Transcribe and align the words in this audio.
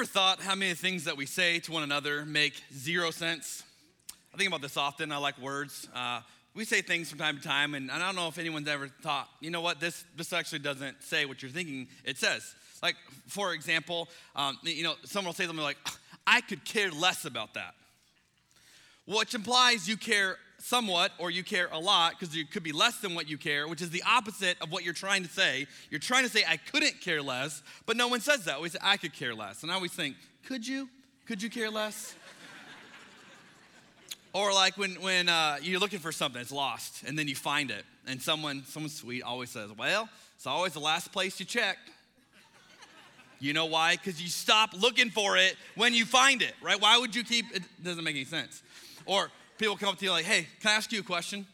Ever 0.00 0.06
thought 0.06 0.40
how 0.40 0.54
many 0.54 0.72
things 0.72 1.04
that 1.04 1.18
we 1.18 1.26
say 1.26 1.58
to 1.58 1.72
one 1.72 1.82
another 1.82 2.24
make 2.24 2.54
zero 2.72 3.10
sense? 3.10 3.64
I 4.32 4.38
think 4.38 4.48
about 4.48 4.62
this 4.62 4.78
often. 4.78 5.12
I 5.12 5.18
like 5.18 5.38
words. 5.38 5.86
Uh, 5.94 6.22
we 6.54 6.64
say 6.64 6.80
things 6.80 7.10
from 7.10 7.18
time 7.18 7.36
to 7.36 7.42
time, 7.42 7.74
and 7.74 7.90
I 7.90 7.98
don't 7.98 8.16
know 8.16 8.26
if 8.26 8.38
anyone's 8.38 8.66
ever 8.66 8.88
thought, 8.88 9.28
you 9.40 9.50
know 9.50 9.60
what, 9.60 9.78
this, 9.78 10.02
this 10.16 10.32
actually 10.32 10.60
doesn't 10.60 11.02
say 11.02 11.26
what 11.26 11.42
you're 11.42 11.50
thinking 11.50 11.86
it 12.06 12.16
says. 12.16 12.54
Like, 12.82 12.96
for 13.26 13.52
example, 13.52 14.08
um, 14.34 14.56
you 14.62 14.84
know, 14.84 14.94
someone 15.04 15.26
will 15.26 15.34
say 15.34 15.44
something 15.44 15.62
like, 15.62 15.76
I 16.26 16.40
could 16.40 16.64
care 16.64 16.90
less 16.90 17.26
about 17.26 17.52
that. 17.52 17.74
Which 19.06 19.34
implies 19.34 19.86
you 19.86 19.98
care 19.98 20.38
somewhat 20.60 21.12
or 21.18 21.30
you 21.30 21.42
care 21.42 21.68
a 21.72 21.78
lot 21.78 22.12
because 22.18 22.34
you 22.34 22.44
could 22.46 22.62
be 22.62 22.72
less 22.72 22.98
than 22.98 23.14
what 23.14 23.28
you 23.28 23.38
care, 23.38 23.66
which 23.66 23.82
is 23.82 23.90
the 23.90 24.02
opposite 24.06 24.56
of 24.60 24.70
what 24.70 24.84
you're 24.84 24.94
trying 24.94 25.22
to 25.22 25.28
say. 25.28 25.66
You're 25.90 26.00
trying 26.00 26.24
to 26.24 26.30
say, 26.30 26.44
I 26.46 26.56
couldn't 26.56 27.00
care 27.00 27.22
less, 27.22 27.62
but 27.86 27.96
no 27.96 28.08
one 28.08 28.20
says 28.20 28.44
that. 28.44 28.60
We 28.60 28.68
say, 28.68 28.78
I 28.82 28.96
could 28.96 29.12
care 29.12 29.34
less. 29.34 29.62
And 29.62 29.72
I 29.72 29.74
always 29.74 29.92
think, 29.92 30.16
could 30.46 30.66
you? 30.66 30.88
Could 31.26 31.42
you 31.42 31.50
care 31.50 31.70
less? 31.70 32.14
or 34.32 34.52
like 34.52 34.76
when, 34.76 35.00
when 35.00 35.28
uh, 35.28 35.58
you're 35.62 35.80
looking 35.80 36.00
for 36.00 36.12
something, 36.12 36.40
it's 36.40 36.52
lost, 36.52 37.04
and 37.04 37.18
then 37.18 37.28
you 37.28 37.36
find 37.36 37.70
it, 37.70 37.84
and 38.06 38.20
someone, 38.20 38.64
someone 38.66 38.90
sweet 38.90 39.22
always 39.22 39.50
says, 39.50 39.70
well, 39.76 40.08
it's 40.36 40.46
always 40.46 40.72
the 40.72 40.80
last 40.80 41.12
place 41.12 41.38
you 41.38 41.46
check. 41.46 41.78
You 43.40 43.54
know 43.54 43.66
why? 43.66 43.96
Because 43.96 44.20
you 44.20 44.28
stop 44.28 44.74
looking 44.78 45.08
for 45.08 45.38
it 45.38 45.56
when 45.74 45.94
you 45.94 46.04
find 46.04 46.42
it, 46.42 46.52
right? 46.62 46.78
Why 46.78 46.98
would 46.98 47.16
you 47.16 47.24
keep 47.24 47.46
it? 47.54 47.62
Doesn't 47.82 48.04
make 48.04 48.14
any 48.14 48.26
sense. 48.26 48.62
Or 49.06 49.30
people 49.60 49.76
come 49.76 49.90
up 49.90 49.98
to 49.98 50.04
you 50.04 50.10
like, 50.10 50.24
hey, 50.24 50.48
can 50.60 50.70
I 50.70 50.74
ask 50.74 50.90
you 50.90 51.00
a 51.00 51.04
question? 51.04 51.46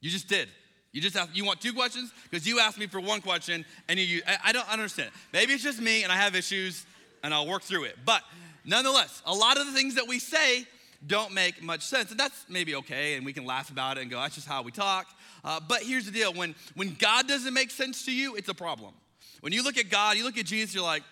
You 0.00 0.10
just 0.10 0.28
did. 0.28 0.48
You 0.92 1.00
just 1.00 1.16
asked, 1.16 1.34
you 1.34 1.44
want 1.44 1.60
two 1.60 1.72
questions? 1.72 2.12
Because 2.28 2.46
you 2.46 2.58
asked 2.58 2.78
me 2.78 2.86
for 2.86 3.00
one 3.00 3.20
question 3.20 3.64
and 3.88 3.98
you, 3.98 4.22
I, 4.26 4.38
I 4.46 4.52
don't 4.52 4.68
understand. 4.68 5.10
Maybe 5.32 5.52
it's 5.52 5.62
just 5.62 5.80
me 5.80 6.02
and 6.02 6.12
I 6.12 6.16
have 6.16 6.34
issues 6.34 6.84
and 7.22 7.32
I'll 7.32 7.46
work 7.46 7.62
through 7.62 7.84
it. 7.84 7.96
But 8.04 8.22
nonetheless, 8.64 9.22
a 9.24 9.32
lot 9.32 9.58
of 9.58 9.66
the 9.66 9.72
things 9.72 9.94
that 9.94 10.08
we 10.08 10.18
say 10.18 10.66
don't 11.06 11.32
make 11.32 11.62
much 11.62 11.82
sense. 11.82 12.10
And 12.10 12.18
that's 12.18 12.46
maybe 12.48 12.74
okay, 12.76 13.14
and 13.14 13.24
we 13.24 13.32
can 13.32 13.44
laugh 13.44 13.70
about 13.70 13.98
it 13.98 14.02
and 14.02 14.10
go, 14.10 14.18
that's 14.18 14.34
just 14.34 14.48
how 14.48 14.62
we 14.62 14.72
talk. 14.72 15.06
Uh, 15.44 15.60
but 15.60 15.82
here's 15.82 16.06
the 16.06 16.10
deal 16.10 16.32
when, 16.32 16.54
when 16.74 16.94
God 16.98 17.28
doesn't 17.28 17.54
make 17.54 17.70
sense 17.70 18.04
to 18.06 18.12
you, 18.12 18.34
it's 18.34 18.48
a 18.48 18.54
problem. 18.54 18.94
When 19.40 19.52
you 19.52 19.62
look 19.62 19.76
at 19.76 19.90
God, 19.90 20.16
you 20.16 20.24
look 20.24 20.38
at 20.38 20.46
Jesus, 20.46 20.74
you're 20.74 20.82
like, 20.82 21.02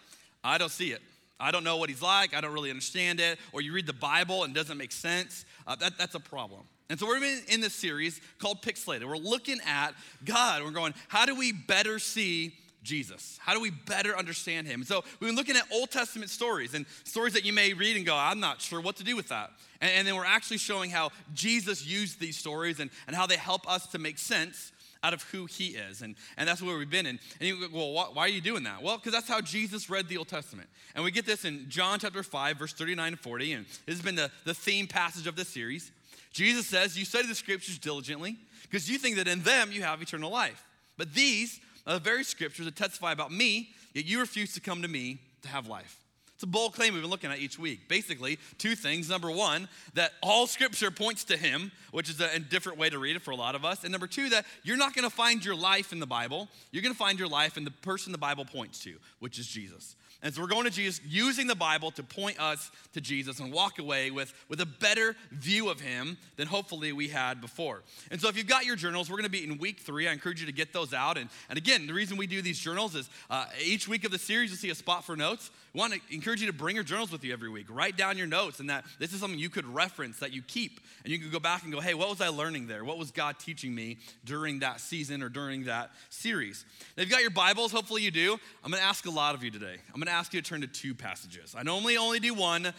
I 0.42 0.58
don't 0.58 0.72
see 0.72 0.92
it. 0.92 1.02
I 1.40 1.50
don't 1.50 1.64
know 1.64 1.76
what 1.76 1.88
he's 1.88 2.02
like. 2.02 2.34
I 2.34 2.40
don't 2.40 2.52
really 2.52 2.70
understand 2.70 3.20
it. 3.20 3.38
Or 3.52 3.60
you 3.60 3.72
read 3.72 3.86
the 3.86 3.92
Bible 3.92 4.44
and 4.44 4.54
it 4.54 4.58
doesn't 4.58 4.78
make 4.78 4.92
sense. 4.92 5.44
Uh, 5.66 5.74
that, 5.76 5.98
that's 5.98 6.14
a 6.14 6.20
problem. 6.20 6.62
And 6.90 7.00
so 7.00 7.06
we're 7.06 7.22
in 7.48 7.60
this 7.60 7.74
series 7.74 8.20
called 8.38 8.62
Pixelated. 8.62 9.04
We're 9.06 9.16
looking 9.16 9.58
at 9.66 9.94
God. 10.24 10.62
We're 10.62 10.70
going, 10.70 10.94
how 11.08 11.26
do 11.26 11.34
we 11.34 11.50
better 11.50 11.98
see 11.98 12.54
Jesus? 12.82 13.38
How 13.40 13.54
do 13.54 13.60
we 13.60 13.70
better 13.70 14.16
understand 14.16 14.66
him? 14.66 14.80
And 14.80 14.86
so 14.86 15.02
we've 15.18 15.28
been 15.28 15.36
looking 15.36 15.56
at 15.56 15.64
Old 15.72 15.90
Testament 15.90 16.30
stories 16.30 16.74
and 16.74 16.84
stories 17.04 17.32
that 17.32 17.44
you 17.44 17.54
may 17.54 17.72
read 17.72 17.96
and 17.96 18.04
go, 18.04 18.14
I'm 18.14 18.38
not 18.38 18.60
sure 18.60 18.80
what 18.80 18.96
to 18.96 19.04
do 19.04 19.16
with 19.16 19.28
that. 19.28 19.50
And, 19.80 19.90
and 19.90 20.06
then 20.06 20.14
we're 20.14 20.26
actually 20.26 20.58
showing 20.58 20.90
how 20.90 21.10
Jesus 21.32 21.86
used 21.86 22.20
these 22.20 22.36
stories 22.36 22.78
and, 22.78 22.90
and 23.06 23.16
how 23.16 23.26
they 23.26 23.38
help 23.38 23.68
us 23.68 23.86
to 23.88 23.98
make 23.98 24.18
sense 24.18 24.70
out 25.04 25.12
of 25.12 25.22
who 25.24 25.44
he 25.44 25.68
is. 25.68 26.00
And, 26.02 26.16
and 26.36 26.48
that's 26.48 26.62
where 26.62 26.76
we've 26.78 26.90
been. 26.90 27.06
And, 27.06 27.18
and 27.38 27.48
you 27.48 27.68
go, 27.68 27.92
well, 27.92 28.10
why 28.12 28.22
are 28.22 28.28
you 28.28 28.40
doing 28.40 28.64
that? 28.64 28.82
Well, 28.82 28.96
because 28.96 29.12
that's 29.12 29.28
how 29.28 29.42
Jesus 29.42 29.90
read 29.90 30.08
the 30.08 30.16
Old 30.16 30.28
Testament. 30.28 30.68
And 30.94 31.04
we 31.04 31.10
get 31.10 31.26
this 31.26 31.44
in 31.44 31.66
John 31.68 31.98
chapter 31.98 32.22
5, 32.22 32.56
verse 32.56 32.72
39 32.72 33.08
and 33.08 33.20
40. 33.20 33.52
And 33.52 33.66
this 33.86 33.96
has 33.96 34.02
been 34.02 34.16
the, 34.16 34.30
the 34.44 34.54
theme 34.54 34.86
passage 34.86 35.26
of 35.26 35.36
this 35.36 35.48
series. 35.48 35.92
Jesus 36.32 36.66
says, 36.66 36.98
You 36.98 37.04
study 37.04 37.28
the 37.28 37.34
scriptures 37.34 37.78
diligently 37.78 38.36
because 38.62 38.90
you 38.90 38.96
think 38.98 39.16
that 39.16 39.28
in 39.28 39.42
them 39.42 39.70
you 39.70 39.82
have 39.82 40.00
eternal 40.00 40.30
life. 40.30 40.66
But 40.96 41.12
these 41.12 41.60
are 41.86 41.94
the 41.94 42.00
very 42.00 42.24
scriptures 42.24 42.64
that 42.64 42.74
testify 42.74 43.12
about 43.12 43.30
me, 43.30 43.68
yet 43.92 44.06
you 44.06 44.20
refuse 44.20 44.54
to 44.54 44.60
come 44.60 44.80
to 44.80 44.88
me 44.88 45.18
to 45.42 45.48
have 45.48 45.68
life. 45.68 46.03
A 46.44 46.46
bold 46.46 46.74
claim 46.74 46.92
we've 46.92 47.00
been 47.00 47.10
looking 47.10 47.30
at 47.30 47.38
each 47.38 47.58
week. 47.58 47.88
Basically, 47.88 48.38
two 48.58 48.74
things. 48.74 49.08
Number 49.08 49.30
one, 49.30 49.66
that 49.94 50.12
all 50.22 50.46
scripture 50.46 50.90
points 50.90 51.24
to 51.24 51.38
him, 51.38 51.72
which 51.90 52.10
is 52.10 52.20
a, 52.20 52.38
different 52.38 52.76
way 52.76 52.90
to 52.90 52.98
read 52.98 53.16
it 53.16 53.22
for 53.22 53.30
a 53.30 53.34
lot 53.34 53.54
of 53.54 53.64
us. 53.64 53.82
And 53.82 53.90
number 53.92 54.06
two, 54.06 54.28
that 54.28 54.44
you're 54.62 54.76
not 54.76 54.94
going 54.94 55.08
to 55.08 55.16
find 55.16 55.42
your 55.42 55.54
life 55.54 55.90
in 55.90 56.00
the 56.00 56.06
Bible. 56.06 56.50
You're 56.70 56.82
going 56.82 56.92
to 56.92 56.98
find 56.98 57.18
your 57.18 57.28
life 57.28 57.56
in 57.56 57.64
the 57.64 57.70
person 57.70 58.12
the 58.12 58.18
Bible 58.18 58.44
points 58.44 58.78
to, 58.80 58.92
which 59.20 59.38
is 59.38 59.46
Jesus. 59.46 59.96
And 60.24 60.34
so 60.34 60.40
we're 60.40 60.48
going 60.48 60.64
to 60.64 60.70
Jesus, 60.70 61.02
using 61.06 61.46
the 61.46 61.54
Bible 61.54 61.90
to 61.92 62.02
point 62.02 62.40
us 62.40 62.70
to 62.94 63.00
Jesus 63.00 63.40
and 63.40 63.52
walk 63.52 63.78
away 63.78 64.10
with, 64.10 64.32
with 64.48 64.58
a 64.60 64.66
better 64.66 65.14
view 65.30 65.68
of 65.68 65.80
him 65.80 66.16
than 66.36 66.48
hopefully 66.48 66.92
we 66.92 67.08
had 67.08 67.42
before. 67.42 67.82
And 68.10 68.18
so 68.18 68.28
if 68.28 68.36
you've 68.36 68.46
got 68.46 68.64
your 68.64 68.74
journals, 68.74 69.10
we're 69.10 69.18
going 69.18 69.24
to 69.24 69.30
be 69.30 69.44
in 69.44 69.58
week 69.58 69.80
three. 69.80 70.08
I 70.08 70.12
encourage 70.12 70.40
you 70.40 70.46
to 70.46 70.52
get 70.52 70.72
those 70.72 70.94
out. 70.94 71.18
And, 71.18 71.28
and 71.50 71.58
again, 71.58 71.86
the 71.86 71.92
reason 71.92 72.16
we 72.16 72.26
do 72.26 72.40
these 72.40 72.58
journals 72.58 72.94
is 72.94 73.10
uh, 73.28 73.44
each 73.62 73.86
week 73.86 74.04
of 74.04 74.12
the 74.12 74.18
series, 74.18 74.50
you'll 74.50 74.56
see 74.56 74.70
a 74.70 74.74
spot 74.74 75.04
for 75.04 75.14
notes. 75.14 75.50
We 75.74 75.80
want 75.80 75.92
to 75.92 76.00
encourage 76.10 76.40
you 76.40 76.46
to 76.46 76.52
bring 76.54 76.74
your 76.74 76.84
journals 76.84 77.12
with 77.12 77.22
you 77.22 77.32
every 77.32 77.50
week. 77.50 77.66
Write 77.68 77.98
down 77.98 78.16
your 78.16 78.26
notes, 78.26 78.60
and 78.60 78.70
that 78.70 78.84
this 78.98 79.12
is 79.12 79.20
something 79.20 79.38
you 79.38 79.50
could 79.50 79.66
reference 79.66 80.20
that 80.20 80.32
you 80.32 80.40
keep. 80.40 80.80
And 81.02 81.12
you 81.12 81.18
can 81.18 81.30
go 81.30 81.40
back 81.40 81.64
and 81.64 81.72
go, 81.72 81.80
hey, 81.80 81.92
what 81.92 82.08
was 82.08 82.22
I 82.22 82.28
learning 82.28 82.66
there? 82.66 82.82
What 82.84 82.96
was 82.96 83.10
God 83.10 83.38
teaching 83.38 83.74
me 83.74 83.98
during 84.24 84.60
that 84.60 84.80
season 84.80 85.22
or 85.22 85.28
during 85.28 85.64
that 85.64 85.90
series? 86.08 86.64
Now, 86.96 87.02
if 87.02 87.08
you've 87.08 87.12
got 87.12 87.20
your 87.20 87.30
Bibles, 87.30 87.72
hopefully 87.72 88.02
you 88.02 88.10
do. 88.10 88.38
I'm 88.62 88.70
going 88.70 88.80
to 88.80 88.88
ask 88.88 89.04
a 89.04 89.10
lot 89.10 89.34
of 89.34 89.44
you 89.44 89.50
today. 89.50 89.76
I'm 89.88 90.00
going 90.00 90.06
to 90.06 90.12
ask 90.14 90.32
you 90.32 90.40
to 90.40 90.48
turn 90.48 90.60
to 90.60 90.66
two 90.66 90.94
passages. 90.94 91.54
I 91.56 91.62
normally 91.62 91.96
only 91.96 92.20
do 92.20 92.34
one, 92.34 92.72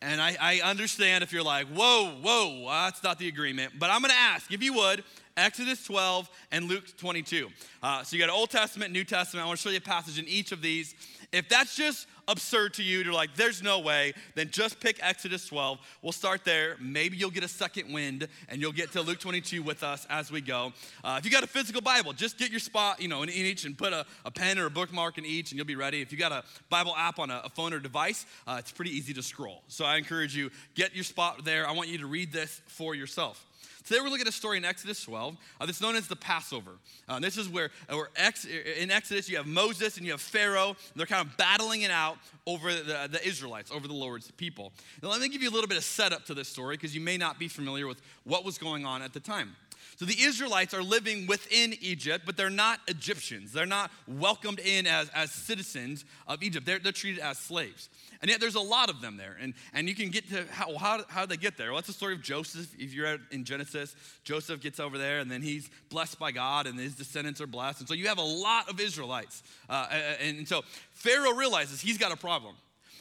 and 0.00 0.20
I, 0.20 0.36
I 0.40 0.60
understand 0.60 1.24
if 1.24 1.32
you're 1.32 1.42
like, 1.42 1.66
whoa, 1.66 2.12
whoa, 2.22 2.66
that's 2.68 3.02
not 3.02 3.18
the 3.18 3.28
agreement. 3.28 3.74
But 3.78 3.90
I'm 3.90 4.00
going 4.00 4.10
to 4.10 4.16
ask, 4.18 4.52
if 4.52 4.62
you 4.62 4.72
would, 4.74 5.04
Exodus 5.36 5.84
12 5.84 6.28
and 6.50 6.66
Luke 6.66 6.96
22. 6.96 7.48
Uh, 7.82 8.02
so 8.02 8.16
you 8.16 8.24
got 8.24 8.32
Old 8.32 8.50
Testament, 8.50 8.92
New 8.92 9.04
Testament. 9.04 9.44
I 9.44 9.46
want 9.46 9.58
to 9.58 9.62
show 9.62 9.70
you 9.70 9.78
a 9.78 9.80
passage 9.80 10.18
in 10.18 10.26
each 10.26 10.52
of 10.52 10.62
these. 10.62 10.94
If 11.32 11.48
that's 11.48 11.76
just 11.76 12.06
absurd 12.28 12.74
to 12.74 12.82
you, 12.82 13.00
you're 13.00 13.12
like, 13.12 13.34
there's 13.34 13.62
no 13.62 13.80
way, 13.80 14.14
then 14.34 14.50
just 14.50 14.80
pick 14.80 14.98
Exodus 15.02 15.46
12. 15.46 15.78
We'll 16.02 16.12
start 16.12 16.44
there. 16.44 16.76
Maybe 16.80 17.16
you'll 17.16 17.30
get 17.30 17.44
a 17.44 17.48
second 17.48 17.92
wind 17.92 18.28
and 18.48 18.60
you'll 18.60 18.72
get 18.72 18.92
to 18.92 19.02
Luke 19.02 19.18
22 19.18 19.62
with 19.62 19.82
us 19.82 20.06
as 20.10 20.30
we 20.30 20.40
go. 20.40 20.72
Uh, 21.04 21.16
if 21.18 21.24
you 21.24 21.30
got 21.30 21.44
a 21.44 21.48
physical 21.48 21.80
Bible, 21.80 22.12
just 22.12 22.38
get 22.38 22.50
your 22.50 22.60
spot, 22.60 23.00
you 23.00 23.08
know, 23.08 23.22
in, 23.22 23.30
each 23.30 23.64
and 23.64 23.76
put 23.76 23.92
a, 23.92 24.04
a, 24.24 24.30
pen 24.30 24.58
or 24.58 24.66
a 24.66 24.70
bookmark 24.70 25.18
in 25.18 25.24
each 25.24 25.52
and 25.52 25.58
you'll 25.58 25.66
be 25.66 25.76
ready. 25.76 26.00
If 26.00 26.10
you 26.10 26.18
got 26.18 26.32
a 26.32 26.42
Bible 26.68 26.94
app 26.96 27.18
on 27.18 27.30
a, 27.30 27.42
a 27.44 27.48
phone 27.48 27.72
or 27.72 27.78
device, 27.78 28.26
uh, 28.46 28.56
it's 28.58 28.72
pretty 28.72 28.90
easy 28.90 29.12
to 29.14 29.22
scroll. 29.22 29.62
So 29.68 29.84
I 29.84 29.96
encourage 29.96 30.34
you, 30.34 30.50
get 30.74 30.94
your 30.94 31.04
spot 31.04 31.44
there. 31.44 31.68
I 31.68 31.72
want 31.72 31.88
you 31.88 31.98
to 31.98 32.06
read 32.06 32.32
this 32.32 32.60
for 32.66 32.94
yourself. 32.94 33.45
Today 33.86 34.00
we're 34.00 34.08
looking 34.08 34.22
at 34.22 34.28
a 34.28 34.32
story 34.32 34.56
in 34.56 34.64
Exodus 34.64 35.00
12 35.04 35.36
uh, 35.60 35.66
that's 35.66 35.80
known 35.80 35.94
as 35.94 36.08
the 36.08 36.16
Passover. 36.16 36.72
Uh, 37.08 37.20
this 37.20 37.38
is 37.38 37.48
where, 37.48 37.70
uh, 37.88 37.94
where 37.94 38.08
ex, 38.16 38.44
in 38.44 38.90
Exodus 38.90 39.28
you 39.28 39.36
have 39.36 39.46
Moses 39.46 39.96
and 39.96 40.04
you 40.04 40.10
have 40.10 40.20
Pharaoh. 40.20 40.70
And 40.70 40.76
they're 40.96 41.06
kind 41.06 41.24
of 41.24 41.36
battling 41.36 41.82
it 41.82 41.92
out 41.92 42.18
over 42.48 42.74
the, 42.74 43.08
the 43.08 43.24
Israelites, 43.24 43.70
over 43.70 43.86
the 43.86 43.94
Lord's 43.94 44.28
people. 44.32 44.72
Now 45.04 45.10
let 45.10 45.20
me 45.20 45.28
give 45.28 45.40
you 45.40 45.50
a 45.50 45.54
little 45.54 45.68
bit 45.68 45.78
of 45.78 45.84
setup 45.84 46.24
to 46.26 46.34
this 46.34 46.48
story 46.48 46.76
because 46.76 46.96
you 46.96 47.00
may 47.00 47.16
not 47.16 47.38
be 47.38 47.46
familiar 47.46 47.86
with 47.86 48.02
what 48.24 48.44
was 48.44 48.58
going 48.58 48.84
on 48.84 49.02
at 49.02 49.12
the 49.12 49.20
time. 49.20 49.54
So 49.96 50.04
the 50.04 50.20
Israelites 50.20 50.74
are 50.74 50.82
living 50.82 51.26
within 51.26 51.74
Egypt, 51.80 52.24
but 52.26 52.36
they're 52.36 52.50
not 52.50 52.80
Egyptians. 52.86 53.52
They're 53.52 53.64
not 53.64 53.90
welcomed 54.06 54.60
in 54.60 54.86
as, 54.86 55.08
as 55.14 55.30
citizens 55.30 56.04
of 56.26 56.42
Egypt. 56.42 56.66
They're, 56.66 56.78
they're 56.78 56.92
treated 56.92 57.20
as 57.20 57.38
slaves. 57.38 57.88
And 58.20 58.30
yet 58.30 58.38
there's 58.38 58.56
a 58.56 58.60
lot 58.60 58.90
of 58.90 59.00
them 59.00 59.16
there. 59.16 59.38
And, 59.40 59.54
and 59.72 59.88
you 59.88 59.94
can 59.94 60.10
get 60.10 60.28
to 60.30 60.44
how, 60.50 60.76
how, 60.76 61.04
how 61.08 61.24
they 61.24 61.38
get 61.38 61.56
there? 61.56 61.68
Well, 61.68 61.76
that's 61.76 61.86
the 61.86 61.94
story 61.94 62.12
of 62.12 62.22
Joseph. 62.22 62.68
If 62.78 62.92
you're 62.92 63.16
in 63.30 63.44
Genesis, 63.44 63.96
Joseph 64.22 64.60
gets 64.60 64.80
over 64.80 64.98
there 64.98 65.20
and 65.20 65.30
then 65.30 65.40
he's 65.40 65.70
blessed 65.88 66.18
by 66.18 66.30
God 66.30 66.66
and 66.66 66.78
his 66.78 66.94
descendants 66.94 67.40
are 67.40 67.46
blessed. 67.46 67.80
And 67.80 67.88
so 67.88 67.94
you 67.94 68.08
have 68.08 68.18
a 68.18 68.22
lot 68.22 68.68
of 68.68 68.78
Israelites. 68.80 69.42
Uh, 69.68 69.86
and, 70.20 70.38
and 70.38 70.48
so 70.48 70.62
Pharaoh 70.92 71.32
realizes 71.32 71.80
he's 71.80 71.98
got 71.98 72.12
a 72.12 72.16
problem 72.16 72.54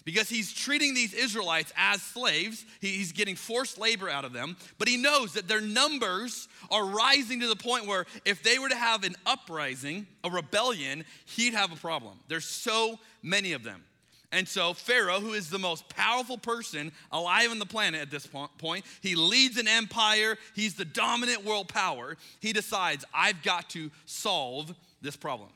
because 0.05 0.29
he's 0.29 0.53
treating 0.53 0.93
these 0.93 1.13
Israelites 1.13 1.73
as 1.75 2.01
slaves. 2.01 2.65
He's 2.79 3.11
getting 3.11 3.35
forced 3.35 3.77
labor 3.77 4.09
out 4.09 4.23
of 4.23 4.31
them, 4.31 4.55
but 4.77 4.87
he 4.87 4.97
knows 4.97 5.33
that 5.33 5.47
their 5.47 5.61
numbers 5.61 6.47
are 6.71 6.85
rising 6.85 7.41
to 7.41 7.47
the 7.47 7.55
point 7.55 7.87
where 7.87 8.05
if 8.23 8.41
they 8.43 8.59
were 8.59 8.69
to 8.69 8.75
have 8.75 9.03
an 9.03 9.15
uprising, 9.25 10.07
a 10.23 10.29
rebellion, 10.29 11.03
he'd 11.25 11.53
have 11.53 11.73
a 11.73 11.75
problem. 11.75 12.19
There's 12.27 12.45
so 12.45 12.99
many 13.21 13.53
of 13.53 13.63
them. 13.63 13.83
And 14.31 14.47
so, 14.47 14.73
Pharaoh, 14.73 15.19
who 15.19 15.33
is 15.33 15.49
the 15.49 15.59
most 15.59 15.87
powerful 15.87 16.37
person 16.37 16.91
alive 17.11 17.51
on 17.51 17.59
the 17.59 17.65
planet 17.65 18.01
at 18.01 18.11
this 18.11 18.27
point, 18.57 18.85
he 19.01 19.15
leads 19.15 19.57
an 19.57 19.67
empire, 19.67 20.37
he's 20.53 20.75
the 20.75 20.85
dominant 20.85 21.45
world 21.45 21.69
power. 21.69 22.17
He 22.41 22.51
decides, 22.51 23.05
I've 23.13 23.41
got 23.43 23.69
to 23.71 23.89
solve 24.05 24.75
this 25.01 25.15
problem. 25.15 25.49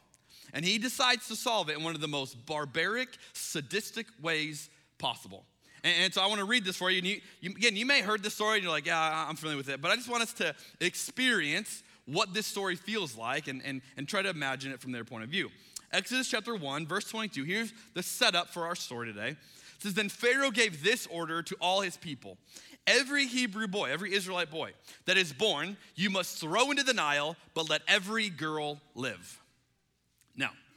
And 0.54 0.66
he 0.66 0.78
decides 0.78 1.28
to 1.28 1.36
solve 1.36 1.70
it 1.70 1.78
in 1.78 1.84
one 1.84 1.96
of 1.96 2.02
the 2.02 2.08
most 2.08 2.46
barbaric, 2.46 3.10
sadistic 3.34 4.08
ways 4.22 4.70
possible. 4.98 5.46
And, 5.84 5.94
and 6.06 6.14
so 6.14 6.22
I 6.22 6.28
want 6.28 6.40
to 6.40 6.46
read 6.46 6.66
this 6.66 6.76
for 6.76 6.90
you. 6.90 7.00
And 7.00 7.08
you, 7.08 7.22
you, 7.42 7.52
again, 7.52 7.76
you 7.76 7.86
may 7.86 7.98
have 7.98 8.06
heard 8.06 8.24
this 8.24 8.34
story 8.34 8.56
and 8.56 8.64
you're 8.64 8.72
like, 8.72 8.86
yeah, 8.86 9.26
I'm 9.28 9.36
familiar 9.36 9.58
with 9.58 9.70
it. 9.70 9.82
But 9.82 9.92
I 9.92 9.96
just 9.96 10.10
want 10.10 10.24
us 10.24 10.34
to 10.34 10.56
experience 10.80 11.84
what 12.06 12.34
this 12.34 12.48
story 12.48 12.76
feels 12.76 13.18
like 13.18 13.48
and, 13.48 13.62
and, 13.64 13.82
and 13.98 14.08
try 14.08 14.22
to 14.22 14.30
imagine 14.30 14.72
it 14.72 14.82
from 14.82 14.92
their 14.92 15.04
point 15.04 15.24
of 15.24 15.30
view. 15.30 15.50
Exodus 15.92 16.28
chapter 16.28 16.56
1, 16.56 16.88
verse 16.88 17.06
22. 17.06 17.44
Here's 17.44 17.74
the 17.94 18.04
setup 18.04 18.50
for 18.50 18.66
our 18.66 18.76
story 18.76 19.08
today. 19.08 19.30
It 19.30 19.84
says, 19.84 19.94
Then 19.94 20.10
Pharaoh 20.10 20.52
gave 20.52 20.84
this 20.84 21.08
order 21.08 21.42
to 21.42 21.56
all 21.60 21.82
his 21.82 21.98
people 21.98 22.38
Every 22.90 23.28
Hebrew 23.28 23.68
boy, 23.68 23.92
every 23.92 24.16
Israelite 24.16 24.50
boy 24.50 24.72
that 25.06 25.16
is 25.16 25.32
born, 25.32 25.78
you 25.96 26.10
must 26.10 26.40
throw 26.40 26.72
into 26.72 26.82
the 26.82 26.94
Nile, 26.94 27.36
but 27.54 27.70
let 27.70 27.82
every 27.88 28.30
girl 28.30 28.80
live. 28.96 29.39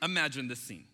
Imagine 0.02 0.49
this 0.49 0.60
scene. 0.60 0.84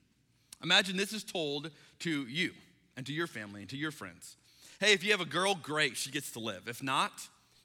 Imagine 0.62 0.96
this 0.96 1.12
is 1.12 1.24
told 1.24 1.70
to 2.00 2.26
you 2.26 2.52
and 2.96 3.06
to 3.06 3.12
your 3.12 3.26
family 3.26 3.62
and 3.62 3.70
to 3.70 3.76
your 3.76 3.90
friends. 3.90 4.36
Hey, 4.80 4.92
if 4.92 5.02
you 5.02 5.10
have 5.12 5.20
a 5.20 5.24
girl, 5.24 5.54
great, 5.54 5.96
she 5.96 6.10
gets 6.10 6.32
to 6.32 6.40
live. 6.40 6.68
If 6.68 6.82
not, 6.82 7.12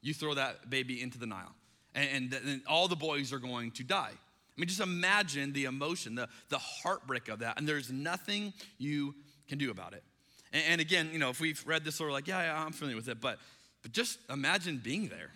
you 0.02 0.14
throw 0.14 0.34
that 0.34 0.70
baby 0.70 1.02
into 1.02 1.18
the 1.18 1.26
Nile. 1.26 1.54
And, 1.96 2.32
then 2.32 2.64
all 2.68 2.88
the 2.88 2.96
boys 2.96 3.32
are 3.32 3.40
going 3.40 3.72
to 3.72 3.84
die. 3.84 4.12
I 4.12 4.60
mean, 4.60 4.68
just 4.68 4.80
imagine 4.80 5.54
the 5.54 5.66
emotion, 5.66 6.16
the, 6.16 6.28
the 6.50 6.58
heartbreak 6.58 7.28
of 7.28 7.40
that. 7.40 7.58
And 7.58 7.68
there's 7.68 7.92
nothing 7.92 8.54
you 8.78 9.14
can 9.48 9.58
do 9.58 9.70
about 9.70 9.94
it. 9.94 10.04
And, 10.52 10.64
and 10.70 10.82
again, 10.82 11.10
you 11.14 11.20
know, 11.20 11.30
if 11.30 11.40
we've 11.40 11.64
read 11.68 11.84
this, 11.84 12.00
we're 12.00 12.12
like, 12.12 12.28
yeah, 12.28 12.44
yeah, 12.44 12.64
I'm 12.64 12.72
familiar 12.72 12.96
with 12.96 13.10
it. 13.10 13.22
But, 13.22 13.38
but 13.84 13.92
just 13.92 14.18
imagine 14.30 14.82
being 14.84 15.08
there. 15.08 15.32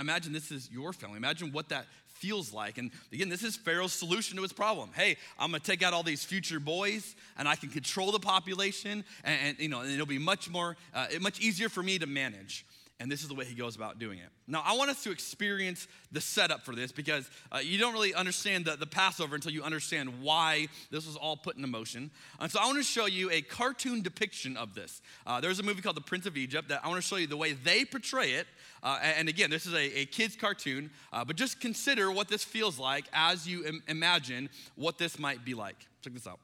Imagine 0.00 0.32
this 0.32 0.50
is 0.50 0.70
your 0.70 0.94
family. 0.94 1.18
Imagine 1.18 1.52
what 1.52 1.68
that 1.68 1.84
feels 2.24 2.54
like. 2.54 2.78
And 2.78 2.90
again, 3.12 3.28
this 3.28 3.42
is 3.42 3.54
Pharaoh's 3.54 3.92
solution 3.92 4.36
to 4.36 4.42
his 4.42 4.52
problem. 4.52 4.88
Hey, 4.94 5.16
I'm 5.38 5.50
gonna 5.50 5.60
take 5.60 5.82
out 5.82 5.92
all 5.92 6.02
these 6.02 6.24
future 6.24 6.58
boys, 6.58 7.14
and 7.36 7.46
I 7.46 7.54
can 7.54 7.68
control 7.68 8.12
the 8.12 8.18
population, 8.18 9.04
and, 9.24 9.38
and 9.42 9.58
you 9.58 9.68
know, 9.68 9.80
and 9.80 9.90
it'll 9.90 10.06
be 10.06 10.18
much 10.18 10.48
more, 10.48 10.76
uh, 10.94 11.06
much 11.20 11.38
easier 11.40 11.68
for 11.68 11.82
me 11.82 11.98
to 11.98 12.06
manage. 12.06 12.64
And 13.04 13.12
this 13.12 13.20
is 13.20 13.28
the 13.28 13.34
way 13.34 13.44
he 13.44 13.54
goes 13.54 13.76
about 13.76 13.98
doing 13.98 14.18
it. 14.18 14.30
Now, 14.46 14.62
I 14.64 14.74
want 14.78 14.88
us 14.88 15.04
to 15.04 15.10
experience 15.10 15.88
the 16.10 16.22
setup 16.22 16.62
for 16.62 16.74
this 16.74 16.90
because 16.90 17.28
uh, 17.52 17.58
you 17.58 17.76
don't 17.76 17.92
really 17.92 18.14
understand 18.14 18.64
the, 18.64 18.76
the 18.76 18.86
Passover 18.86 19.34
until 19.34 19.52
you 19.52 19.62
understand 19.62 20.22
why 20.22 20.68
this 20.90 21.06
was 21.06 21.14
all 21.14 21.36
put 21.36 21.54
into 21.56 21.68
motion. 21.68 22.10
And 22.40 22.50
so 22.50 22.60
I 22.62 22.64
want 22.64 22.78
to 22.78 22.82
show 22.82 23.04
you 23.04 23.30
a 23.30 23.42
cartoon 23.42 24.00
depiction 24.00 24.56
of 24.56 24.74
this. 24.74 25.02
Uh, 25.26 25.38
there's 25.38 25.60
a 25.60 25.62
movie 25.62 25.82
called 25.82 25.98
The 25.98 26.00
Prince 26.00 26.24
of 26.24 26.38
Egypt 26.38 26.70
that 26.70 26.80
I 26.82 26.88
want 26.88 27.02
to 27.02 27.06
show 27.06 27.16
you 27.16 27.26
the 27.26 27.36
way 27.36 27.52
they 27.52 27.84
portray 27.84 28.30
it. 28.30 28.46
Uh, 28.82 28.98
and 29.02 29.28
again, 29.28 29.50
this 29.50 29.66
is 29.66 29.74
a, 29.74 29.98
a 29.98 30.06
kid's 30.06 30.34
cartoon, 30.34 30.90
uh, 31.12 31.26
but 31.26 31.36
just 31.36 31.60
consider 31.60 32.10
what 32.10 32.28
this 32.28 32.42
feels 32.42 32.78
like 32.78 33.04
as 33.12 33.46
you 33.46 33.66
Im- 33.66 33.82
imagine 33.86 34.48
what 34.76 34.96
this 34.96 35.18
might 35.18 35.44
be 35.44 35.52
like. 35.52 35.76
Check 36.00 36.14
this 36.14 36.26
out. 36.26 36.40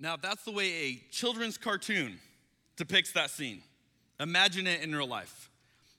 Now, 0.00 0.16
that's 0.16 0.44
the 0.44 0.52
way 0.52 0.72
a 0.72 1.02
children's 1.10 1.58
cartoon 1.58 2.18
depicts 2.76 3.12
that 3.12 3.30
scene, 3.30 3.62
imagine 4.20 4.66
it 4.66 4.82
in 4.82 4.94
real 4.94 5.08
life. 5.08 5.50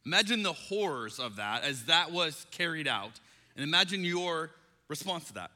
Imagine 0.06 0.44
the 0.44 0.54
horrors 0.54 1.20
of 1.20 1.36
that 1.36 1.64
as 1.64 1.86
that 1.86 2.12
was 2.12 2.46
carried 2.52 2.88
out, 2.88 3.20
and 3.56 3.64
imagine 3.64 4.04
your 4.04 4.52
response 4.88 5.26
to 5.26 5.34
that. 5.34 5.52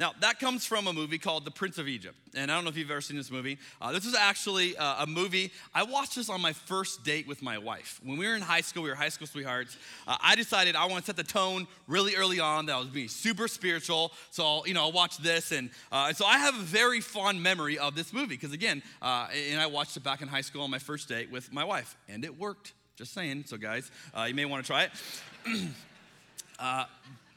Now, 0.00 0.14
that 0.20 0.40
comes 0.40 0.64
from 0.64 0.86
a 0.86 0.94
movie 0.94 1.18
called 1.18 1.44
The 1.44 1.50
Prince 1.50 1.76
of 1.76 1.86
Egypt. 1.86 2.16
And 2.34 2.50
I 2.50 2.54
don't 2.54 2.64
know 2.64 2.70
if 2.70 2.76
you've 2.78 2.90
ever 2.90 3.02
seen 3.02 3.18
this 3.18 3.30
movie. 3.30 3.58
Uh, 3.82 3.92
this 3.92 4.06
is 4.06 4.14
actually 4.14 4.74
uh, 4.78 5.04
a 5.04 5.06
movie. 5.06 5.52
I 5.74 5.82
watched 5.82 6.14
this 6.14 6.30
on 6.30 6.40
my 6.40 6.54
first 6.54 7.04
date 7.04 7.28
with 7.28 7.42
my 7.42 7.58
wife. 7.58 8.00
When 8.02 8.16
we 8.16 8.26
were 8.26 8.34
in 8.34 8.40
high 8.40 8.62
school, 8.62 8.82
we 8.82 8.88
were 8.88 8.94
high 8.94 9.10
school 9.10 9.26
sweethearts. 9.26 9.76
Uh, 10.08 10.16
I 10.22 10.36
decided 10.36 10.74
I 10.74 10.86
want 10.86 11.04
to 11.04 11.06
set 11.08 11.16
the 11.18 11.22
tone 11.22 11.66
really 11.86 12.16
early 12.16 12.40
on 12.40 12.64
that 12.66 12.76
I 12.76 12.78
was 12.78 12.88
being 12.88 13.08
super 13.08 13.46
spiritual. 13.46 14.12
So, 14.30 14.42
I'll, 14.42 14.62
you 14.64 14.72
know, 14.72 14.84
I'll 14.84 14.92
watch 14.92 15.18
this. 15.18 15.52
And, 15.52 15.68
uh, 15.92 16.06
and 16.08 16.16
so 16.16 16.24
I 16.24 16.38
have 16.38 16.54
a 16.54 16.62
very 16.62 17.02
fond 17.02 17.42
memory 17.42 17.78
of 17.78 17.94
this 17.94 18.14
movie 18.14 18.36
because, 18.36 18.54
again, 18.54 18.82
uh, 19.02 19.28
and 19.50 19.60
I 19.60 19.66
watched 19.66 19.98
it 19.98 20.02
back 20.02 20.22
in 20.22 20.28
high 20.28 20.40
school 20.40 20.62
on 20.62 20.70
my 20.70 20.78
first 20.78 21.10
date 21.10 21.30
with 21.30 21.52
my 21.52 21.64
wife. 21.64 21.94
And 22.08 22.24
it 22.24 22.38
worked. 22.38 22.72
Just 22.96 23.12
saying. 23.12 23.44
So, 23.48 23.58
guys, 23.58 23.90
uh, 24.14 24.22
you 24.22 24.34
may 24.34 24.46
want 24.46 24.64
to 24.64 24.66
try 24.66 24.84
it. 24.84 25.68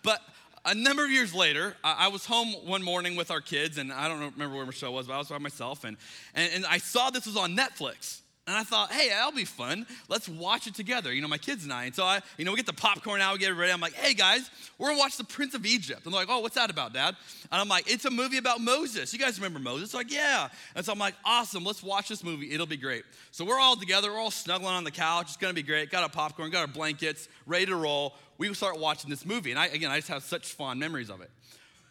but 0.02 0.22
a 0.66 0.74
number 0.74 1.04
of 1.04 1.12
years 1.12 1.34
later, 1.34 1.76
I 1.84 2.08
was 2.08 2.26
home 2.26 2.54
one 2.66 2.84
morning 2.84 3.16
with 3.16 3.32
our 3.32 3.42
kids, 3.42 3.78
and 3.78 3.92
I 3.92 4.08
don't 4.08 4.20
remember 4.20 4.56
where 4.56 4.66
Michelle 4.66 4.94
was, 4.94 5.08
but 5.08 5.14
I 5.14 5.18
was 5.18 5.28
by 5.28 5.38
myself, 5.38 5.84
and, 5.84 5.98
and, 6.34 6.52
and 6.54 6.66
I 6.66 6.78
saw 6.78 7.10
this 7.10 7.26
was 7.26 7.38
on 7.38 7.56
Netflix. 7.56 8.23
And 8.46 8.58
I 8.58 8.64
thought, 8.64 8.92
hey, 8.92 9.08
that'll 9.08 9.32
be 9.32 9.46
fun. 9.46 9.86
Let's 10.10 10.28
watch 10.28 10.68
it 10.68 10.76
together, 10.76 11.14
you 11.14 11.22
know, 11.22 11.30
my 11.30 11.38
kids 11.38 11.64
and 11.64 11.72
I. 11.72 11.86
And 11.86 11.96
so 11.96 12.04
I, 12.04 12.20
you 12.38 12.44
know, 12.44 12.52
we 12.52 12.58
get 12.58 12.66
the 12.66 12.74
popcorn 12.74 13.22
out, 13.22 13.32
we 13.32 13.40
get 13.40 13.52
it 13.52 13.54
ready. 13.54 13.72
I'm 13.72 13.80
like, 13.80 13.94
hey 13.94 14.14
guys, 14.14 14.52
we're 14.78 14.90
gonna 14.90 15.00
watch 15.00 15.16
The 15.16 15.24
Prince 15.24 15.54
of 15.54 15.66
Egypt. 15.66 16.02
And 16.04 16.14
they're 16.14 16.20
like, 16.20 16.28
oh, 16.30 16.40
what's 16.40 16.56
that 16.56 16.70
about, 16.70 16.92
Dad? 16.92 17.16
And 17.54 17.62
I'm 17.62 17.70
like, 17.70 17.90
it's 17.90 18.04
a 18.04 18.12
movie 18.12 18.38
about 18.38 18.60
Moses. 18.60 19.14
You 19.14 19.20
guys 19.20 19.40
remember 19.40 19.60
Moses? 19.60 19.94
They're 19.94 20.02
like, 20.02 20.12
yeah. 20.12 20.50
And 20.76 20.86
so 20.86 20.92
I'm 20.92 21.00
like, 21.00 21.16
awesome, 21.24 21.64
let's 21.64 21.82
watch 21.82 22.10
this 22.10 22.22
movie. 22.22 22.52
It'll 22.52 22.66
be 22.66 22.76
great. 22.76 23.06
So 23.32 23.46
we're 23.46 23.60
all 23.60 23.78
together, 23.78 24.12
we're 24.12 24.20
all 24.20 24.30
snuggling 24.30 24.74
on 24.74 24.84
the 24.84 24.92
couch. 24.92 25.28
It's 25.28 25.38
gonna 25.38 25.54
be 25.54 25.64
great. 25.64 25.90
Got 25.90 26.04
our 26.04 26.10
popcorn, 26.10 26.52
got 26.52 26.62
our 26.62 26.68
blankets, 26.68 27.30
ready 27.46 27.68
to 27.68 27.78
roll. 27.78 28.14
We 28.38 28.54
start 28.54 28.78
watching 28.78 29.10
this 29.10 29.26
movie. 29.26 29.52
And 29.52 29.60
I, 29.60 29.68
again, 29.68 29.90
I 29.90 30.00
just 30.00 30.10
have 30.10 30.24
such 30.24 30.52
fond 30.52 30.82
memories 30.82 31.10
of 31.10 31.22
it. 31.22 31.32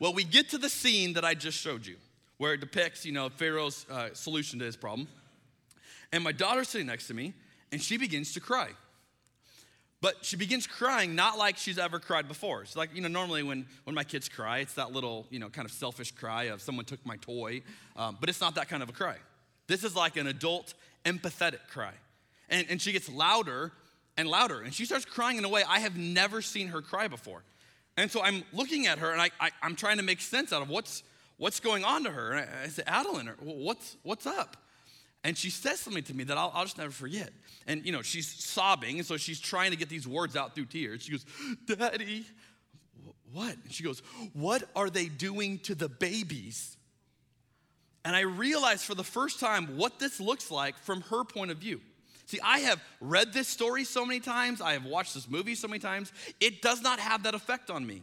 Well, 0.01 0.13
we 0.13 0.23
get 0.23 0.51
to 0.51 0.59
the 0.59 0.69
scene 0.69 1.15
that 1.15 1.25
I 1.25 1.33
just 1.33 1.57
showed 1.57 1.87
you, 1.87 1.97
where 2.37 2.53
it 2.53 2.61
depicts, 2.61 3.07
you 3.07 3.13
know, 3.13 3.31
Pharaoh's 3.31 3.87
uh, 3.91 4.09
solution 4.13 4.59
to 4.59 4.67
his 4.67 4.77
problem. 4.77 5.09
And 6.13 6.23
my 6.23 6.33
daughter's 6.33 6.69
sitting 6.69 6.87
next 6.87 7.07
to 7.09 7.15
me, 7.15 7.35
and 7.71 7.81
she 7.81 7.97
begins 7.97 8.35
to 8.35 8.41
cry. 8.41 8.69
But 10.03 10.25
she 10.25 10.37
begins 10.37 10.67
crying 10.67 11.15
not 11.15 11.39
like 11.39 11.57
she's 11.57 11.79
ever 11.79 12.01
cried 12.01 12.27
before. 12.27 12.63
It's 12.63 12.75
like, 12.75 12.91
you 12.93 13.01
know, 13.01 13.09
normally 13.09 13.45
when, 13.45 13.67
when 13.85 13.95
my 13.95 14.03
kids 14.03 14.29
cry, 14.29 14.59
it's 14.59 14.75
that 14.75 14.93
little, 14.93 15.27
you 15.31 15.39
know, 15.39 15.49
kind 15.49 15.65
of 15.65 15.71
selfish 15.71 16.11
cry 16.11 16.45
of 16.45 16.61
someone 16.61 16.85
took 16.85 17.05
my 17.07 17.17
toy. 17.19 17.63
Um, 17.97 18.19
but 18.19 18.29
it's 18.29 18.41
not 18.41 18.57
that 18.57 18.69
kind 18.69 18.83
of 18.83 18.89
a 18.89 18.93
cry. 18.93 19.15
This 19.69 19.85
is 19.85 19.95
like 19.95 20.17
an 20.17 20.27
adult, 20.27 20.75
empathetic 21.05 21.61
cry. 21.71 21.93
And, 22.51 22.67
and 22.69 22.83
she 22.83 22.91
gets 22.91 23.09
louder 23.09 23.71
and 24.17 24.29
louder. 24.29 24.61
And 24.61 24.75
she 24.75 24.85
starts 24.87 25.05
crying 25.05 25.39
in 25.39 25.45
a 25.45 25.49
way 25.49 25.63
I 25.69 25.79
have 25.79 25.97
never 25.97 26.43
seen 26.43 26.69
her 26.69 26.83
cry 26.83 27.07
before. 27.07 27.45
And 27.97 28.11
so 28.11 28.23
I'm 28.23 28.43
looking 28.53 28.89
at 28.89 28.99
her 28.99 29.13
and 29.13 29.21
I, 29.21 29.31
I, 29.39 29.51
am 29.63 29.77
trying 29.77 29.99
to 29.99 30.03
make 30.03 30.21
sense 30.21 30.53
out 30.53 30.63
of 30.63 30.69
what's, 30.69 31.05
what's 31.37 31.61
going 31.61 31.85
on 31.85 32.03
to 32.05 32.11
her. 32.11 32.33
And 32.33 32.41
I, 32.41 32.65
I 32.65 32.69
said, 32.69 32.85
Adeline, 32.89 33.31
what's, 33.39 33.97
what's 34.03 34.27
up? 34.27 34.57
And 35.25 35.39
she 35.39 35.51
says 35.51 35.79
something 35.79 36.03
to 36.05 36.15
me 36.15 36.25
that 36.25 36.37
I'll, 36.37 36.51
I'll, 36.55 36.65
just 36.65 36.79
never 36.79 36.91
forget. 36.91 37.31
And, 37.67 37.87
you 37.87 37.93
know, 37.93 38.03
she's 38.03 38.29
sobbing, 38.29 38.99
and 38.99 39.07
so 39.07 39.17
she's 39.17 39.39
trying 39.39 39.71
to 39.71 39.77
get 39.77 39.89
these 39.89 40.07
words 40.07 40.37
out 40.37 40.55
through 40.55 40.67
tears. 40.67 41.03
She 41.03 41.13
goes, 41.13 41.25
Daddy, 41.65 42.27
what? 43.33 43.57
And 43.63 43.73
she 43.73 43.85
goes, 43.85 44.03
What 44.33 44.65
are 44.75 44.91
they 44.91 45.07
doing 45.07 45.59
to 45.61 45.75
the 45.75 45.89
babies? 45.89 46.77
And 48.05 48.17
I 48.17 48.21
realized 48.23 48.85
for 48.85 48.97
the 48.97 49.05
first 49.05 49.39
time 49.39 49.77
what 49.77 50.01
this 50.01 50.19
looks 50.19 50.51
like 50.51 50.77
from 50.79 51.03
her 51.03 51.23
point 51.23 51.53
of 51.53 51.59
view. 51.59 51.81
See, 52.27 52.41
I 52.43 52.61
have 52.61 52.83
read 53.01 53.33
this 53.33 53.47
story 53.47 53.85
so 53.85 54.05
many 54.05 54.19
times, 54.19 54.61
I 54.61 54.73
have 54.73 54.85
watched 54.85 55.15
this 55.15 55.29
movie 55.29 55.55
so 55.55 55.69
many 55.69 55.79
times, 55.79 56.13
it 56.41 56.63
does 56.63 56.83
not 56.83 56.99
have 56.99 57.25
that 57.25 57.35
effect 57.35 57.71
on 57.71 57.87
me. 57.87 58.03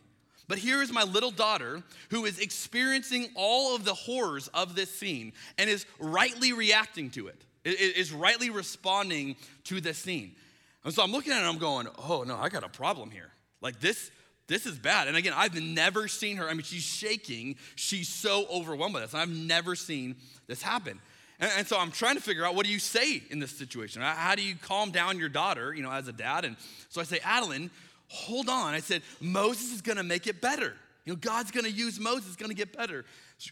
But 0.50 0.58
here 0.58 0.82
is 0.82 0.92
my 0.92 1.04
little 1.04 1.30
daughter 1.30 1.84
who 2.10 2.26
is 2.26 2.40
experiencing 2.40 3.30
all 3.36 3.76
of 3.76 3.86
the 3.86 3.94
horrors 3.94 4.48
of 4.48 4.74
this 4.74 4.90
scene 4.90 5.32
and 5.60 5.70
is 5.70 5.86
rightly 6.00 6.54
reacting 6.54 7.12
to 7.12 7.28
it, 7.28 7.46
is 7.64 8.12
rightly 8.12 8.50
responding 8.50 9.36
to 9.66 9.80
this 9.80 10.00
scene. 10.00 10.36
And 10.84 10.92
so 10.92 11.04
I'm 11.04 11.12
looking 11.12 11.34
at 11.34 11.44
it 11.44 11.46
I'm 11.46 11.60
going, 11.60 11.88
oh 12.00 12.24
no, 12.24 12.36
I 12.36 12.50
got 12.50 12.64
a 12.64 12.70
problem 12.70 13.12
here. 13.12 13.30
Like 13.62 13.80
this, 13.80 14.10
this 14.48 14.66
is 14.66 14.80
bad. 14.80 15.08
And 15.08 15.16
again, 15.16 15.34
I've 15.36 15.54
never 15.54 16.08
seen 16.08 16.38
her. 16.38 16.50
I 16.50 16.54
mean, 16.56 16.64
she's 16.64 16.82
shaking. 16.82 17.56
She's 17.76 18.10
so 18.10 18.48
overwhelmed 18.52 18.96
by 18.96 19.02
this. 19.02 19.14
I've 19.14 19.30
never 19.30 19.76
seen 19.76 20.16
this 20.48 20.64
happen. 20.64 21.00
And, 21.40 21.52
and, 21.60 21.68
so 21.68 21.78
I'm 21.78 21.92
trying 21.92 22.16
to 22.16 22.22
figure 22.22 22.44
out 22.44 22.56
what 22.56 22.66
do 22.66 22.72
you 22.72 22.80
say 22.80 23.22
in 23.30 23.38
this 23.38 23.52
situation? 23.52 24.02
How 24.02 24.34
do 24.34 24.42
you 24.42 24.56
calm 24.56 24.90
down 24.90 25.20
your 25.20 25.30
daughter, 25.30 25.76
you 25.76 25.84
know, 25.84 25.92
as 25.92 26.08
a 26.08 26.14
dad? 26.14 26.44
And 26.44 26.58
so 26.90 27.02
I 27.02 27.04
say, 27.04 27.20
Adeline, 27.24 27.70
hold 28.10 28.50
on. 28.50 28.74
I 28.74 28.82
said, 28.82 29.02
Moses 29.22 29.72
is 29.72 29.82
gonna 29.82 30.04
make 30.04 30.28
it 30.28 30.42
better. 30.42 30.76
You 31.06 31.14
know, 31.14 31.20
God's 31.20 31.52
gonna 31.52 31.70
use 31.70 32.00
Moses, 32.00 32.28
it's 32.28 32.36
gonna 32.36 32.54
get 32.54 32.76
better. 32.76 33.06
She, 33.38 33.52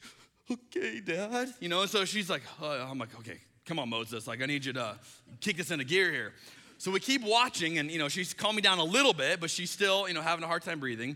okay, 0.51 0.99
dad. 0.99 1.49
You 1.59 1.69
know, 1.69 1.81
and 1.81 1.89
so 1.89 2.05
she's 2.05 2.29
like, 2.29 2.41
oh, 2.61 2.69
I'm 2.69 2.99
like, 2.99 3.17
okay, 3.19 3.39
come 3.65 3.79
on, 3.79 3.89
Moses. 3.89 4.27
Like, 4.27 4.41
I 4.41 4.45
need 4.45 4.65
you 4.65 4.73
to 4.73 4.95
kick 5.39 5.57
this 5.57 5.71
into 5.71 5.85
gear 5.85 6.11
here. 6.11 6.33
So 6.79 6.91
we 6.91 6.99
keep 6.99 7.23
watching, 7.23 7.79
and 7.79 7.89
you 7.89 7.97
know, 7.97 8.07
she's 8.07 8.33
calmed 8.33 8.55
me 8.55 8.61
down 8.61 8.77
a 8.77 8.83
little 8.83 9.13
bit, 9.13 9.39
but 9.39 9.49
she's 9.49 9.71
still, 9.71 10.07
you 10.07 10.13
know, 10.13 10.21
having 10.21 10.43
a 10.43 10.47
hard 10.47 10.61
time 10.61 10.79
breathing. 10.79 11.15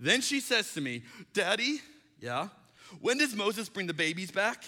Then 0.00 0.20
she 0.20 0.40
says 0.40 0.72
to 0.74 0.80
me, 0.80 1.02
Daddy, 1.32 1.80
yeah, 2.20 2.48
when 3.00 3.18
does 3.18 3.34
Moses 3.34 3.68
bring 3.68 3.86
the 3.86 3.94
babies 3.94 4.30
back? 4.30 4.64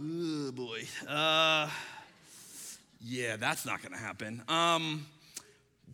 Oh 0.00 0.52
boy. 0.52 0.82
Uh, 1.06 1.68
yeah, 3.04 3.36
that's 3.36 3.66
not 3.66 3.82
gonna 3.82 3.98
happen. 3.98 4.42
Um, 4.48 5.06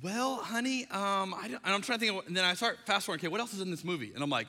well, 0.03 0.37
honey, 0.37 0.85
um, 0.91 1.35
I 1.35 1.51
am 1.65 1.83
trying 1.83 1.99
to 1.99 2.07
think, 2.07 2.19
of, 2.19 2.27
and 2.27 2.37
then 2.37 2.45
I 2.45 2.55
start 2.55 2.79
fast 2.87 3.07
forwarding, 3.07 3.27
okay, 3.27 3.31
what 3.33 3.41
else 3.41 3.53
is 3.53 3.61
in 3.61 3.71
this 3.71 3.85
movie? 3.85 4.13
And 4.15 4.23
I'm 4.23 4.31
like, 4.31 4.47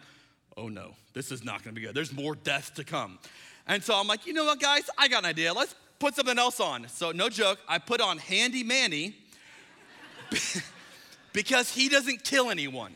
oh 0.58 0.68
no, 0.68 0.94
this 1.14 1.32
is 1.32 1.44
not 1.44 1.64
gonna 1.64 1.74
be 1.74 1.82
good. 1.82 1.96
There's 1.96 2.14
more 2.14 2.36
death 2.36 2.74
to 2.76 2.84
come. 2.84 3.20
And 3.68 3.84
so 3.84 3.96
I'm 3.96 4.08
like, 4.08 4.26
you 4.26 4.34
know 4.34 4.46
what, 4.46 4.60
guys, 4.60 4.90
I 4.98 5.08
got 5.08 5.20
an 5.20 5.30
idea. 5.30 5.54
Let's 5.54 5.76
put 6.00 6.16
something 6.16 6.38
else 6.38 6.60
on. 6.60 6.88
So, 6.88 7.12
no 7.12 7.30
joke, 7.30 7.60
I 7.68 7.78
put 7.78 8.02
on 8.02 8.18
Handy 8.18 8.64
Manny 8.64 9.16
because 11.34 11.72
he 11.72 11.90
doesn't 11.90 12.24
kill 12.24 12.50
anyone. 12.50 12.94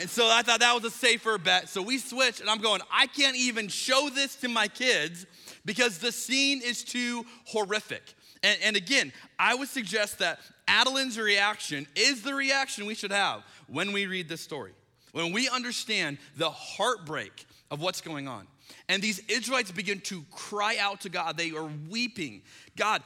And 0.00 0.08
so 0.08 0.30
I 0.30 0.40
thought 0.42 0.60
that 0.60 0.74
was 0.74 0.84
a 0.84 0.90
safer 0.90 1.36
bet. 1.36 1.68
So 1.68 1.82
we 1.82 1.98
switched, 1.98 2.40
and 2.40 2.48
I'm 2.48 2.60
going, 2.60 2.80
I 2.90 3.06
can't 3.06 3.36
even 3.36 3.68
show 3.68 4.08
this 4.08 4.34
to 4.36 4.48
my 4.48 4.66
kids 4.66 5.26
because 5.66 5.98
the 5.98 6.10
scene 6.10 6.62
is 6.64 6.82
too 6.82 7.26
horrific. 7.44 8.14
And, 8.42 8.58
and 8.62 8.76
again, 8.76 9.12
I 9.38 9.54
would 9.54 9.68
suggest 9.68 10.18
that 10.18 10.40
Adeline's 10.68 11.18
reaction 11.18 11.86
is 11.94 12.22
the 12.22 12.34
reaction 12.34 12.86
we 12.86 12.94
should 12.94 13.12
have 13.12 13.42
when 13.66 13.92
we 13.92 14.06
read 14.06 14.28
this 14.28 14.40
story. 14.40 14.72
When 15.12 15.32
we 15.32 15.48
understand 15.48 16.18
the 16.36 16.50
heartbreak 16.50 17.46
of 17.70 17.80
what's 17.80 18.00
going 18.00 18.28
on. 18.28 18.46
And 18.88 19.02
these 19.02 19.20
Israelites 19.28 19.72
begin 19.72 20.00
to 20.02 20.24
cry 20.30 20.76
out 20.80 21.00
to 21.02 21.08
God. 21.08 21.36
They 21.36 21.50
are 21.50 21.68
weeping. 21.88 22.42
God, 22.76 23.02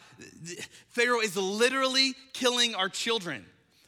Pharaoh 0.89 1.21
is 1.21 1.37
literally 1.37 2.15
killing 2.35 2.75
our 2.75 2.89
children. 2.89 3.47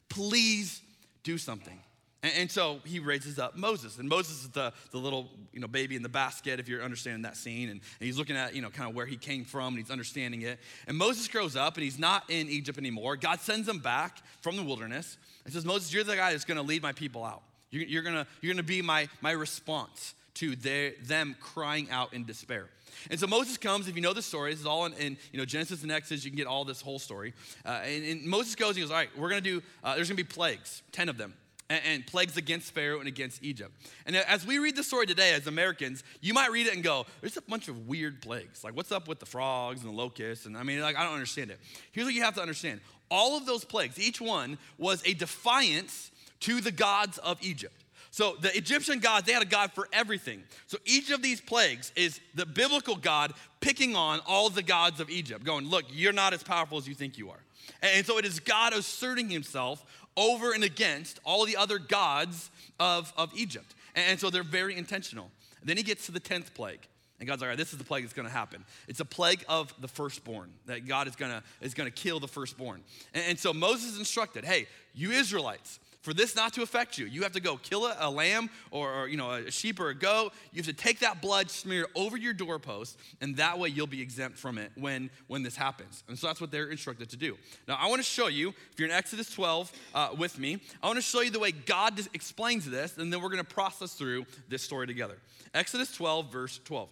Please 0.08 0.80
do 1.22 1.36
something. 1.36 1.78
And, 2.22 2.50
so 2.50 2.80
he 2.84 2.98
raises 2.98 3.38
up 3.38 3.56
Moses. 3.56 3.98
And 3.98 4.08
Moses 4.08 4.44
is 4.44 4.48
the, 4.48 4.72
the 4.90 4.98
little 4.98 5.28
you 5.52 5.60
know, 5.60 5.68
baby 5.68 5.96
in 5.96 6.02
the 6.02 6.08
basket, 6.08 6.58
if 6.58 6.68
you're 6.68 6.82
understanding 6.82 7.22
that 7.22 7.36
scene. 7.36 7.68
And, 7.68 7.80
and 8.00 8.06
he's 8.06 8.18
looking 8.18 8.36
at, 8.36 8.54
you 8.54 8.62
know, 8.62 8.70
kind 8.70 8.88
of 8.88 8.96
where 8.96 9.06
he 9.06 9.16
came 9.16 9.44
from 9.44 9.74
and 9.74 9.78
he's 9.78 9.90
understanding 9.90 10.42
it. 10.42 10.58
And 10.88 10.96
Moses 10.96 11.28
grows 11.28 11.54
up 11.54 11.74
and 11.74 11.84
he's 11.84 11.98
not 11.98 12.24
in 12.28 12.48
Egypt 12.48 12.78
anymore. 12.78 13.16
God 13.16 13.40
sends 13.40 13.68
him 13.68 13.78
back 13.78 14.18
from 14.40 14.56
the 14.56 14.62
wilderness 14.62 15.18
and 15.44 15.52
says, 15.52 15.64
Moses, 15.64 15.92
you're 15.92 16.04
the 16.04 16.16
guy 16.16 16.32
that's 16.32 16.44
going 16.44 16.56
to 16.56 16.64
lead 16.64 16.82
my 16.82 16.92
people 16.92 17.22
out. 17.22 17.42
You're, 17.70 17.84
you're 17.84 18.02
going 18.02 18.26
you're 18.40 18.54
gonna 18.54 18.62
be 18.62 18.82
my, 18.82 19.08
my 19.20 19.32
response 19.32 20.14
to 20.34 20.56
their, 20.56 20.92
them 21.04 21.36
crying 21.40 21.88
out 21.90 22.12
in 22.12 22.24
despair. 22.24 22.68
And 23.10 23.18
so 23.18 23.26
Moses 23.26 23.56
comes, 23.56 23.88
if 23.88 23.96
you 23.96 24.02
know 24.02 24.12
the 24.12 24.22
story, 24.22 24.52
this 24.52 24.60
is 24.60 24.66
all 24.66 24.86
in, 24.86 24.92
in 24.94 25.16
you 25.32 25.38
know, 25.38 25.44
Genesis 25.44 25.82
and 25.82 25.92
Exodus, 25.92 26.24
you 26.24 26.30
can 26.30 26.36
get 26.36 26.46
all 26.46 26.64
this 26.64 26.80
whole 26.80 26.98
story. 26.98 27.34
Uh, 27.64 27.80
and, 27.84 28.04
and, 28.04 28.24
Moses 28.24 28.54
goes, 28.54 28.76
he 28.76 28.82
goes, 28.82 28.90
all 28.90 28.96
right, 28.96 29.10
we're 29.16 29.28
gonna 29.28 29.40
do, 29.40 29.62
uh, 29.84 29.94
there's 29.94 30.08
gonna 30.08 30.16
be 30.16 30.24
plagues, 30.24 30.82
10 30.92 31.08
of 31.08 31.18
them. 31.18 31.34
And, 31.68 31.82
and, 31.84 32.06
plagues 32.06 32.36
against 32.36 32.72
Pharaoh 32.72 33.00
and 33.00 33.08
against 33.08 33.42
Egypt. 33.42 33.72
And 34.06 34.14
as 34.14 34.46
we 34.46 34.58
read 34.58 34.76
the 34.76 34.84
story 34.84 35.04
today 35.04 35.34
as 35.34 35.48
Americans, 35.48 36.04
you 36.20 36.32
might 36.32 36.52
read 36.52 36.68
it 36.68 36.74
and 36.74 36.84
go, 36.84 37.06
there's 37.20 37.36
a 37.36 37.42
bunch 37.42 37.66
of 37.66 37.88
weird 37.88 38.22
plagues. 38.22 38.62
Like, 38.62 38.76
what's 38.76 38.92
up 38.92 39.08
with 39.08 39.18
the 39.18 39.26
frogs 39.26 39.82
and 39.82 39.92
the 39.92 39.96
locusts? 39.96 40.46
And 40.46 40.56
I 40.56 40.62
mean, 40.62 40.80
like, 40.80 40.96
I 40.96 41.02
don't 41.02 41.14
understand 41.14 41.50
it. 41.50 41.58
Here's 41.90 42.04
what 42.04 42.14
you 42.14 42.22
have 42.22 42.36
to 42.36 42.40
understand 42.40 42.80
all 43.10 43.36
of 43.36 43.46
those 43.46 43.64
plagues, 43.64 43.98
each 43.98 44.20
one 44.20 44.58
was 44.78 45.02
a 45.04 45.14
defiance 45.14 46.10
to 46.40 46.60
the 46.60 46.72
gods 46.72 47.18
of 47.18 47.38
Egypt. 47.42 47.74
So 48.16 48.34
the 48.40 48.56
Egyptian 48.56 49.00
gods, 49.00 49.26
they 49.26 49.34
had 49.34 49.42
a 49.42 49.44
god 49.44 49.72
for 49.72 49.90
everything. 49.92 50.42
So 50.68 50.78
each 50.86 51.10
of 51.10 51.20
these 51.20 51.38
plagues 51.38 51.92
is 51.96 52.18
the 52.34 52.46
biblical 52.46 52.96
God 52.96 53.34
picking 53.60 53.94
on 53.94 54.20
all 54.26 54.48
the 54.48 54.62
gods 54.62 55.00
of 55.00 55.10
Egypt, 55.10 55.44
going, 55.44 55.68
look, 55.68 55.84
you're 55.92 56.14
not 56.14 56.32
as 56.32 56.42
powerful 56.42 56.78
as 56.78 56.88
you 56.88 56.94
think 56.94 57.18
you 57.18 57.28
are. 57.28 57.40
And 57.82 58.06
so 58.06 58.16
it 58.16 58.24
is 58.24 58.40
God 58.40 58.72
asserting 58.72 59.28
himself 59.28 59.84
over 60.16 60.52
and 60.52 60.64
against 60.64 61.20
all 61.26 61.44
the 61.44 61.58
other 61.58 61.78
gods 61.78 62.50
of, 62.80 63.12
of 63.18 63.30
Egypt. 63.36 63.74
And 63.94 64.18
so 64.18 64.30
they're 64.30 64.42
very 64.42 64.78
intentional. 64.78 65.30
Then 65.62 65.76
he 65.76 65.82
gets 65.82 66.06
to 66.06 66.12
the 66.12 66.18
10th 66.18 66.54
plague. 66.54 66.80
And 67.20 67.28
God's 67.28 67.42
like, 67.42 67.48
all 67.48 67.50
right, 67.50 67.58
this 67.58 67.72
is 67.72 67.78
the 67.78 67.84
plague 67.84 68.04
that's 68.04 68.14
gonna 68.14 68.30
happen. 68.30 68.64
It's 68.88 69.00
a 69.00 69.04
plague 69.04 69.44
of 69.46 69.74
the 69.78 69.88
firstborn, 69.88 70.54
that 70.64 70.86
God 70.86 71.06
is 71.06 71.16
gonna, 71.16 71.42
is 71.60 71.74
gonna 71.74 71.90
kill 71.90 72.18
the 72.18 72.28
firstborn. 72.28 72.80
And, 73.12 73.24
and 73.28 73.38
so 73.38 73.52
Moses 73.52 73.98
instructed, 73.98 74.46
hey, 74.46 74.68
you 74.94 75.10
Israelites, 75.10 75.80
for 76.06 76.14
this 76.14 76.36
not 76.36 76.52
to 76.52 76.62
affect 76.62 76.98
you. 76.98 77.06
You 77.06 77.24
have 77.24 77.32
to 77.32 77.40
go 77.40 77.56
kill 77.56 77.84
a, 77.84 77.96
a 77.98 78.08
lamb 78.08 78.48
or, 78.70 78.94
or, 78.94 79.08
you 79.08 79.16
know 79.16 79.32
a 79.32 79.50
sheep 79.50 79.80
or 79.80 79.88
a 79.88 79.94
goat. 79.94 80.32
You 80.52 80.58
have 80.58 80.66
to 80.66 80.72
take 80.72 81.00
that 81.00 81.20
blood, 81.20 81.50
smear 81.50 81.88
over 81.96 82.16
your 82.16 82.32
doorpost, 82.32 82.96
and 83.20 83.36
that 83.38 83.58
way 83.58 83.70
you'll 83.70 83.88
be 83.88 84.00
exempt 84.00 84.38
from 84.38 84.56
it 84.56 84.70
when 84.76 85.10
when 85.26 85.42
this 85.42 85.56
happens. 85.56 86.04
And 86.06 86.16
so 86.16 86.28
that's 86.28 86.40
what 86.40 86.52
they're 86.52 86.68
instructed 86.68 87.10
to 87.10 87.16
do. 87.16 87.36
Now 87.66 87.76
I 87.80 87.88
want 87.88 87.98
to 87.98 88.08
show 88.08 88.28
you, 88.28 88.50
if 88.50 88.78
you're 88.78 88.88
in 88.88 88.94
Exodus 88.94 89.28
12 89.30 89.72
uh, 89.96 90.08
with 90.16 90.38
me, 90.38 90.60
I 90.80 90.86
want 90.86 90.96
to 90.96 91.02
show 91.02 91.22
you 91.22 91.32
the 91.32 91.40
way 91.40 91.50
God 91.50 91.98
explains 92.14 92.70
this, 92.70 92.98
and 92.98 93.12
then 93.12 93.20
we're 93.20 93.30
going 93.30 93.44
to 93.44 93.54
process 93.54 93.94
through 93.94 94.26
this 94.48 94.62
story 94.62 94.86
together. 94.86 95.18
Exodus 95.54 95.90
12, 95.92 96.30
verse 96.30 96.60
12. 96.64 96.88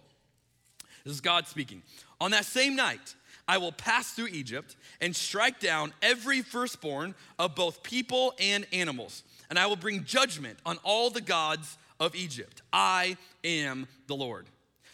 This 1.05 1.13
is 1.13 1.21
God 1.21 1.47
speaking. 1.47 1.83
On 2.19 2.31
that 2.31 2.43
same 2.43 2.75
night. 2.75 3.15
I 3.47 3.57
will 3.57 3.71
pass 3.71 4.11
through 4.11 4.27
Egypt 4.27 4.75
and 5.01 5.15
strike 5.15 5.59
down 5.59 5.93
every 6.01 6.41
firstborn 6.41 7.15
of 7.37 7.55
both 7.55 7.83
people 7.83 8.33
and 8.39 8.65
animals, 8.73 9.23
and 9.49 9.59
I 9.59 9.67
will 9.67 9.75
bring 9.75 10.03
judgment 10.03 10.57
on 10.65 10.77
all 10.83 11.09
the 11.09 11.21
gods 11.21 11.77
of 11.99 12.15
Egypt. 12.15 12.61
I 12.73 13.17
am 13.43 13.87
the 14.07 14.15
Lord. 14.15 14.47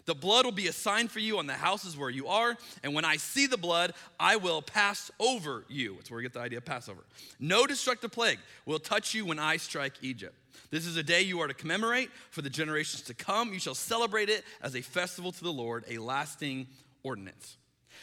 The 0.04 0.14
blood 0.14 0.44
will 0.44 0.52
be 0.52 0.66
a 0.66 0.72
sign 0.72 1.06
for 1.06 1.20
you 1.20 1.38
on 1.38 1.46
the 1.46 1.52
houses 1.54 1.96
where 1.96 2.10
you 2.10 2.26
are, 2.26 2.56
and 2.82 2.92
when 2.92 3.04
I 3.04 3.16
see 3.16 3.46
the 3.46 3.56
blood, 3.56 3.94
I 4.18 4.36
will 4.36 4.60
pass 4.60 5.10
over 5.20 5.64
you. 5.68 5.94
That's 5.94 6.10
where 6.10 6.16
we 6.16 6.24
get 6.24 6.32
the 6.32 6.40
idea 6.40 6.58
of 6.58 6.64
Passover. 6.64 7.04
No 7.38 7.66
destructive 7.66 8.10
plague 8.10 8.40
will 8.66 8.80
touch 8.80 9.14
you 9.14 9.24
when 9.24 9.38
I 9.38 9.58
strike 9.58 9.94
Egypt. 10.02 10.34
This 10.70 10.86
is 10.86 10.96
a 10.96 11.02
day 11.02 11.22
you 11.22 11.40
are 11.40 11.46
to 11.46 11.54
commemorate 11.54 12.10
for 12.30 12.42
the 12.42 12.50
generations 12.50 13.02
to 13.02 13.14
come. 13.14 13.52
You 13.52 13.60
shall 13.60 13.74
celebrate 13.74 14.28
it 14.28 14.44
as 14.60 14.74
a 14.74 14.80
festival 14.80 15.30
to 15.30 15.44
the 15.44 15.52
Lord, 15.52 15.84
a 15.88 15.98
lasting 15.98 16.66
ordinance. 17.04 17.56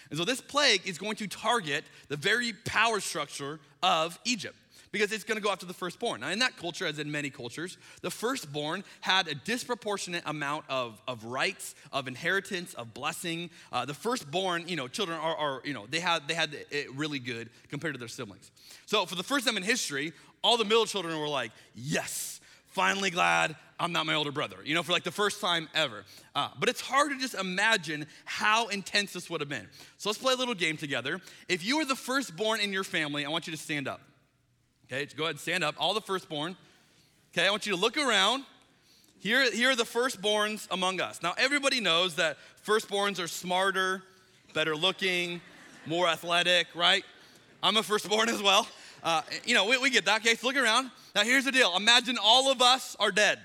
And 0.09 0.17
so 0.17 0.25
this 0.25 0.41
plague 0.41 0.81
is 0.85 0.97
going 0.97 1.15
to 1.17 1.27
target 1.27 1.85
the 2.07 2.17
very 2.17 2.53
power 2.65 2.99
structure 2.99 3.59
of 3.81 4.19
Egypt 4.25 4.55
because 4.91 5.11
it's 5.11 5.23
going 5.23 5.37
to 5.37 5.43
go 5.43 5.51
after 5.51 5.65
the 5.65 5.73
firstborn. 5.73 6.21
Now, 6.21 6.29
in 6.29 6.39
that 6.39 6.57
culture, 6.57 6.85
as 6.85 6.99
in 6.99 7.11
many 7.11 7.29
cultures, 7.29 7.77
the 8.01 8.09
firstborn 8.09 8.83
had 9.01 9.27
a 9.27 9.35
disproportionate 9.35 10.23
amount 10.25 10.65
of, 10.69 11.01
of 11.07 11.23
rights, 11.25 11.75
of 11.91 12.07
inheritance, 12.07 12.73
of 12.73 12.93
blessing. 12.93 13.49
Uh, 13.71 13.85
the 13.85 13.93
firstborn, 13.93 14.67
you 14.67 14.75
know, 14.75 14.87
children 14.87 15.19
are, 15.19 15.35
are, 15.35 15.61
you 15.63 15.73
know, 15.73 15.85
they 15.89 15.99
had, 15.99 16.27
they 16.27 16.33
had 16.33 16.55
it 16.71 16.91
really 16.95 17.19
good 17.19 17.49
compared 17.69 17.93
to 17.93 17.99
their 17.99 18.07
siblings. 18.07 18.51
So, 18.85 19.05
for 19.05 19.15
the 19.15 19.23
first 19.23 19.45
time 19.45 19.57
in 19.57 19.63
history, 19.63 20.13
all 20.43 20.57
the 20.57 20.65
middle 20.65 20.85
children 20.85 21.19
were 21.19 21.27
like, 21.27 21.51
yes, 21.75 22.41
finally 22.67 23.09
glad 23.09 23.55
I'm 23.79 23.93
not 23.93 24.05
my 24.05 24.13
older 24.13 24.31
brother, 24.31 24.57
you 24.65 24.75
know, 24.75 24.83
for 24.83 24.91
like 24.91 25.03
the 25.03 25.11
first 25.11 25.39
time 25.39 25.69
ever. 25.73 26.03
Uh, 26.35 26.49
but 26.59 26.67
it's 26.67 26.81
hard 26.81 27.11
to 27.11 27.17
just 27.17 27.33
imagine 27.33 28.05
how 28.25 28.67
intense 28.67 29.13
this 29.13 29.29
would 29.29 29.39
have 29.39 29.49
been. 29.49 29.67
So 29.97 30.09
let's 30.09 30.19
play 30.19 30.33
a 30.33 30.37
little 30.37 30.53
game 30.53 30.75
together. 30.75 31.21
If 31.47 31.65
you 31.65 31.77
were 31.77 31.85
the 31.85 31.95
firstborn 31.95 32.59
in 32.59 32.73
your 32.73 32.83
family, 32.83 33.25
I 33.25 33.29
want 33.29 33.47
you 33.47 33.51
to 33.51 33.57
stand 33.57 33.87
up. 33.87 34.01
Okay, 34.91 35.07
go 35.15 35.23
ahead 35.23 35.35
and 35.35 35.39
stand 35.39 35.63
up. 35.63 35.75
All 35.77 35.93
the 35.93 36.01
firstborn. 36.01 36.57
Okay, 37.31 37.47
I 37.47 37.51
want 37.51 37.65
you 37.65 37.73
to 37.73 37.79
look 37.79 37.95
around. 37.97 38.43
Here, 39.19 39.49
here 39.51 39.69
are 39.69 39.75
the 39.75 39.83
firstborns 39.83 40.67
among 40.71 40.99
us. 40.99 41.21
Now, 41.21 41.33
everybody 41.37 41.79
knows 41.79 42.15
that 42.15 42.37
firstborns 42.65 43.23
are 43.23 43.27
smarter, 43.27 44.03
better 44.53 44.75
looking, 44.75 45.41
more 45.85 46.07
athletic, 46.07 46.67
right? 46.73 47.03
I'm 47.61 47.77
a 47.77 47.83
firstborn 47.83 48.29
as 48.29 48.41
well. 48.41 48.67
Uh, 49.03 49.21
you 49.45 49.53
know, 49.53 49.65
we, 49.65 49.77
we 49.77 49.89
get 49.89 50.05
that. 50.05 50.21
Okay, 50.21 50.35
so 50.35 50.47
look 50.47 50.57
around. 50.57 50.91
Now, 51.15 51.23
here's 51.23 51.45
the 51.45 51.51
deal 51.51 51.75
imagine 51.75 52.17
all 52.21 52.51
of 52.51 52.61
us 52.61 52.95
are 52.99 53.11
dead. 53.11 53.39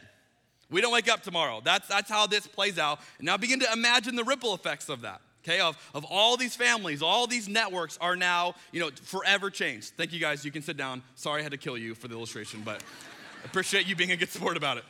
We 0.70 0.80
don't 0.80 0.92
wake 0.92 1.10
up 1.10 1.22
tomorrow. 1.22 1.60
That's, 1.62 1.86
that's 1.88 2.10
how 2.10 2.26
this 2.26 2.46
plays 2.46 2.78
out. 2.78 3.00
Now 3.20 3.36
begin 3.36 3.60
to 3.60 3.72
imagine 3.72 4.16
the 4.16 4.24
ripple 4.24 4.54
effects 4.54 4.88
of 4.88 5.02
that. 5.02 5.20
Okay, 5.44 5.60
of, 5.60 5.76
of 5.92 6.06
all 6.06 6.38
these 6.38 6.56
families, 6.56 7.02
all 7.02 7.26
these 7.26 7.48
networks 7.48 7.98
are 8.00 8.16
now, 8.16 8.54
you 8.72 8.80
know, 8.80 8.90
forever 9.02 9.50
changed. 9.50 9.92
Thank 9.94 10.14
you 10.14 10.18
guys. 10.18 10.42
You 10.42 10.50
can 10.50 10.62
sit 10.62 10.78
down. 10.78 11.02
Sorry 11.16 11.40
I 11.40 11.42
had 11.42 11.52
to 11.52 11.58
kill 11.58 11.76
you 11.76 11.94
for 11.94 12.08
the 12.08 12.14
illustration, 12.14 12.62
but 12.64 12.82
appreciate 13.44 13.86
you 13.86 13.94
being 13.94 14.12
a 14.12 14.16
good 14.16 14.30
sport 14.30 14.56
about 14.56 14.78
it. 14.78 14.84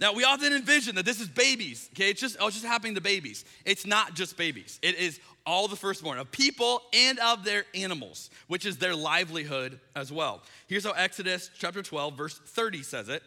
Now, 0.00 0.12
we 0.12 0.24
often 0.24 0.52
envision 0.52 0.96
that 0.96 1.04
this 1.04 1.20
is 1.20 1.28
babies, 1.28 1.88
okay? 1.94 2.10
It's 2.10 2.20
just, 2.20 2.36
oh, 2.40 2.48
it's 2.48 2.56
just 2.56 2.66
happening 2.66 2.94
to 2.96 3.00
babies. 3.00 3.44
It's 3.64 3.86
not 3.86 4.14
just 4.14 4.36
babies, 4.36 4.78
it 4.82 4.96
is 4.96 5.20
all 5.46 5.68
the 5.68 5.76
firstborn 5.76 6.18
of 6.18 6.30
people 6.30 6.82
and 6.92 7.18
of 7.18 7.44
their 7.44 7.64
animals, 7.74 8.30
which 8.48 8.64
is 8.64 8.78
their 8.78 8.94
livelihood 8.94 9.78
as 9.94 10.10
well. 10.10 10.42
Here's 10.66 10.84
how 10.84 10.92
Exodus 10.92 11.50
chapter 11.58 11.82
12, 11.82 12.16
verse 12.16 12.38
30 12.38 12.82
says 12.82 13.08
it. 13.08 13.22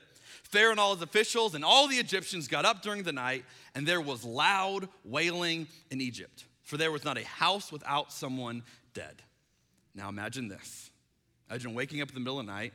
Pharaoh 0.48 0.72
and 0.72 0.80
all 0.80 0.94
his 0.94 1.04
officials 1.04 1.56
and 1.56 1.63
all 1.63 1.88
the 1.88 1.98
Egyptians 1.98 2.48
got 2.48 2.66
up 2.66 2.82
during 2.82 3.04
the 3.04 3.12
night, 3.12 3.46
and 3.75 3.86
there 3.86 4.01
was 4.01 4.24
loud 4.24 4.88
wailing 5.04 5.68
in 5.92 6.01
Egypt. 6.01 6.46
for 6.63 6.75
there 6.75 6.92
was 6.92 7.06
not 7.06 7.18
a 7.18 7.24
house 7.24 7.72
without 7.72 8.12
someone 8.12 8.62
dead. 8.94 9.22
Now 9.96 10.10
imagine 10.10 10.50
this. 10.50 10.92
Imagine 11.50 11.74
waking 11.74 12.01
up 12.01 12.10
in 12.10 12.13
the 12.13 12.20
middle 12.20 12.42
of 12.42 12.46
the 12.46 12.51
night, 12.51 12.74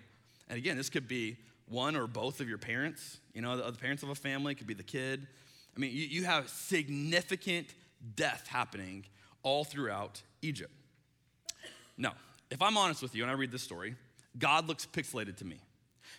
and 0.48 0.56
again, 0.56 0.78
this 0.78 0.88
could 0.88 1.06
be 1.06 1.36
one 1.68 1.94
or 1.94 2.06
both 2.06 2.40
of 2.40 2.48
your 2.48 2.56
parents, 2.56 3.18
you 3.34 3.42
know, 3.42 3.56
the, 3.56 3.72
parents 3.72 4.02
of 4.02 4.08
a 4.08 4.14
family, 4.14 4.54
could 4.54 4.66
be 4.66 4.74
the 4.74 4.82
kid. 4.82 5.26
I 5.76 5.80
mean, 5.80 5.92
you, 5.92 6.06
you 6.06 6.24
have 6.24 6.48
significant 6.48 7.68
death 8.16 8.46
happening 8.48 9.04
all 9.42 9.64
throughout 9.64 10.22
Egypt. 10.40 10.72
Now, 11.96 12.14
if 12.50 12.60
I'm 12.62 12.76
honest 12.76 13.02
with 13.02 13.14
you 13.14 13.22
and 13.22 13.30
I 13.30 13.34
read 13.34 13.52
this 13.52 13.62
story, 13.62 13.94
God 14.38 14.68
looks 14.68 14.86
pixelated 14.86 15.36
to 15.38 15.44
me. 15.44 15.60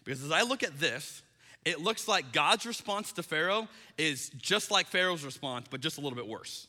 Because 0.04 0.24
as 0.24 0.32
I 0.32 0.42
look 0.42 0.64
at 0.64 0.80
this, 0.80 1.22
it 1.66 1.82
looks 1.82 2.08
like 2.08 2.32
God's 2.32 2.66
response 2.66 3.12
to 3.14 3.24
Pharaoh 3.24 3.68
is 3.98 4.30
just 4.38 4.72
like 4.72 4.88
Pharaoh's 4.88 5.24
response, 5.24 5.68
but 5.70 5.82
just 5.82 5.98
a 5.98 6.02
little 6.02 6.16
bit 6.16 6.28
worse. 6.28 6.68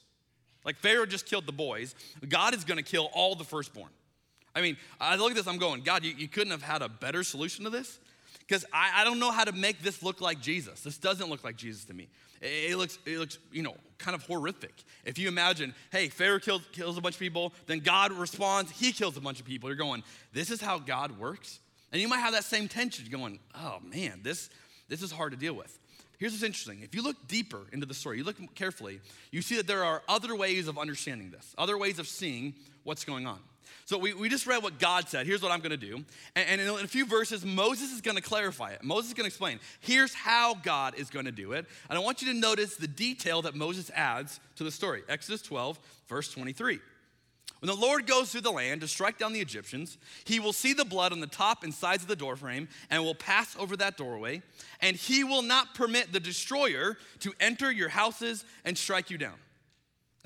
Like 0.65 0.77
Pharaoh 0.79 1.07
just 1.07 1.27
killed 1.27 1.47
the 1.47 1.53
boys, 1.53 1.95
God 2.29 2.55
is 2.55 2.65
gonna 2.65 2.83
kill 2.83 3.11
all 3.13 3.35
the 3.35 3.45
firstborn. 3.45 3.91
I 4.55 4.61
mean, 4.61 4.77
I 5.01 5.17
look 5.17 5.31
at 5.31 5.37
this, 5.37 5.47
I'm 5.47 5.59
going, 5.59 5.83
God, 5.83 6.05
you, 6.05 6.15
you 6.17 6.29
couldn't 6.29 6.53
have 6.53 6.63
had 6.63 6.83
a 6.83 6.89
better 6.89 7.25
solution 7.25 7.65
to 7.65 7.71
this? 7.71 7.99
Because 8.47 8.65
I, 8.73 9.01
I 9.01 9.05
don't 9.05 9.19
know 9.19 9.31
how 9.31 9.45
to 9.45 9.53
make 9.53 9.83
this 9.83 10.03
look 10.03 10.21
like 10.21 10.41
Jesus. 10.41 10.83
This 10.83 10.99
doesn't 10.99 11.29
look 11.29 11.43
like 11.45 11.57
Jesus 11.57 11.85
to 11.87 11.95
me. 11.95 12.09
It, 12.41 12.73
it 12.73 12.77
looks, 12.77 12.99
it 13.07 13.19
looks, 13.19 13.39
you 13.51 13.63
know, 13.63 13.75
kind 13.99 14.15
of 14.15 14.23
horrific. 14.25 14.75
If 15.05 15.19
you 15.19 15.29
imagine, 15.29 15.75
hey, 15.91 16.09
Pharaoh 16.09 16.39
kills, 16.39 16.63
kills 16.73 16.99
a 16.99 17.01
bunch 17.01 17.17
of 17.17 17.21
people, 17.21 17.53
then 17.67 17.81
God 17.81 18.13
responds, 18.13 18.71
he 18.71 18.93
kills 18.93 19.17
a 19.17 19.21
bunch 19.21 19.41
of 19.41 19.47
people. 19.47 19.69
You're 19.69 19.77
going, 19.77 20.05
this 20.33 20.51
is 20.51 20.61
how 20.61 20.79
God 20.79 21.19
works? 21.19 21.59
And 21.91 22.01
you 22.01 22.09
might 22.09 22.19
have 22.19 22.33
that 22.33 22.45
same 22.45 22.69
tension 22.69 23.07
going, 23.11 23.39
oh 23.55 23.79
man, 23.83 24.21
this, 24.23 24.51
this 24.95 25.11
is 25.11 25.13
hard 25.13 25.33
to 25.33 25.39
deal 25.39 25.55
with. 25.55 25.79
Here's 26.19 26.33
what's 26.33 26.45
interesting. 26.45 26.81
If 26.83 26.95
you 26.95 27.03
look 27.03 27.17
deeper 27.27 27.61
into 27.73 27.87
the 27.87 27.95
story, 27.95 28.19
you 28.19 28.25
look 28.25 28.37
carefully, 28.55 29.01
you 29.31 29.43
see 29.43 29.57
that 29.57 29.67
there 29.67 29.85
are 29.85 30.03
other 30.09 30.37
ways 30.37 30.69
of 30.69 30.79
understanding 30.79 31.31
this, 31.31 31.55
other 31.59 31.77
ways 31.77 31.99
of 31.99 32.07
seeing 32.07 32.55
what's 32.85 33.05
going 33.05 33.27
on. 33.27 33.39
So 33.87 33.99
we, 33.99 34.15
we 34.15 34.29
just 34.29 34.47
read 34.47 34.63
what 34.63 34.79
God 34.79 35.09
said. 35.09 35.27
Here's 35.27 35.43
what 35.43 35.53
I'm 35.53 35.59
going 35.59 35.73
to 35.73 35.77
do. 35.77 36.05
And, 36.37 36.61
and, 36.61 36.61
in 36.61 36.85
a 36.85 36.89
few 36.89 37.05
verses, 37.05 37.45
Moses 37.45 37.93
is 37.93 38.01
going 38.01 38.17
to 38.17 38.23
clarify 38.23 38.71
it. 38.71 38.83
Moses 38.83 39.09
is 39.09 39.15
going 39.15 39.25
to 39.25 39.29
explain. 39.29 39.59
Here's 39.81 40.15
how 40.15 40.55
God 40.55 40.95
is 40.97 41.11
going 41.11 41.27
to 41.27 41.33
do 41.33 41.53
it. 41.53 41.67
And 41.91 41.99
I 41.99 42.01
want 42.01 42.23
you 42.23 42.33
to 42.33 42.39
notice 42.39 42.77
the 42.77 42.89
detail 42.89 43.43
that 43.43 43.55
Moses 43.55 43.91
adds 43.95 44.41
to 44.57 44.65
the 44.65 44.71
story. 44.71 45.03
Exodus 45.09 45.43
12, 45.43 45.79
verse 46.09 46.33
23. 46.33 46.79
When 47.65 47.75
the 47.75 47.81
Lord 47.81 48.07
goes 48.07 48.31
through 48.31 48.43
the 48.43 48.53
land 48.53 48.83
to 48.83 48.89
strike 48.89 49.17
down 49.17 49.33
the 49.33 49.41
Egyptians, 49.41 49.97
he 50.25 50.39
will 50.39 50.53
see 50.53 50.75
the 50.75 50.85
blood 50.85 51.13
on 51.13 51.21
the 51.21 51.27
top 51.27 51.65
and 51.65 51.73
sides 51.73 52.03
of 52.03 52.11
the 52.11 52.15
doorframe 52.15 52.69
and 52.91 53.03
will 53.03 53.15
pass 53.15 53.57
over 53.59 53.75
that 53.79 53.97
doorway, 53.97 54.43
and 54.83 54.95
he 54.95 55.25
will 55.25 55.41
not 55.41 55.75
permit 55.75 56.13
the 56.13 56.21
destroyer 56.21 56.99
to 57.21 57.33
enter 57.41 57.73
your 57.73 57.89
houses 57.89 58.45
and 58.67 58.77
strike 58.77 59.09
you 59.09 59.17
down. 59.17 59.37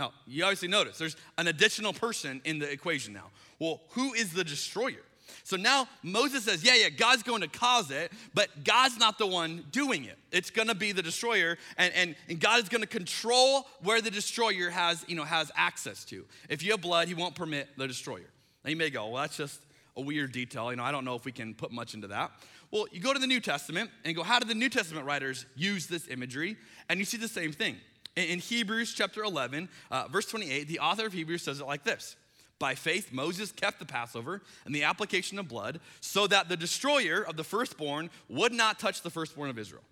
Now, 0.00 0.14
you 0.26 0.42
obviously 0.42 0.66
notice 0.66 0.98
there's 0.98 1.14
an 1.36 1.46
additional 1.46 1.92
person 1.92 2.40
in 2.44 2.58
the 2.58 2.68
equation 2.68 3.14
now. 3.14 3.30
Well, 3.60 3.82
who 3.90 4.14
is 4.14 4.32
the 4.32 4.42
destroyer? 4.42 5.04
So 5.44 5.56
now 5.56 5.88
Moses 6.02 6.44
says, 6.44 6.62
yeah, 6.64 6.74
yeah, 6.74 6.88
God's 6.88 7.22
going 7.22 7.40
to 7.40 7.48
cause 7.48 7.90
it, 7.90 8.12
but 8.34 8.64
God's 8.64 8.98
not 8.98 9.18
the 9.18 9.26
one 9.26 9.64
doing 9.70 10.04
it. 10.04 10.18
It's 10.30 10.50
going 10.50 10.68
to 10.68 10.74
be 10.74 10.92
the 10.92 11.02
destroyer, 11.02 11.58
and, 11.76 11.92
and, 11.94 12.16
and 12.28 12.40
God 12.40 12.62
is 12.62 12.68
going 12.68 12.82
to 12.82 12.88
control 12.88 13.66
where 13.82 14.00
the 14.00 14.10
destroyer 14.10 14.70
has, 14.70 15.04
you 15.08 15.16
know, 15.16 15.24
has 15.24 15.50
access 15.56 16.04
to. 16.06 16.24
If 16.48 16.62
you 16.62 16.72
have 16.72 16.80
blood, 16.80 17.08
he 17.08 17.14
won't 17.14 17.34
permit 17.34 17.68
the 17.76 17.86
destroyer. 17.86 18.30
Now 18.64 18.70
you 18.70 18.76
may 18.76 18.90
go, 18.90 19.08
well, 19.08 19.22
that's 19.22 19.36
just 19.36 19.60
a 19.96 20.00
weird 20.00 20.32
detail. 20.32 20.70
You 20.70 20.76
know, 20.76 20.84
I 20.84 20.92
don't 20.92 21.04
know 21.04 21.14
if 21.14 21.24
we 21.24 21.32
can 21.32 21.54
put 21.54 21.72
much 21.72 21.94
into 21.94 22.08
that. 22.08 22.30
Well, 22.70 22.86
you 22.92 23.00
go 23.00 23.12
to 23.12 23.18
the 23.18 23.26
New 23.26 23.40
Testament 23.40 23.90
and 24.04 24.14
go, 24.14 24.22
how 24.22 24.38
did 24.38 24.48
the 24.48 24.54
New 24.54 24.68
Testament 24.68 25.06
writers 25.06 25.46
use 25.56 25.86
this 25.86 26.08
imagery? 26.08 26.56
And 26.88 26.98
you 26.98 27.04
see 27.04 27.16
the 27.16 27.28
same 27.28 27.52
thing. 27.52 27.76
In, 28.16 28.24
in 28.24 28.38
Hebrews 28.38 28.92
chapter 28.94 29.22
11, 29.22 29.68
uh, 29.90 30.08
verse 30.08 30.26
28, 30.26 30.68
the 30.68 30.80
author 30.80 31.06
of 31.06 31.12
Hebrews 31.12 31.42
says 31.42 31.60
it 31.60 31.66
like 31.66 31.84
this 31.84 32.16
by 32.58 32.74
faith, 32.74 33.12
Moses 33.12 33.52
kept 33.52 33.78
the 33.78 33.84
Passover 33.84 34.42
and 34.64 34.74
the 34.74 34.82
application 34.82 35.38
of 35.38 35.48
blood 35.48 35.80
so 36.00 36.26
that 36.26 36.48
the 36.48 36.56
destroyer 36.56 37.22
of 37.22 37.36
the 37.36 37.44
firstborn 37.44 38.10
would 38.28 38.52
not 38.52 38.78
touch 38.78 39.02
the 39.02 39.10
firstborn 39.10 39.50
of 39.50 39.58
Israel. 39.58 39.82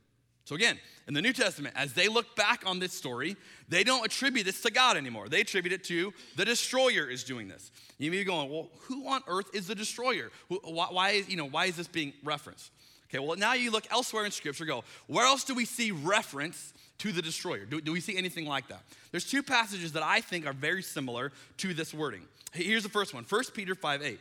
So, 0.44 0.54
again, 0.54 0.78
in 1.08 1.14
the 1.14 1.22
New 1.22 1.32
Testament, 1.32 1.74
as 1.76 1.92
they 1.92 2.06
look 2.06 2.36
back 2.36 2.62
on 2.64 2.78
this 2.78 2.92
story, 2.92 3.36
they 3.68 3.82
don't 3.82 4.06
attribute 4.06 4.46
this 4.46 4.62
to 4.62 4.70
God 4.70 4.96
anymore. 4.96 5.28
They 5.28 5.40
attribute 5.40 5.72
it 5.72 5.82
to 5.84 6.14
the 6.36 6.44
destroyer 6.44 7.08
is 7.10 7.24
doing 7.24 7.48
this. 7.48 7.72
You 7.98 8.12
may 8.12 8.18
be 8.18 8.24
going, 8.24 8.48
well, 8.48 8.70
who 8.82 9.08
on 9.08 9.22
earth 9.26 9.50
is 9.54 9.66
the 9.66 9.74
destroyer? 9.74 10.30
Why, 10.48 11.10
is, 11.10 11.28
you 11.28 11.36
know, 11.36 11.46
why 11.48 11.66
is 11.66 11.76
this 11.76 11.88
being 11.88 12.12
referenced? 12.22 12.70
Okay, 13.08 13.18
well, 13.18 13.36
now 13.36 13.54
you 13.54 13.72
look 13.72 13.86
elsewhere 13.90 14.24
in 14.24 14.30
Scripture, 14.30 14.64
go, 14.64 14.84
where 15.08 15.26
else 15.26 15.42
do 15.42 15.54
we 15.54 15.64
see 15.64 15.90
reference 15.90 16.72
to 16.98 17.10
the 17.10 17.22
destroyer? 17.22 17.64
Do, 17.64 17.80
do 17.80 17.92
we 17.92 18.00
see 18.00 18.16
anything 18.16 18.46
like 18.46 18.68
that? 18.68 18.82
There's 19.10 19.28
two 19.28 19.42
passages 19.42 19.92
that 19.92 20.04
I 20.04 20.20
think 20.20 20.46
are 20.46 20.52
very 20.52 20.82
similar 20.82 21.32
to 21.58 21.74
this 21.74 21.92
wording. 21.92 22.22
Here's 22.52 22.82
the 22.82 22.88
first 22.88 23.14
one 23.14 23.24
1 23.28 23.44
Peter 23.54 23.74
5 23.74 24.02
8. 24.02 24.20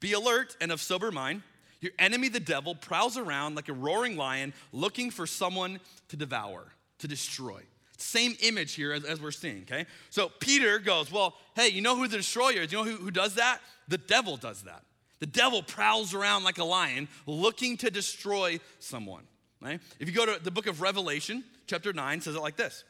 Be 0.00 0.12
alert 0.12 0.56
and 0.60 0.70
of 0.70 0.80
sober 0.80 1.10
mind. 1.10 1.42
Your 1.80 1.92
enemy, 1.98 2.28
the 2.28 2.40
devil, 2.40 2.74
prowls 2.74 3.16
around 3.16 3.54
like 3.54 3.68
a 3.68 3.72
roaring 3.72 4.16
lion 4.16 4.52
looking 4.72 5.10
for 5.10 5.26
someone 5.26 5.78
to 6.08 6.16
devour, 6.16 6.66
to 6.98 7.06
destroy. 7.08 7.62
Same 7.98 8.36
image 8.42 8.74
here 8.74 8.92
as, 8.92 9.04
as 9.04 9.20
we're 9.20 9.30
seeing, 9.30 9.62
okay? 9.62 9.86
So 10.10 10.30
Peter 10.40 10.78
goes, 10.78 11.10
Well, 11.10 11.34
hey, 11.54 11.68
you 11.68 11.80
know 11.80 11.96
who 11.96 12.08
the 12.08 12.16
destroyer 12.16 12.62
is? 12.62 12.72
You 12.72 12.78
know 12.78 12.84
who, 12.84 12.96
who 12.96 13.10
does 13.10 13.34
that? 13.36 13.60
The 13.88 13.98
devil 13.98 14.36
does 14.36 14.62
that. 14.62 14.82
The 15.20 15.26
devil 15.26 15.62
prowls 15.62 16.14
around 16.14 16.44
like 16.44 16.58
a 16.58 16.64
lion 16.64 17.08
looking 17.26 17.76
to 17.78 17.90
destroy 17.90 18.60
someone. 18.78 19.24
Right? 19.60 19.80
If 19.98 20.08
you 20.08 20.14
go 20.14 20.26
to 20.26 20.42
the 20.42 20.52
book 20.52 20.68
of 20.68 20.80
Revelation, 20.80 21.42
chapter 21.66 21.92
9 21.92 22.20
says 22.20 22.36
it 22.36 22.40
like 22.40 22.56
this 22.56 22.84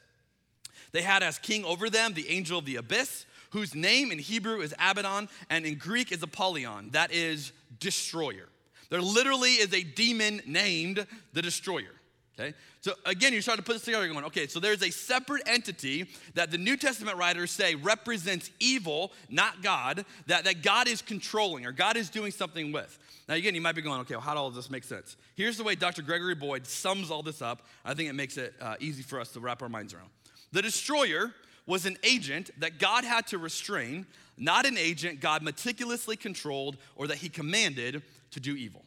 They 0.92 1.02
had 1.02 1.22
as 1.22 1.38
king 1.38 1.64
over 1.64 1.88
them 1.88 2.12
the 2.12 2.28
angel 2.28 2.58
of 2.58 2.66
the 2.66 2.76
abyss 2.76 3.24
whose 3.50 3.74
name 3.74 4.12
in 4.12 4.18
Hebrew 4.18 4.60
is 4.60 4.74
Abaddon 4.78 5.28
and 5.50 5.64
in 5.64 5.76
Greek 5.76 6.12
is 6.12 6.22
Apollyon, 6.22 6.90
that 6.90 7.12
is 7.12 7.52
destroyer. 7.80 8.48
There 8.90 9.02
literally 9.02 9.50
is 9.52 9.72
a 9.74 9.82
demon 9.82 10.40
named 10.46 11.06
the 11.32 11.42
destroyer. 11.42 11.94
Okay? 12.38 12.54
So 12.80 12.92
again, 13.04 13.32
you 13.32 13.40
start 13.40 13.58
to 13.58 13.64
put 13.64 13.74
this 13.74 13.82
together 13.82 14.06
going, 14.06 14.24
okay, 14.26 14.46
so 14.46 14.60
there's 14.60 14.82
a 14.82 14.90
separate 14.90 15.42
entity 15.46 16.06
that 16.34 16.50
the 16.50 16.58
New 16.58 16.76
Testament 16.76 17.18
writers 17.18 17.50
say 17.50 17.74
represents 17.74 18.50
evil, 18.60 19.12
not 19.28 19.62
God, 19.62 20.04
that, 20.26 20.44
that 20.44 20.62
God 20.62 20.86
is 20.86 21.02
controlling 21.02 21.66
or 21.66 21.72
God 21.72 21.96
is 21.96 22.08
doing 22.08 22.30
something 22.30 22.70
with. 22.70 22.96
Now, 23.28 23.34
again, 23.34 23.54
you 23.54 23.60
might 23.60 23.74
be 23.74 23.82
going, 23.82 24.00
okay, 24.02 24.14
well, 24.14 24.22
how 24.22 24.34
does 24.34 24.40
all 24.40 24.50
this 24.50 24.70
make 24.70 24.84
sense? 24.84 25.16
Here's 25.34 25.56
the 25.56 25.64
way 25.64 25.74
Dr. 25.74 26.02
Gregory 26.02 26.36
Boyd 26.36 26.66
sums 26.66 27.10
all 27.10 27.22
this 27.22 27.42
up. 27.42 27.62
I 27.84 27.94
think 27.94 28.08
it 28.08 28.14
makes 28.14 28.36
it 28.36 28.54
uh, 28.60 28.76
easy 28.78 29.02
for 29.02 29.20
us 29.20 29.30
to 29.32 29.40
wrap 29.40 29.60
our 29.60 29.68
minds 29.68 29.92
around. 29.92 30.08
The 30.52 30.62
destroyer 30.62 31.34
was 31.68 31.84
an 31.84 31.98
agent 32.02 32.50
that 32.58 32.78
God 32.78 33.04
had 33.04 33.26
to 33.28 33.38
restrain, 33.38 34.06
not 34.38 34.64
an 34.66 34.78
agent 34.78 35.20
God 35.20 35.42
meticulously 35.42 36.16
controlled 36.16 36.78
or 36.96 37.06
that 37.08 37.18
he 37.18 37.28
commanded 37.28 38.02
to 38.30 38.40
do 38.40 38.56
evil. 38.56 38.84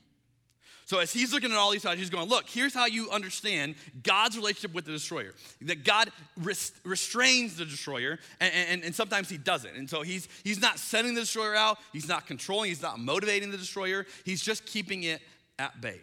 So 0.86 0.98
as 0.98 1.14
he's 1.14 1.32
looking 1.32 1.52
at 1.52 1.58
all 1.58 1.72
these 1.72 1.84
things, 1.84 2.00
he's 2.00 2.10
going, 2.10 2.28
look, 2.28 2.50
here's 2.50 2.74
how 2.74 2.88
you 2.88 3.12
understand 3.12 3.76
God's 4.04 4.36
relationship 4.36 4.74
with 4.74 4.86
the 4.86 4.92
destroyer. 4.92 5.34
That 5.62 5.86
God 5.86 6.12
res- 6.36 6.74
restrains 6.84 7.56
the 7.56 7.66
destroyer, 7.66 8.20
and, 8.42 8.54
and, 8.54 8.84
and, 8.84 8.94
sometimes 8.94 9.30
he 9.30 9.38
doesn't. 9.38 9.74
And 9.74 9.90
so 9.90 10.02
he's, 10.02 10.28
he's 10.44 10.60
not 10.60 10.80
sending 10.80 11.14
the 11.14 11.22
destroyer 11.22 11.56
out, 11.56 11.78
he's 11.94 12.10
not 12.10 12.28
controlling, 12.28 12.70
he's 12.70 12.82
not 12.82 13.00
motivating 13.00 13.52
the 13.52 13.58
destroyer, 13.58 14.06
he's 14.26 14.42
just 14.42 14.66
keeping 14.66 15.04
it 15.04 15.22
at 15.60 15.80
bay. 15.80 16.02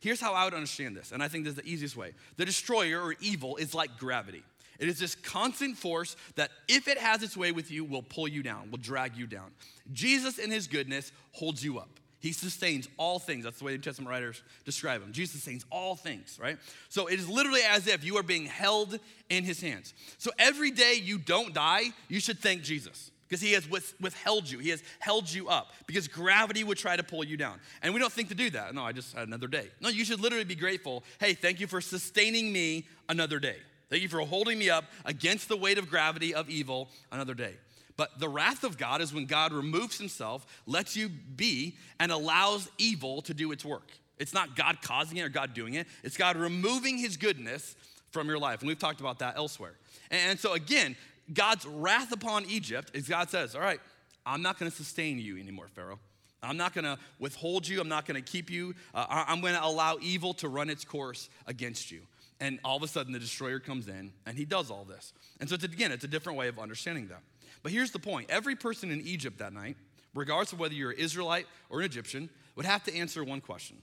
Here's 0.00 0.20
how 0.20 0.32
I 0.32 0.44
would 0.44 0.54
understand 0.54 0.96
this, 0.96 1.12
and 1.12 1.22
I 1.22 1.28
think 1.28 1.44
this 1.44 1.52
is 1.52 1.62
the 1.62 1.70
easiest 1.70 1.96
way. 1.96 2.12
The 2.36 2.44
destroyer 2.44 3.00
or 3.00 3.14
evil 3.20 3.56
is 3.56 3.72
like 3.72 3.98
gravity. 3.98 4.42
It 4.78 4.88
is 4.88 4.98
this 4.98 5.14
constant 5.14 5.76
force 5.76 6.16
that, 6.36 6.50
if 6.68 6.88
it 6.88 6.98
has 6.98 7.22
its 7.22 7.36
way 7.36 7.52
with 7.52 7.70
you, 7.70 7.84
will 7.84 8.02
pull 8.02 8.28
you 8.28 8.42
down, 8.42 8.70
will 8.70 8.78
drag 8.78 9.16
you 9.16 9.26
down. 9.26 9.52
Jesus, 9.92 10.38
in 10.38 10.50
his 10.50 10.66
goodness, 10.66 11.12
holds 11.32 11.62
you 11.64 11.78
up. 11.78 11.88
He 12.24 12.32
sustains 12.32 12.88
all 12.96 13.18
things. 13.18 13.44
That's 13.44 13.58
the 13.58 13.66
way 13.66 13.72
the 13.72 13.76
New 13.76 13.82
Testament 13.82 14.10
writers 14.10 14.42
describe 14.64 15.02
him. 15.02 15.12
Jesus 15.12 15.34
sustains 15.34 15.66
all 15.70 15.94
things, 15.94 16.38
right? 16.40 16.56
So 16.88 17.06
it 17.06 17.18
is 17.18 17.28
literally 17.28 17.60
as 17.68 17.86
if 17.86 18.02
you 18.02 18.16
are 18.16 18.22
being 18.22 18.46
held 18.46 18.98
in 19.28 19.44
his 19.44 19.60
hands. 19.60 19.92
So 20.16 20.30
every 20.38 20.70
day 20.70 20.94
you 20.94 21.18
don't 21.18 21.52
die, 21.52 21.90
you 22.08 22.20
should 22.20 22.38
thank 22.38 22.62
Jesus 22.62 23.10
because 23.28 23.42
he 23.42 23.52
has 23.52 23.68
withheld 23.68 24.50
you. 24.50 24.58
He 24.58 24.70
has 24.70 24.82
held 25.00 25.30
you 25.30 25.50
up 25.50 25.72
because 25.86 26.08
gravity 26.08 26.64
would 26.64 26.78
try 26.78 26.96
to 26.96 27.02
pull 27.02 27.24
you 27.24 27.36
down. 27.36 27.60
And 27.82 27.92
we 27.92 28.00
don't 28.00 28.12
think 28.12 28.30
to 28.30 28.34
do 28.34 28.48
that. 28.50 28.74
No, 28.74 28.82
I 28.82 28.92
just 28.92 29.14
had 29.14 29.28
another 29.28 29.46
day. 29.46 29.68
No, 29.82 29.90
you 29.90 30.06
should 30.06 30.20
literally 30.20 30.46
be 30.46 30.54
grateful. 30.54 31.04
Hey, 31.20 31.34
thank 31.34 31.60
you 31.60 31.66
for 31.66 31.82
sustaining 31.82 32.50
me 32.50 32.86
another 33.06 33.38
day. 33.38 33.56
Thank 33.90 34.02
you 34.02 34.08
for 34.08 34.20
holding 34.20 34.58
me 34.58 34.70
up 34.70 34.84
against 35.04 35.48
the 35.48 35.56
weight 35.56 35.78
of 35.78 35.90
gravity 35.90 36.34
of 36.34 36.48
evil 36.50 36.88
another 37.12 37.34
day. 37.34 37.54
But 37.96 38.18
the 38.18 38.28
wrath 38.28 38.64
of 38.64 38.76
God 38.76 39.00
is 39.00 39.14
when 39.14 39.26
God 39.26 39.52
removes 39.52 39.98
himself, 39.98 40.46
lets 40.66 40.96
you 40.96 41.08
be, 41.08 41.76
and 42.00 42.10
allows 42.10 42.68
evil 42.76 43.22
to 43.22 43.34
do 43.34 43.52
its 43.52 43.64
work. 43.64 43.88
It's 44.18 44.34
not 44.34 44.56
God 44.56 44.78
causing 44.82 45.18
it 45.18 45.22
or 45.22 45.28
God 45.28 45.54
doing 45.54 45.74
it, 45.74 45.86
it's 46.02 46.16
God 46.16 46.36
removing 46.36 46.98
his 46.98 47.16
goodness 47.16 47.76
from 48.10 48.28
your 48.28 48.38
life. 48.38 48.60
And 48.60 48.68
we've 48.68 48.78
talked 48.78 49.00
about 49.00 49.18
that 49.20 49.36
elsewhere. 49.36 49.74
And 50.10 50.38
so, 50.38 50.54
again, 50.54 50.96
God's 51.32 51.66
wrath 51.66 52.12
upon 52.12 52.44
Egypt 52.46 52.90
is 52.94 53.08
God 53.08 53.30
says, 53.30 53.54
All 53.54 53.60
right, 53.60 53.80
I'm 54.26 54.42
not 54.42 54.58
gonna 54.58 54.70
sustain 54.70 55.18
you 55.18 55.38
anymore, 55.38 55.68
Pharaoh. 55.68 55.98
I'm 56.42 56.56
not 56.56 56.74
gonna 56.74 56.98
withhold 57.18 57.66
you. 57.66 57.80
I'm 57.80 57.88
not 57.88 58.06
gonna 58.06 58.20
keep 58.20 58.50
you. 58.50 58.74
Uh, 58.94 59.24
I'm 59.28 59.40
gonna 59.40 59.60
allow 59.62 59.98
evil 60.00 60.34
to 60.34 60.48
run 60.48 60.68
its 60.68 60.84
course 60.84 61.28
against 61.46 61.90
you. 61.90 62.02
And 62.40 62.58
all 62.64 62.76
of 62.76 62.82
a 62.82 62.88
sudden, 62.88 63.12
the 63.12 63.18
destroyer 63.18 63.60
comes 63.60 63.88
in 63.88 64.12
and 64.26 64.36
he 64.36 64.44
does 64.44 64.70
all 64.70 64.84
this. 64.84 65.12
And 65.40 65.48
so, 65.48 65.54
it's, 65.54 65.64
again, 65.64 65.92
it's 65.92 66.04
a 66.04 66.08
different 66.08 66.38
way 66.38 66.48
of 66.48 66.58
understanding 66.58 67.08
that. 67.08 67.22
But 67.62 67.72
here's 67.72 67.90
the 67.90 67.98
point 67.98 68.30
every 68.30 68.56
person 68.56 68.90
in 68.90 69.00
Egypt 69.00 69.38
that 69.38 69.52
night, 69.52 69.76
regardless 70.14 70.52
of 70.52 70.60
whether 70.60 70.74
you're 70.74 70.90
an 70.90 70.98
Israelite 70.98 71.46
or 71.70 71.80
an 71.80 71.86
Egyptian, 71.86 72.28
would 72.56 72.66
have 72.66 72.84
to 72.84 72.94
answer 72.94 73.24
one 73.24 73.40
question 73.40 73.78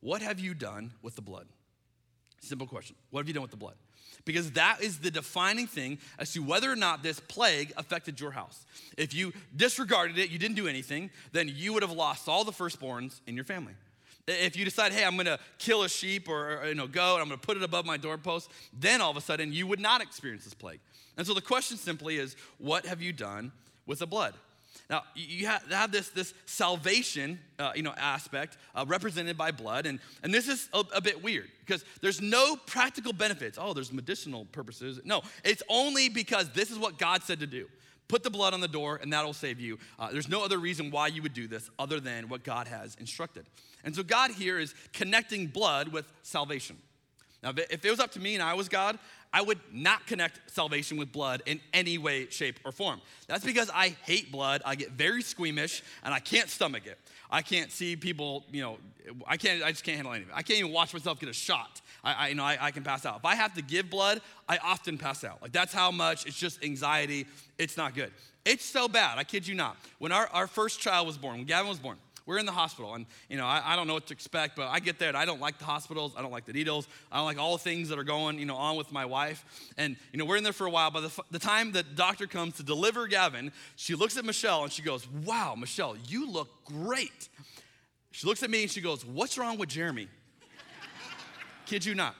What 0.00 0.22
have 0.22 0.40
you 0.40 0.54
done 0.54 0.92
with 1.02 1.16
the 1.16 1.22
blood? 1.22 1.46
Simple 2.40 2.66
question. 2.66 2.96
What 3.10 3.20
have 3.20 3.28
you 3.28 3.34
done 3.34 3.42
with 3.42 3.50
the 3.50 3.56
blood? 3.56 3.74
Because 4.24 4.52
that 4.52 4.78
is 4.80 4.98
the 4.98 5.10
defining 5.10 5.66
thing 5.66 5.98
as 6.18 6.32
to 6.32 6.40
whether 6.40 6.70
or 6.70 6.76
not 6.76 7.02
this 7.02 7.20
plague 7.20 7.72
affected 7.76 8.20
your 8.20 8.30
house. 8.30 8.64
If 8.96 9.14
you 9.14 9.32
disregarded 9.54 10.18
it, 10.18 10.30
you 10.30 10.38
didn't 10.38 10.56
do 10.56 10.66
anything, 10.66 11.10
then 11.32 11.50
you 11.52 11.72
would 11.72 11.82
have 11.82 11.92
lost 11.92 12.28
all 12.28 12.44
the 12.44 12.52
firstborns 12.52 13.20
in 13.26 13.34
your 13.34 13.44
family. 13.44 13.74
If 14.26 14.56
you 14.56 14.64
decide, 14.64 14.92
hey, 14.92 15.04
I'm 15.04 15.16
gonna 15.16 15.38
kill 15.58 15.84
a 15.84 15.88
sheep 15.88 16.28
or, 16.28 16.64
you 16.66 16.74
know, 16.74 16.86
go 16.86 17.14
and 17.14 17.22
I'm 17.22 17.28
gonna 17.28 17.38
put 17.38 17.56
it 17.56 17.62
above 17.62 17.86
my 17.86 17.96
doorpost, 17.96 18.50
then 18.72 19.00
all 19.00 19.10
of 19.10 19.16
a 19.16 19.20
sudden 19.20 19.52
you 19.52 19.66
would 19.66 19.80
not 19.80 20.00
experience 20.00 20.44
this 20.44 20.54
plague. 20.54 20.80
And 21.16 21.26
so 21.26 21.32
the 21.32 21.40
question 21.40 21.76
simply 21.76 22.16
is, 22.16 22.36
what 22.58 22.86
have 22.86 23.00
you 23.00 23.12
done 23.12 23.52
with 23.86 24.00
the 24.00 24.06
blood? 24.06 24.34
Now, 24.88 25.02
you 25.14 25.46
have 25.46 25.90
this, 25.90 26.10
this 26.10 26.32
salvation 26.44 27.40
uh, 27.58 27.72
you 27.74 27.82
know, 27.82 27.94
aspect 27.96 28.56
uh, 28.74 28.84
represented 28.86 29.36
by 29.36 29.50
blood, 29.50 29.86
and, 29.86 29.98
and 30.22 30.32
this 30.32 30.48
is 30.48 30.68
a, 30.72 30.84
a, 30.94 31.00
bit 31.00 31.24
weird 31.24 31.48
because 31.64 31.84
there's 32.02 32.20
no 32.20 32.54
practical 32.54 33.12
benefits. 33.12 33.58
Oh, 33.60 33.72
there's 33.72 33.92
medicinal 33.92 34.44
purposes. 34.44 35.00
No, 35.04 35.22
it's 35.44 35.62
only 35.68 36.08
because 36.08 36.50
this 36.50 36.70
is 36.70 36.78
what 36.78 36.98
God 36.98 37.24
said 37.24 37.40
to 37.40 37.46
do. 37.48 37.66
Put 38.08 38.22
the 38.22 38.30
blood 38.30 38.54
on 38.54 38.60
the 38.60 38.68
door, 38.68 38.98
and 39.02 39.12
that'll 39.12 39.32
save 39.32 39.58
you. 39.58 39.78
Uh, 39.98 40.10
there's 40.12 40.28
no 40.28 40.44
other 40.44 40.58
reason 40.58 40.90
why 40.90 41.08
you 41.08 41.22
would 41.22 41.34
do 41.34 41.48
this 41.48 41.70
other 41.78 41.98
than 41.98 42.28
what 42.28 42.44
God 42.44 42.68
has 42.68 42.94
instructed. 43.00 43.46
And 43.84 43.94
so, 43.94 44.02
God 44.02 44.30
here 44.30 44.58
is 44.58 44.74
connecting 44.92 45.48
blood 45.48 45.88
with 45.88 46.06
salvation. 46.22 46.76
Now, 47.42 47.52
if 47.70 47.84
it 47.84 47.90
was 47.90 48.00
up 48.00 48.12
to 48.12 48.20
me 48.20 48.34
and 48.34 48.42
I 48.42 48.54
was 48.54 48.68
God, 48.68 48.98
I 49.32 49.42
would 49.42 49.60
not 49.72 50.06
connect 50.06 50.50
salvation 50.50 50.96
with 50.96 51.12
blood 51.12 51.42
in 51.46 51.60
any 51.74 51.98
way, 51.98 52.28
shape, 52.30 52.58
or 52.64 52.72
form. 52.72 53.00
That's 53.28 53.44
because 53.44 53.70
I 53.72 53.94
hate 54.04 54.32
blood. 54.32 54.62
I 54.64 54.76
get 54.76 54.92
very 54.92 55.22
squeamish 55.22 55.82
and 56.02 56.14
I 56.14 56.20
can't 56.20 56.48
stomach 56.48 56.86
it. 56.86 56.98
I 57.30 57.42
can't 57.42 57.70
see 57.70 57.96
people, 57.96 58.44
you 58.50 58.62
know, 58.62 58.78
I 59.26 59.36
can't, 59.36 59.62
I 59.62 59.70
just 59.70 59.84
can't 59.84 59.96
handle 59.96 60.14
any 60.14 60.22
of 60.22 60.30
it. 60.30 60.34
I 60.34 60.42
can't 60.42 60.60
even 60.60 60.72
watch 60.72 60.92
myself 60.92 61.20
get 61.20 61.28
a 61.28 61.34
shot. 61.34 61.80
I, 62.06 62.12
I 62.12 62.28
you 62.28 62.36
know, 62.36 62.44
I, 62.44 62.56
I 62.60 62.70
can 62.70 62.84
pass 62.84 63.04
out. 63.04 63.18
If 63.18 63.24
I 63.24 63.34
have 63.34 63.54
to 63.54 63.62
give 63.62 63.90
blood, 63.90 64.22
I 64.48 64.58
often 64.58 64.96
pass 64.96 65.24
out. 65.24 65.42
Like 65.42 65.52
that's 65.52 65.72
how 65.72 65.90
much 65.90 66.24
it's 66.24 66.38
just 66.38 66.64
anxiety. 66.64 67.26
It's 67.58 67.76
not 67.76 67.94
good. 67.94 68.12
It's 68.44 68.64
so 68.64 68.86
bad, 68.86 69.18
I 69.18 69.24
kid 69.24 69.46
you 69.46 69.56
not. 69.56 69.76
When 69.98 70.12
our, 70.12 70.28
our 70.28 70.46
first 70.46 70.80
child 70.80 71.08
was 71.08 71.18
born, 71.18 71.38
when 71.38 71.46
Gavin 71.46 71.68
was 71.68 71.80
born, 71.80 71.96
we're 72.26 72.38
in 72.38 72.46
the 72.46 72.52
hospital, 72.52 72.94
and 72.94 73.06
you 73.28 73.36
know, 73.36 73.46
I, 73.46 73.62
I, 73.64 73.76
don't 73.76 73.86
know 73.86 73.94
what 73.94 74.08
to 74.08 74.12
expect, 74.12 74.56
but 74.56 74.66
I 74.66 74.80
get 74.80 74.98
there 74.98 75.08
and 75.08 75.16
I 75.16 75.24
don't 75.24 75.40
like 75.40 75.58
the 75.58 75.64
hospitals, 75.64 76.12
I 76.16 76.22
don't 76.22 76.32
like 76.32 76.44
the 76.44 76.52
needles, 76.52 76.88
I 77.10 77.16
don't 77.16 77.24
like 77.24 77.38
all 77.38 77.56
the 77.56 77.62
things 77.62 77.88
that 77.88 77.98
are 77.98 78.04
going, 78.04 78.38
you 78.38 78.46
know, 78.46 78.56
on 78.56 78.76
with 78.76 78.90
my 78.90 79.04
wife. 79.04 79.44
And 79.76 79.96
you 80.12 80.18
know, 80.18 80.24
we're 80.24 80.36
in 80.36 80.44
there 80.44 80.52
for 80.52 80.66
a 80.66 80.70
while. 80.70 80.90
By 80.90 81.02
the, 81.02 81.22
the 81.30 81.38
time 81.38 81.70
the 81.70 81.84
doctor 81.84 82.26
comes 82.26 82.56
to 82.56 82.64
deliver 82.64 83.06
Gavin, 83.06 83.52
she 83.76 83.94
looks 83.94 84.16
at 84.16 84.24
Michelle 84.24 84.64
and 84.64 84.72
she 84.72 84.82
goes, 84.82 85.08
"Wow, 85.24 85.54
Michelle, 85.56 85.96
you 86.08 86.28
look 86.28 86.48
great." 86.64 87.28
She 88.10 88.26
looks 88.26 88.42
at 88.42 88.50
me 88.50 88.62
and 88.62 88.70
she 88.70 88.80
goes, 88.80 89.04
"What's 89.04 89.38
wrong 89.38 89.56
with 89.56 89.68
Jeremy?" 89.68 90.08
Kid 91.66 91.84
you 91.84 91.94
not. 91.94 92.14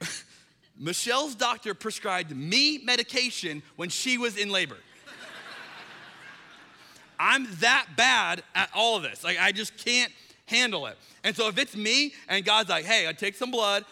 Michelle's 0.78 1.34
doctor 1.34 1.74
prescribed 1.74 2.34
me 2.34 2.78
medication 2.78 3.62
when 3.76 3.88
she 3.88 4.18
was 4.18 4.36
in 4.36 4.50
labor. 4.50 4.78
I'm 7.18 7.46
that 7.60 7.86
bad 7.96 8.42
at 8.54 8.68
all 8.74 8.96
of 8.96 9.02
this. 9.04 9.22
Like, 9.22 9.38
I 9.40 9.52
just 9.52 9.76
can't 9.76 10.12
handle 10.46 10.86
it. 10.86 10.96
And 11.22 11.36
so, 11.36 11.46
if 11.48 11.56
it's 11.56 11.76
me 11.76 12.14
and 12.28 12.44
God's 12.44 12.68
like, 12.68 12.84
hey, 12.84 13.06
I 13.06 13.12
take 13.12 13.36
some 13.36 13.52
blood, 13.52 13.84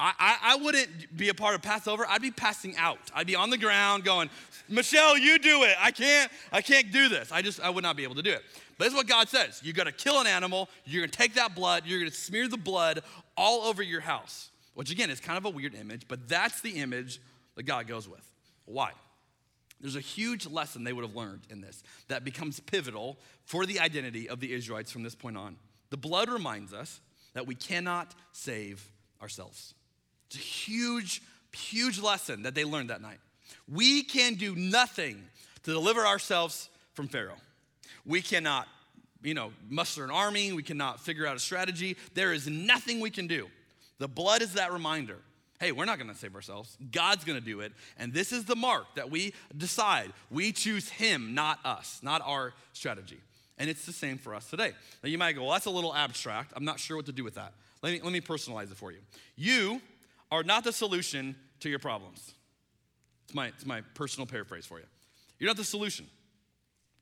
I, 0.00 0.36
I, 0.42 0.56
wouldn't 0.56 1.16
be 1.16 1.28
a 1.28 1.34
part 1.34 1.54
of 1.54 1.62
Passover. 1.62 2.04
I'd 2.08 2.20
be 2.20 2.32
passing 2.32 2.76
out. 2.76 2.98
I'd 3.14 3.28
be 3.28 3.36
on 3.36 3.50
the 3.50 3.56
ground 3.56 4.04
going, 4.04 4.28
Michelle, 4.68 5.16
you 5.16 5.38
do 5.38 5.62
it. 5.62 5.76
I 5.80 5.92
can't, 5.92 6.30
I 6.52 6.62
can't 6.62 6.90
do 6.90 7.08
this. 7.08 7.30
I 7.30 7.42
just, 7.42 7.60
I 7.60 7.70
would 7.70 7.84
not 7.84 7.96
be 7.96 8.02
able 8.02 8.16
to 8.16 8.22
do 8.22 8.32
it. 8.32 8.42
But 8.76 8.84
this 8.84 8.92
is 8.92 8.96
what 8.96 9.06
God 9.06 9.28
says. 9.28 9.60
You 9.62 9.72
gotta 9.72 9.92
kill 9.92 10.20
an 10.20 10.26
animal, 10.26 10.68
you're 10.84 11.02
gonna 11.02 11.12
take 11.12 11.34
that 11.34 11.54
blood, 11.54 11.84
you're 11.86 12.00
gonna 12.00 12.10
smear 12.10 12.48
the 12.48 12.56
blood 12.56 13.02
all 13.36 13.62
over 13.62 13.82
your 13.82 14.00
house. 14.00 14.50
Which 14.74 14.90
again 14.90 15.10
is 15.10 15.20
kind 15.20 15.38
of 15.38 15.44
a 15.44 15.50
weird 15.50 15.74
image, 15.76 16.02
but 16.08 16.28
that's 16.28 16.60
the 16.60 16.80
image 16.80 17.20
that 17.54 17.62
God 17.62 17.86
goes 17.86 18.08
with. 18.08 18.28
Why? 18.64 18.90
There's 19.80 19.96
a 19.96 20.00
huge 20.00 20.46
lesson 20.46 20.82
they 20.82 20.92
would 20.92 21.04
have 21.04 21.14
learned 21.14 21.42
in 21.50 21.60
this 21.60 21.84
that 22.08 22.24
becomes 22.24 22.58
pivotal 22.58 23.18
for 23.44 23.66
the 23.66 23.78
identity 23.78 24.28
of 24.28 24.40
the 24.40 24.52
Israelites 24.52 24.90
from 24.90 25.04
this 25.04 25.14
point 25.14 25.36
on. 25.36 25.56
The 25.90 25.96
blood 25.96 26.28
reminds 26.28 26.72
us 26.72 27.00
that 27.34 27.46
we 27.46 27.54
cannot 27.54 28.14
save 28.32 28.90
ourselves. 29.22 29.74
It's 30.34 30.42
a 30.42 30.46
huge, 30.46 31.22
huge 31.52 32.00
lesson 32.00 32.42
that 32.42 32.54
they 32.54 32.64
learned 32.64 32.90
that 32.90 33.00
night. 33.00 33.18
We 33.72 34.02
can 34.02 34.34
do 34.34 34.56
nothing 34.56 35.22
to 35.62 35.70
deliver 35.70 36.04
ourselves 36.04 36.68
from 36.94 37.06
Pharaoh. 37.06 37.36
We 38.04 38.20
cannot, 38.20 38.66
you 39.22 39.34
know, 39.34 39.52
muster 39.70 40.04
an 40.04 40.10
army. 40.10 40.52
We 40.52 40.64
cannot 40.64 41.00
figure 41.00 41.24
out 41.26 41.36
a 41.36 41.38
strategy. 41.38 41.96
There 42.14 42.32
is 42.32 42.48
nothing 42.48 42.98
we 42.98 43.10
can 43.10 43.28
do. 43.28 43.46
The 43.98 44.08
blood 44.08 44.42
is 44.42 44.54
that 44.54 44.72
reminder 44.72 45.18
hey, 45.60 45.72
we're 45.72 45.86
not 45.86 45.98
gonna 45.98 46.14
save 46.14 46.34
ourselves. 46.34 46.76
God's 46.92 47.24
gonna 47.24 47.40
do 47.40 47.60
it. 47.60 47.72
And 47.96 48.12
this 48.12 48.32
is 48.32 48.44
the 48.44 48.56
mark 48.56 48.86
that 48.96 49.08
we 49.08 49.32
decide. 49.56 50.12
We 50.28 50.52
choose 50.52 50.90
Him, 50.90 51.32
not 51.32 51.58
us, 51.64 52.00
not 52.02 52.20
our 52.22 52.52
strategy. 52.74 53.18
And 53.56 53.70
it's 53.70 53.86
the 53.86 53.92
same 53.92 54.18
for 54.18 54.34
us 54.34 54.50
today. 54.50 54.72
Now 55.02 55.08
you 55.08 55.16
might 55.16 55.32
go, 55.32 55.44
well, 55.44 55.52
that's 55.52 55.64
a 55.64 55.70
little 55.70 55.94
abstract. 55.94 56.52
I'm 56.54 56.66
not 56.66 56.80
sure 56.80 56.98
what 56.98 57.06
to 57.06 57.12
do 57.12 57.24
with 57.24 57.36
that. 57.36 57.54
Let 57.82 57.92
me, 57.92 58.00
let 58.02 58.12
me 58.12 58.20
personalize 58.20 58.70
it 58.70 58.76
for 58.76 58.92
you. 58.92 58.98
You 59.36 59.80
are 60.34 60.42
not 60.42 60.64
the 60.64 60.72
solution 60.72 61.36
to 61.60 61.70
your 61.70 61.78
problems. 61.78 62.34
It's 63.24 63.34
my, 63.34 63.46
it's 63.48 63.64
my 63.64 63.82
personal 63.94 64.26
paraphrase 64.26 64.66
for 64.66 64.78
you. 64.78 64.86
You're 65.38 65.48
not 65.48 65.56
the 65.56 65.64
solution. 65.64 66.06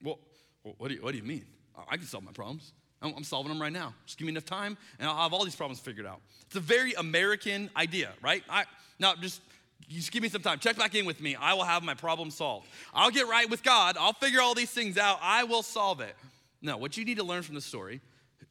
Well, 0.03 0.19
what 0.63 0.89
do 0.89 0.95
you, 0.95 1.03
what 1.03 1.13
do 1.13 1.19
you 1.19 1.25
mean? 1.25 1.47
I 1.91 1.97
can 1.97 2.07
solve 2.07 2.25
my 2.25 2.33
problems. 2.33 2.73
I'm 3.01 3.25
solving 3.25 3.51
them 3.51 3.61
right 3.61 3.73
now. 3.73 3.95
Just 4.07 4.19
give 4.19 4.27
me 4.27 4.31
enough 4.31 4.45
time, 4.45 4.79
and 5.01 5.09
I'll 5.09 5.17
have 5.17 5.33
all 5.33 5.45
these 5.45 5.57
problems 5.57 5.81
figured 5.81 6.07
out. 6.07 6.21
It's 6.47 6.55
a 6.55 6.61
very 6.61 6.93
American 6.93 7.69
idea, 7.77 8.13
right? 8.23 8.45
I, 8.49 8.65
now, 9.01 9.15
just, 9.17 9.41
just 9.89 10.13
give 10.13 10.23
me 10.23 10.29
some 10.29 10.43
time. 10.43 10.61
Check 10.61 10.77
back 10.77 10.95
in 10.95 11.05
with 11.05 11.21
me. 11.21 11.35
I 11.35 11.55
will 11.55 11.65
have 11.65 11.83
my 11.83 11.95
problem 11.95 12.31
solved. 12.31 12.69
I'll 12.95 13.11
get 13.11 13.27
right 13.27 13.51
with 13.51 13.65
God. 13.65 13.97
I'll 13.99 14.13
figure 14.13 14.41
all 14.41 14.55
these 14.55 14.71
things 14.71 14.99
out. 14.99 15.19
I 15.21 15.43
will 15.43 15.65
solve 15.65 16.01
it. 16.01 16.15
No, 16.61 16.77
what 16.77 16.97
you 16.97 17.05
need 17.05 17.17
to 17.17 17.25
learn 17.25 17.43
from 17.43 17.57
the 17.57 17.61
story, 17.61 18.01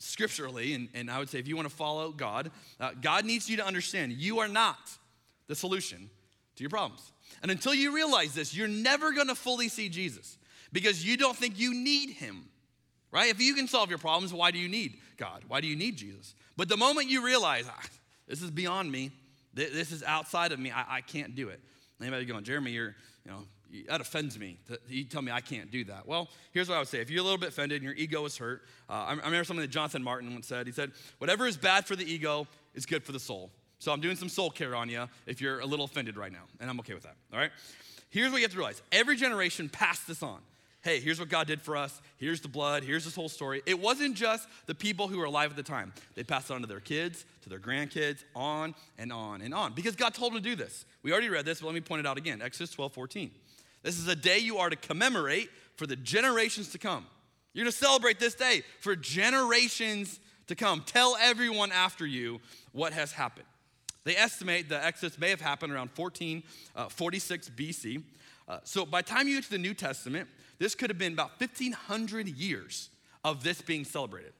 scripturally, 0.02 0.74
and, 0.74 0.90
and 0.94 1.10
I 1.10 1.20
would 1.20 1.30
say 1.30 1.40
if 1.40 1.48
you 1.48 1.56
want 1.56 1.70
to 1.70 1.76
follow 1.76 2.12
God, 2.12 2.52
uh, 2.80 2.92
God 3.00 3.26
needs 3.26 3.50
you 3.50 3.58
to 3.58 3.66
understand 3.66 4.14
you 4.14 4.40
are 4.40 4.48
not 4.48 4.78
the 5.48 5.56
solution 5.56 6.10
to 6.56 6.64
your 6.64 6.70
problems. 6.70 7.12
And 7.42 7.52
until 7.52 7.74
you 7.74 7.94
realize 7.94 8.34
this, 8.34 8.56
you're 8.56 8.68
never 8.68 9.12
going 9.12 9.28
to 9.28 9.36
fully 9.36 9.70
see 9.70 9.90
Jesus 9.90 10.38
because 10.72 11.06
you 11.06 11.18
don't 11.18 11.36
think 11.36 11.60
you 11.60 11.74
need 11.74 12.12
him 12.12 12.50
right? 13.12 13.30
If 13.30 13.42
you 13.42 13.54
can 13.54 13.68
solve 13.68 13.90
your 13.90 14.00
problems, 14.00 14.34
why 14.34 14.52
do 14.52 14.58
you 14.58 14.70
need 14.70 14.98
God? 15.18 15.44
Why 15.48 15.62
do 15.62 15.68
you 15.68 15.76
need 15.76 15.98
Jesus? 15.98 16.34
But 16.58 16.70
the 16.70 16.78
moment 16.78 17.10
you 17.10 17.24
realize, 17.24 17.66
ah, 17.70 17.86
this 18.28 18.42
is 18.42 18.52
beyond 18.52 18.92
me, 18.92 19.12
this 19.54 19.92
is 19.92 20.02
outside 20.04 20.52
of 20.52 20.60
me, 20.60 20.72
I, 20.72 20.98
I 20.98 21.02
can't 21.02 21.36
do 21.36 21.50
it. 21.50 21.60
Anybody 22.02 22.26
going, 22.26 22.44
Jeremy, 22.44 22.72
you're, 22.72 22.96
you 23.26 23.32
know, 23.32 23.44
that 23.88 24.02
offends 24.02 24.38
me. 24.38 24.58
You 24.88 25.04
tell 25.06 25.22
me 25.22 25.32
I 25.32 25.42
can't 25.42 25.72
do 25.72 25.84
that. 25.86 26.08
Well, 26.08 26.30
here's 26.52 26.70
what 26.70 26.76
I 26.76 26.80
would 26.80 26.88
say. 26.88 27.00
If 27.00 27.10
you're 27.10 27.22
a 27.22 27.24
little 27.24 27.38
bit 27.38 27.50
offended 27.50 27.78
and 27.78 27.84
your 27.84 27.96
ego 27.96 28.26
is 28.26 28.38
hurt, 28.38 28.64
uh, 28.90 28.94
I, 28.94 29.14
remember 29.14 29.44
something 29.44 29.62
that 29.62 29.72
Jonathan 29.72 30.04
Martin 30.04 30.34
once 30.34 30.48
said. 30.48 30.68
He 30.68 30.74
said, 30.74 30.92
whatever 31.18 31.48
is 31.48 31.58
bad 31.58 31.86
for 31.86 31.96
the 31.96 32.06
ego 32.06 32.48
is 32.74 32.86
good 32.86 33.04
for 33.04 33.12
the 33.12 33.20
soul. 33.20 33.52
So 33.80 33.92
I'm 33.92 34.02
doing 34.02 34.16
some 34.16 34.30
soul 34.30 34.50
care 34.50 34.76
on 34.76 34.90
you 34.90 35.08
if 35.26 35.42
you're 35.42 35.60
a 35.60 35.66
little 35.66 35.86
offended 35.86 36.18
right 36.18 36.32
now, 36.32 36.44
and 36.60 36.70
I'm 36.70 36.80
okay 36.82 36.94
with 36.94 37.04
that, 37.04 37.16
all 37.34 37.40
right? 37.40 37.52
Here's 38.10 38.32
what 38.32 38.38
you 38.38 38.44
have 38.44 38.52
to 38.52 38.58
realize. 38.58 38.82
Every 38.92 39.16
generation 39.16 39.70
passed 39.70 40.08
this 40.08 40.22
on 40.22 40.40
hey, 40.84 41.00
here's 41.00 41.20
what 41.20 41.30
God 41.30 41.48
did 41.48 41.62
for 41.62 41.78
us. 41.78 42.02
Here's 42.18 42.42
the 42.42 42.48
blood. 42.48 42.84
Here's 42.84 43.06
this 43.06 43.16
whole 43.16 43.30
story. 43.30 43.62
It 43.66 43.80
wasn't 43.80 44.16
just 44.16 44.48
the 44.66 44.76
people 44.76 45.08
who 45.08 45.20
were 45.20 45.26
alive 45.26 45.52
at 45.52 45.56
the 45.56 45.64
time. 45.64 45.94
They 46.16 46.24
passed 46.24 46.50
it 46.50 46.54
on 46.54 46.62
to 46.62 46.68
their 46.68 46.80
kids, 46.80 47.26
to 47.44 47.50
their 47.50 47.60
grandkids, 47.60 48.24
on 48.36 48.74
and 48.98 49.14
on 49.14 49.42
and 49.42 49.54
on. 49.54 49.74
Because 49.74 49.96
God 49.96 50.14
told 50.14 50.34
them 50.34 50.42
to 50.42 50.50
do 50.50 50.56
this. 50.56 50.86
We 51.04 51.12
already 51.12 51.30
read 51.30 51.46
this, 51.46 51.62
but 51.62 51.68
let 51.68 51.76
me 51.76 51.82
point 51.82 52.00
it 52.02 52.08
out 52.08 52.18
again. 52.18 52.42
Exodus 52.42 52.72
12, 52.72 52.94
14. 52.94 53.32
This 53.84 53.98
is 53.98 54.08
a 54.08 54.16
day 54.16 54.40
you 54.40 54.58
are 54.58 54.70
to 54.70 54.76
commemorate 54.76 55.50
for 55.76 55.88
the 55.88 55.96
generations 55.96 56.70
to 56.70 56.78
come. 56.78 57.06
You're 57.54 57.66
going 57.66 57.72
to 57.72 57.78
celebrate 57.78 58.20
this 58.20 58.36
day 58.36 58.64
for 58.80 58.96
generations 58.96 60.20
to 60.48 60.56
come. 60.56 60.84
Tell 60.86 61.18
everyone 61.20 61.72
after 61.72 62.06
you 62.06 62.40
what 62.72 62.94
has 62.94 63.12
happened. 63.12 63.48
They 64.04 64.16
estimate 64.16 64.70
the 64.70 64.84
Exodus 64.84 65.20
may 65.20 65.30
have 65.30 65.42
happened 65.42 65.74
around 65.74 65.90
1446 65.96 67.48
uh, 67.48 67.52
BC. 67.56 68.04
Uh, 68.48 68.60
so 68.64 68.86
by 68.86 69.02
the 69.02 69.08
time 69.08 69.28
you 69.28 69.36
get 69.36 69.44
to 69.46 69.52
the 69.52 69.58
New 69.58 69.74
Testament, 69.74 70.28
this 70.60 70.76
could 70.76 70.90
have 70.90 70.98
been 70.98 71.14
about 71.14 71.40
1,500 71.40 72.28
years 72.28 72.90
of 73.24 73.44
this 73.44 73.62
being 73.62 73.86
celebrated. 73.86 74.34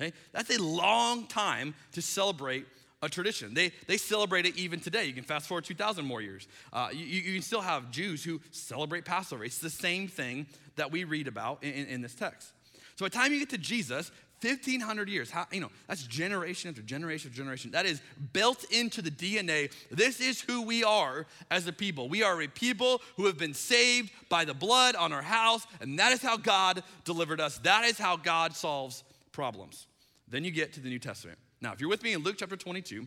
Okay? 0.00 0.12
That's 0.32 0.56
a 0.56 0.62
long 0.62 1.26
time 1.26 1.74
to 1.92 2.02
celebrate 2.02 2.66
a 3.02 3.08
tradition. 3.08 3.54
They, 3.54 3.72
they 3.86 3.96
celebrate 3.96 4.46
it 4.46 4.56
even 4.56 4.80
today. 4.80 5.06
You 5.06 5.14
can 5.14 5.24
fast 5.24 5.46
forward 5.46 5.64
2,000 5.64 6.04
more 6.04 6.20
years. 6.20 6.46
Uh, 6.72 6.88
you, 6.92 7.04
you, 7.04 7.32
can 7.32 7.42
still 7.42 7.62
have 7.62 7.90
Jews 7.90 8.22
who 8.22 8.40
celebrate 8.50 9.04
Passover. 9.04 9.44
It's 9.44 9.58
the 9.58 9.70
same 9.70 10.06
thing 10.06 10.46
that 10.76 10.92
we 10.92 11.04
read 11.04 11.26
about 11.26 11.62
in, 11.64 11.86
in, 11.86 12.02
this 12.02 12.14
text. 12.14 12.52
So 12.96 13.04
by 13.04 13.08
the 13.08 13.14
time 13.14 13.32
you 13.32 13.38
get 13.38 13.50
to 13.50 13.58
Jesus, 13.58 14.10
1500 14.42 15.10
years 15.10 15.30
how 15.30 15.46
you 15.52 15.60
know 15.60 15.70
that's 15.86 16.02
generation 16.04 16.70
after 16.70 16.80
generation 16.80 17.28
after 17.28 17.36
generation 17.36 17.70
that 17.72 17.84
is 17.84 18.00
built 18.32 18.64
into 18.72 19.02
the 19.02 19.10
dna 19.10 19.70
this 19.90 20.18
is 20.18 20.40
who 20.40 20.62
we 20.62 20.82
are 20.82 21.26
as 21.50 21.66
a 21.66 21.72
people 21.74 22.08
we 22.08 22.22
are 22.22 22.40
a 22.40 22.48
people 22.48 23.02
who 23.18 23.26
have 23.26 23.36
been 23.36 23.52
saved 23.52 24.10
by 24.30 24.46
the 24.46 24.54
blood 24.54 24.96
on 24.96 25.12
our 25.12 25.20
house 25.20 25.66
and 25.82 25.98
that 25.98 26.10
is 26.10 26.22
how 26.22 26.38
god 26.38 26.82
delivered 27.04 27.38
us 27.38 27.58
that 27.58 27.84
is 27.84 27.98
how 27.98 28.16
god 28.16 28.56
solves 28.56 29.04
problems 29.30 29.86
then 30.26 30.42
you 30.42 30.50
get 30.50 30.72
to 30.72 30.80
the 30.80 30.88
new 30.88 30.98
testament 30.98 31.38
now 31.60 31.72
if 31.72 31.80
you're 31.80 31.90
with 31.90 32.02
me 32.02 32.12
in 32.12 32.22
luke 32.22 32.36
chapter 32.38 32.56
22 32.56 33.06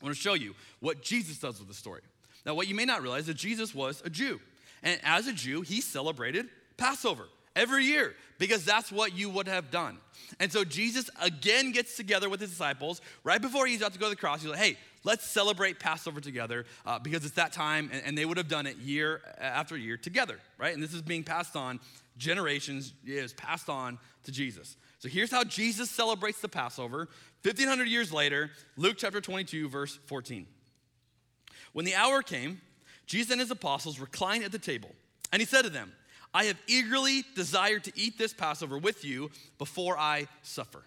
i 0.00 0.04
want 0.04 0.14
to 0.14 0.20
show 0.20 0.34
you 0.34 0.54
what 0.80 1.02
jesus 1.02 1.38
does 1.38 1.58
with 1.58 1.68
the 1.68 1.74
story 1.74 2.02
now 2.44 2.54
what 2.54 2.68
you 2.68 2.74
may 2.74 2.84
not 2.84 3.02
realize 3.02 3.22
is 3.22 3.26
that 3.26 3.36
jesus 3.36 3.74
was 3.74 4.02
a 4.04 4.10
jew 4.10 4.40
and 4.82 5.00
as 5.04 5.26
a 5.26 5.32
jew 5.32 5.62
he 5.62 5.80
celebrated 5.80 6.46
passover 6.76 7.26
every 7.56 7.84
year 7.84 8.14
because 8.38 8.64
that's 8.64 8.90
what 8.90 9.16
you 9.16 9.30
would 9.30 9.48
have 9.48 9.70
done. 9.70 9.98
And 10.40 10.50
so 10.50 10.64
Jesus 10.64 11.08
again 11.20 11.72
gets 11.72 11.96
together 11.96 12.28
with 12.28 12.40
his 12.40 12.50
disciples 12.50 13.00
right 13.22 13.40
before 13.40 13.66
he's 13.66 13.80
about 13.80 13.92
to 13.92 13.98
go 13.98 14.06
to 14.06 14.10
the 14.10 14.16
cross. 14.16 14.42
He's 14.42 14.50
like, 14.50 14.58
hey, 14.58 14.76
let's 15.04 15.24
celebrate 15.24 15.78
Passover 15.78 16.20
together 16.20 16.64
uh, 16.84 16.98
because 16.98 17.24
it's 17.24 17.34
that 17.34 17.52
time, 17.52 17.90
and, 17.92 18.02
and, 18.04 18.18
they 18.18 18.24
would 18.24 18.38
have 18.38 18.48
done 18.48 18.66
it 18.66 18.76
year 18.78 19.20
after 19.38 19.76
year 19.76 19.96
together, 19.96 20.38
right? 20.58 20.74
And 20.74 20.82
this 20.82 20.94
is 20.94 21.02
being 21.02 21.22
passed 21.22 21.56
on, 21.56 21.78
generations 22.16 22.94
is 23.04 23.32
passed 23.32 23.68
on 23.68 23.98
to 24.24 24.32
Jesus. 24.32 24.76
So 24.98 25.08
here's 25.08 25.30
how 25.30 25.44
Jesus 25.44 25.90
celebrates 25.90 26.40
the 26.40 26.48
Passover 26.48 27.08
1500 27.42 27.88
years 27.88 28.12
later, 28.12 28.50
Luke 28.76 28.96
chapter 28.98 29.20
22, 29.20 29.68
verse 29.68 29.98
14. 30.06 30.46
When 31.72 31.84
the 31.84 31.94
hour 31.94 32.22
came, 32.22 32.60
Jesus 33.06 33.30
and 33.30 33.40
his 33.40 33.50
apostles 33.50 34.00
reclined 34.00 34.44
at 34.44 34.52
the 34.52 34.58
table, 34.58 34.90
and 35.32 35.42
he 35.42 35.46
said 35.46 35.62
to 35.62 35.70
them, 35.70 35.92
I 36.32 36.44
have 36.44 36.56
eagerly 36.66 37.24
desired 37.36 37.84
to 37.84 37.92
eat 37.94 38.18
this 38.18 38.32
Passover 38.32 38.78
with 38.78 39.04
you 39.04 39.30
before 39.58 39.96
I 39.96 40.26
suffer. 40.42 40.82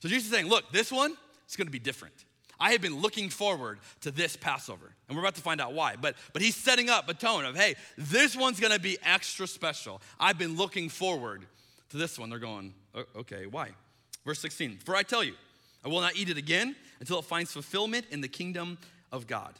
So 0.00 0.08
Jesus 0.08 0.26
is 0.26 0.32
saying, 0.32 0.48
look, 0.48 0.70
this 0.72 0.92
one 0.92 1.14
is 1.48 1.56
going 1.56 1.66
to 1.66 1.72
be 1.72 1.78
different. 1.78 2.25
I 2.58 2.72
have 2.72 2.80
been 2.80 3.00
looking 3.00 3.28
forward 3.28 3.78
to 4.00 4.10
this 4.10 4.36
Passover, 4.36 4.92
and 5.08 5.16
we're 5.16 5.22
about 5.22 5.34
to 5.34 5.42
find 5.42 5.60
out 5.60 5.74
why. 5.74 5.96
But, 6.00 6.16
but 6.32 6.42
he's 6.42 6.56
setting 6.56 6.88
up 6.88 7.08
a 7.08 7.14
tone 7.14 7.44
of, 7.44 7.56
hey, 7.56 7.74
this 7.98 8.34
one's 8.34 8.60
gonna 8.60 8.78
be 8.78 8.96
extra 9.02 9.46
special. 9.46 10.00
I've 10.18 10.38
been 10.38 10.56
looking 10.56 10.88
forward 10.88 11.46
to 11.90 11.96
this 11.96 12.18
one. 12.18 12.30
They're 12.30 12.38
going, 12.38 12.74
okay, 13.14 13.46
why? 13.46 13.70
Verse 14.24 14.40
16, 14.40 14.78
for 14.84 14.96
I 14.96 15.02
tell 15.02 15.22
you, 15.22 15.34
I 15.84 15.88
will 15.88 16.00
not 16.00 16.16
eat 16.16 16.28
it 16.28 16.36
again 16.36 16.74
until 16.98 17.18
it 17.18 17.26
finds 17.26 17.52
fulfillment 17.52 18.06
in 18.10 18.20
the 18.20 18.28
kingdom 18.28 18.78
of 19.12 19.26
God. 19.26 19.54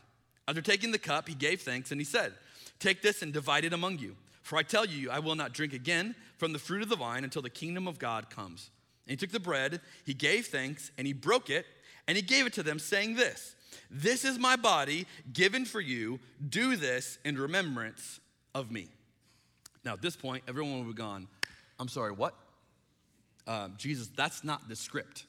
After 0.48 0.62
taking 0.62 0.90
the 0.90 0.98
cup, 0.98 1.28
he 1.28 1.34
gave 1.34 1.60
thanks 1.60 1.92
and 1.92 2.00
he 2.00 2.04
said, 2.04 2.32
Take 2.78 3.02
this 3.02 3.22
and 3.22 3.32
divide 3.32 3.64
it 3.64 3.72
among 3.72 3.98
you. 3.98 4.16
For 4.42 4.56
I 4.56 4.62
tell 4.62 4.84
you, 4.84 5.10
I 5.10 5.18
will 5.18 5.34
not 5.34 5.52
drink 5.52 5.72
again 5.72 6.14
from 6.36 6.52
the 6.52 6.58
fruit 6.58 6.82
of 6.82 6.88
the 6.88 6.96
vine 6.96 7.24
until 7.24 7.42
the 7.42 7.50
kingdom 7.50 7.88
of 7.88 7.98
God 7.98 8.30
comes. 8.30 8.70
And 9.06 9.10
he 9.12 9.16
took 9.16 9.30
the 9.30 9.40
bread, 9.40 9.80
he 10.04 10.14
gave 10.14 10.46
thanks, 10.46 10.90
and 10.98 11.06
he 11.06 11.12
broke 11.12 11.48
it, 11.48 11.66
and 12.08 12.16
he 12.16 12.22
gave 12.22 12.46
it 12.46 12.52
to 12.54 12.62
them, 12.62 12.78
saying 12.78 13.16
this 13.16 13.54
This 13.90 14.24
is 14.24 14.38
my 14.38 14.56
body 14.56 15.06
given 15.32 15.64
for 15.64 15.80
you. 15.80 16.20
Do 16.48 16.76
this 16.76 17.18
in 17.24 17.38
remembrance 17.38 18.20
of 18.54 18.70
me. 18.70 18.88
Now, 19.84 19.92
at 19.92 20.02
this 20.02 20.16
point, 20.16 20.42
everyone 20.48 20.78
would 20.78 20.86
have 20.86 20.96
gone, 20.96 21.28
I'm 21.78 21.88
sorry, 21.88 22.12
what? 22.12 22.34
Uh, 23.46 23.68
Jesus, 23.76 24.08
that's 24.16 24.42
not 24.42 24.68
the 24.68 24.74
script. 24.74 25.26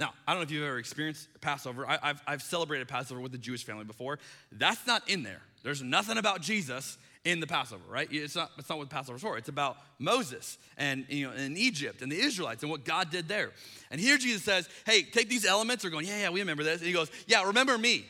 Now, 0.00 0.12
I 0.26 0.32
don't 0.32 0.40
know 0.40 0.44
if 0.44 0.50
you've 0.50 0.64
ever 0.64 0.78
experienced 0.78 1.28
Passover. 1.40 1.86
I, 1.86 1.98
have 2.02 2.22
I've 2.26 2.42
celebrated 2.42 2.88
Passover 2.88 3.20
with 3.20 3.30
the 3.30 3.38
Jewish 3.38 3.64
family 3.64 3.84
before. 3.84 4.18
That's 4.50 4.84
not 4.88 5.08
in 5.08 5.22
there. 5.22 5.40
There's 5.62 5.82
nothing 5.82 6.18
about 6.18 6.40
Jesus 6.40 6.98
in 7.24 7.40
the 7.40 7.46
Passover, 7.46 7.82
right? 7.88 8.06
It's 8.10 8.36
not, 8.36 8.50
it's 8.58 8.68
not 8.68 8.78
what 8.78 8.90
Passover's 8.90 9.22
for. 9.22 9.38
It's 9.38 9.48
about 9.48 9.78
Moses 9.98 10.58
and 10.76 11.06
you 11.08 11.26
know 11.26 11.34
in 11.34 11.56
Egypt 11.56 12.02
and 12.02 12.12
the 12.12 12.20
Israelites 12.20 12.62
and 12.62 12.70
what 12.70 12.84
God 12.84 13.10
did 13.10 13.28
there. 13.28 13.52
And 13.90 14.00
here 14.00 14.18
Jesus 14.18 14.42
says, 14.42 14.68
"Hey, 14.84 15.02
take 15.02 15.28
these 15.28 15.46
elements." 15.46 15.82
They're 15.82 15.90
going, 15.90 16.06
"Yeah, 16.06 16.20
yeah, 16.20 16.30
we 16.30 16.40
remember 16.40 16.62
this." 16.62 16.78
And 16.78 16.86
he 16.86 16.92
goes, 16.92 17.10
"Yeah, 17.26 17.44
remember 17.44 17.78
me." 17.78 18.04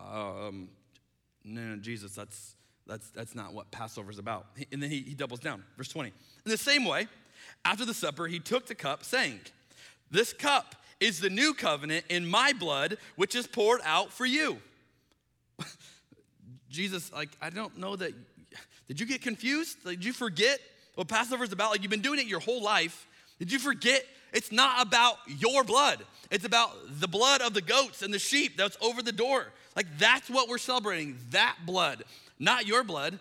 Um, 0.00 0.68
no, 1.44 1.60
no, 1.60 1.76
Jesus, 1.76 2.14
that's 2.14 2.56
that's 2.86 3.08
that's 3.10 3.34
not 3.34 3.52
what 3.52 3.70
Passover's 3.70 4.18
about. 4.18 4.46
And 4.72 4.82
then 4.82 4.90
he, 4.90 5.00
he 5.00 5.14
doubles 5.14 5.40
down, 5.40 5.62
verse 5.76 5.88
twenty. 5.88 6.12
In 6.44 6.50
the 6.50 6.56
same 6.56 6.84
way, 6.84 7.08
after 7.64 7.84
the 7.84 7.94
supper, 7.94 8.26
he 8.26 8.40
took 8.40 8.66
the 8.66 8.74
cup, 8.74 9.04
saying, 9.04 9.40
"This 10.10 10.32
cup 10.32 10.74
is 11.00 11.20
the 11.20 11.30
new 11.30 11.52
covenant 11.52 12.06
in 12.08 12.26
my 12.26 12.54
blood, 12.54 12.96
which 13.16 13.34
is 13.34 13.46
poured 13.46 13.82
out 13.84 14.10
for 14.10 14.24
you." 14.24 14.58
Jesus, 16.76 17.10
like, 17.12 17.30
I 17.40 17.48
don't 17.48 17.78
know 17.78 17.96
that. 17.96 18.12
Did 18.86 19.00
you 19.00 19.06
get 19.06 19.22
confused? 19.22 19.82
Did 19.84 20.04
you 20.04 20.12
forget 20.12 20.60
what 20.94 21.08
Passover 21.08 21.42
is 21.42 21.52
about? 21.52 21.70
Like, 21.70 21.82
you've 21.82 21.90
been 21.90 22.02
doing 22.02 22.20
it 22.20 22.26
your 22.26 22.40
whole 22.40 22.62
life. 22.62 23.06
Did 23.38 23.50
you 23.50 23.58
forget? 23.58 24.04
It's 24.32 24.52
not 24.52 24.86
about 24.86 25.16
your 25.26 25.64
blood, 25.64 26.04
it's 26.30 26.44
about 26.44 26.70
the 27.00 27.08
blood 27.08 27.40
of 27.40 27.54
the 27.54 27.62
goats 27.62 28.02
and 28.02 28.12
the 28.12 28.18
sheep 28.18 28.56
that's 28.56 28.76
over 28.82 29.02
the 29.02 29.12
door. 29.12 29.46
Like, 29.74 29.86
that's 29.98 30.28
what 30.28 30.48
we're 30.48 30.58
celebrating, 30.58 31.16
that 31.30 31.56
blood, 31.64 32.04
not 32.38 32.66
your 32.66 32.84
blood. 32.84 33.18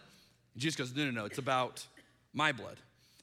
Jesus 0.58 0.76
goes, 0.76 0.96
No, 0.96 1.06
no, 1.06 1.12
no, 1.12 1.26
it's 1.26 1.38
about 1.38 1.86
my 2.34 2.52
blood. 2.52 2.78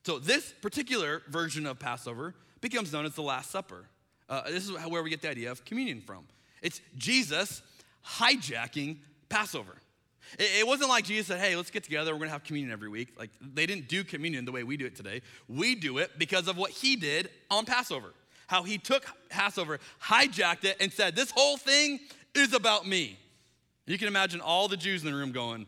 So, 0.05 0.19
this 0.19 0.53
particular 0.63 1.23
version 1.29 1.67
of 1.67 1.79
Passover 1.79 2.35
becomes 2.61 2.93
known 2.93 3.05
as 3.05 3.15
the 3.15 3.23
Last 3.23 3.51
Supper. 3.51 3.85
Uh, 4.29 4.43
this 4.49 4.67
is 4.67 4.73
where 4.87 5.03
we 5.03 5.11
get 5.11 5.21
the 5.21 5.29
idea 5.29 5.51
of 5.51 5.65
communion 5.65 6.01
from. 6.01 6.25
It's 6.63 6.81
Jesus 6.97 7.61
hijacking 8.19 8.97
Passover. 9.29 9.77
It 10.39 10.67
wasn't 10.67 10.89
like 10.89 11.05
Jesus 11.05 11.27
said, 11.27 11.41
hey, 11.41 11.57
let's 11.57 11.71
get 11.71 11.85
together, 11.85 12.13
we're 12.13 12.21
gonna 12.21 12.31
have 12.31 12.45
communion 12.45 12.73
every 12.73 12.89
week. 12.89 13.15
Like, 13.19 13.31
they 13.41 13.67
didn't 13.67 13.89
do 13.89 14.05
communion 14.05 14.45
the 14.45 14.53
way 14.53 14.63
we 14.63 14.77
do 14.77 14.87
it 14.87 14.97
today. 14.97 15.23
We 15.49 15.75
do 15.75 15.99
it 15.99 16.19
because 16.19 16.49
of 16.49 16.57
what 16.57 16.71
he 16.71 16.97
did 16.97 17.31
on 17.51 17.65
Passover. 17.65 18.13
How 18.47 18.63
he 18.63 18.79
took 18.79 19.05
Passover, 19.29 19.79
hijacked 20.03 20.65
it, 20.65 20.77
and 20.81 20.93
said, 20.93 21.17
this 21.17 21.31
whole 21.31 21.57
thing 21.57 22.01
is 22.35 22.53
about 22.53 22.87
me. 22.87 23.19
You 23.87 23.99
can 23.99 24.09
imagine 24.09 24.41
all 24.41 24.69
the 24.69 24.77
Jews 24.77 25.05
in 25.05 25.11
the 25.11 25.17
room 25.17 25.33
going, 25.33 25.67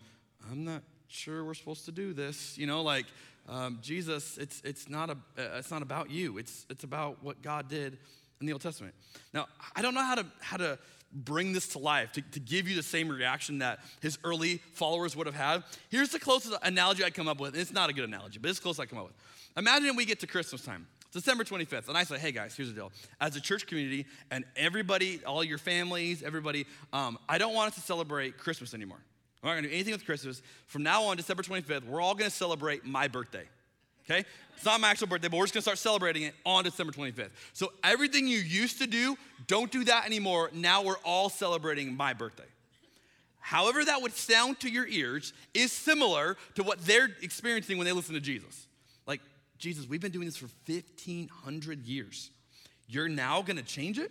I'm 0.50 0.64
not 0.64 0.82
sure 1.08 1.44
we're 1.44 1.54
supposed 1.54 1.84
to 1.86 1.92
do 1.92 2.12
this. 2.12 2.56
You 2.56 2.66
know, 2.66 2.82
like, 2.82 3.06
um, 3.48 3.78
Jesus, 3.82 4.38
it's, 4.38 4.62
it's, 4.64 4.88
not 4.88 5.10
a, 5.10 5.16
uh, 5.38 5.58
it's 5.58 5.70
not 5.70 5.82
about 5.82 6.10
you, 6.10 6.38
it's, 6.38 6.66
it's 6.70 6.84
about 6.84 7.22
what 7.22 7.42
God 7.42 7.68
did 7.68 7.98
in 8.40 8.46
the 8.46 8.52
Old 8.52 8.62
Testament. 8.62 8.94
Now, 9.32 9.46
I 9.74 9.82
don't 9.82 9.94
know 9.94 10.02
how 10.02 10.14
to, 10.14 10.26
how 10.40 10.56
to 10.56 10.78
bring 11.14 11.52
this 11.52 11.68
to 11.68 11.78
life, 11.78 12.12
to, 12.12 12.22
to 12.22 12.40
give 12.40 12.68
you 12.68 12.76
the 12.76 12.82
same 12.82 13.08
reaction 13.08 13.58
that 13.58 13.80
his 14.00 14.18
early 14.24 14.60
followers 14.72 15.16
would 15.16 15.26
have 15.26 15.36
had. 15.36 15.62
Here's 15.88 16.10
the 16.10 16.18
closest 16.18 16.54
analogy 16.62 17.04
I 17.04 17.10
come 17.10 17.28
up 17.28 17.40
with. 17.40 17.56
It's 17.56 17.72
not 17.72 17.90
a 17.90 17.92
good 17.92 18.04
analogy, 18.04 18.38
but 18.38 18.50
it's 18.50 18.60
close 18.60 18.78
I 18.78 18.86
come 18.86 18.98
up 18.98 19.06
with. 19.06 19.14
Imagine 19.56 19.96
we 19.96 20.04
get 20.04 20.20
to 20.20 20.26
Christmas 20.26 20.62
time. 20.62 20.86
December 21.12 21.44
25th, 21.44 21.86
and 21.86 21.96
I 21.96 22.02
say, 22.02 22.18
hey 22.18 22.32
guys, 22.32 22.56
here's 22.56 22.70
the 22.70 22.74
deal. 22.74 22.90
As 23.20 23.36
a 23.36 23.40
church 23.40 23.68
community, 23.68 24.04
and 24.32 24.44
everybody, 24.56 25.20
all 25.24 25.44
your 25.44 25.58
families, 25.58 26.24
everybody, 26.24 26.66
um, 26.92 27.18
I 27.28 27.38
don't 27.38 27.54
want 27.54 27.68
us 27.68 27.74
to 27.76 27.80
celebrate 27.82 28.36
Christmas 28.36 28.74
anymore. 28.74 28.98
I'm 29.40 29.48
not 29.50 29.54
gonna 29.54 29.68
do 29.68 29.74
anything 29.74 29.92
with 29.92 30.04
Christmas. 30.04 30.42
From 30.66 30.82
now 30.82 31.04
on, 31.04 31.16
December 31.16 31.44
25th, 31.44 31.86
we're 31.86 32.00
all 32.00 32.16
gonna 32.16 32.30
celebrate 32.30 32.84
my 32.84 33.06
birthday 33.06 33.44
okay? 34.08 34.24
It's 34.56 34.64
not 34.64 34.80
my 34.80 34.90
actual 34.90 35.08
birthday, 35.08 35.28
but 35.28 35.36
we're 35.36 35.44
just 35.44 35.54
gonna 35.54 35.62
start 35.62 35.78
celebrating 35.78 36.22
it 36.22 36.34
on 36.46 36.64
December 36.64 36.92
25th. 36.92 37.30
So 37.52 37.72
everything 37.82 38.26
you 38.26 38.38
used 38.38 38.78
to 38.78 38.86
do, 38.86 39.16
don't 39.46 39.70
do 39.70 39.84
that 39.84 40.06
anymore. 40.06 40.50
Now 40.52 40.82
we're 40.82 40.98
all 41.04 41.28
celebrating 41.28 41.96
my 41.96 42.12
birthday. 42.12 42.44
However, 43.40 43.84
that 43.84 44.00
would 44.00 44.14
sound 44.14 44.60
to 44.60 44.70
your 44.70 44.86
ears 44.86 45.34
is 45.52 45.70
similar 45.70 46.36
to 46.54 46.62
what 46.62 46.80
they're 46.86 47.10
experiencing 47.20 47.76
when 47.76 47.84
they 47.84 47.92
listen 47.92 48.14
to 48.14 48.20
Jesus. 48.20 48.66
Like, 49.06 49.20
Jesus, 49.58 49.86
we've 49.86 50.00
been 50.00 50.12
doing 50.12 50.24
this 50.24 50.38
for 50.38 50.48
1,500 50.66 51.82
years. 51.84 52.30
You're 52.88 53.08
now 53.08 53.42
gonna 53.42 53.62
change 53.62 53.98
it? 53.98 54.10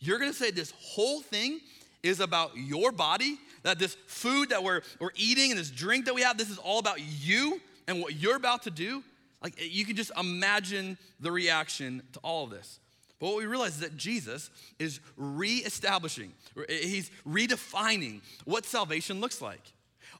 You're 0.00 0.18
gonna 0.18 0.32
say 0.32 0.50
this 0.50 0.72
whole 0.76 1.20
thing 1.20 1.60
is 2.02 2.20
about 2.20 2.56
your 2.56 2.90
body, 2.90 3.38
that 3.62 3.78
this 3.78 3.96
food 4.06 4.50
that 4.50 4.62
we're, 4.62 4.82
we're 4.98 5.10
eating 5.14 5.50
and 5.50 5.58
this 5.58 5.70
drink 5.70 6.06
that 6.06 6.14
we 6.14 6.22
have, 6.22 6.36
this 6.36 6.50
is 6.50 6.58
all 6.58 6.78
about 6.78 6.98
you 7.00 7.60
and 7.86 8.00
what 8.00 8.14
you're 8.14 8.36
about 8.36 8.64
to 8.64 8.70
do? 8.70 9.02
Like 9.44 9.60
you 9.60 9.84
can 9.84 9.94
just 9.94 10.10
imagine 10.18 10.96
the 11.20 11.30
reaction 11.30 12.02
to 12.14 12.18
all 12.20 12.44
of 12.44 12.50
this. 12.50 12.80
But 13.20 13.28
what 13.28 13.36
we 13.36 13.46
realize 13.46 13.74
is 13.74 13.80
that 13.80 13.96
Jesus 13.96 14.50
is 14.78 15.00
reestablishing, 15.16 16.32
he's 16.68 17.10
redefining 17.26 18.22
what 18.44 18.64
salvation 18.64 19.20
looks 19.20 19.40
like. 19.40 19.60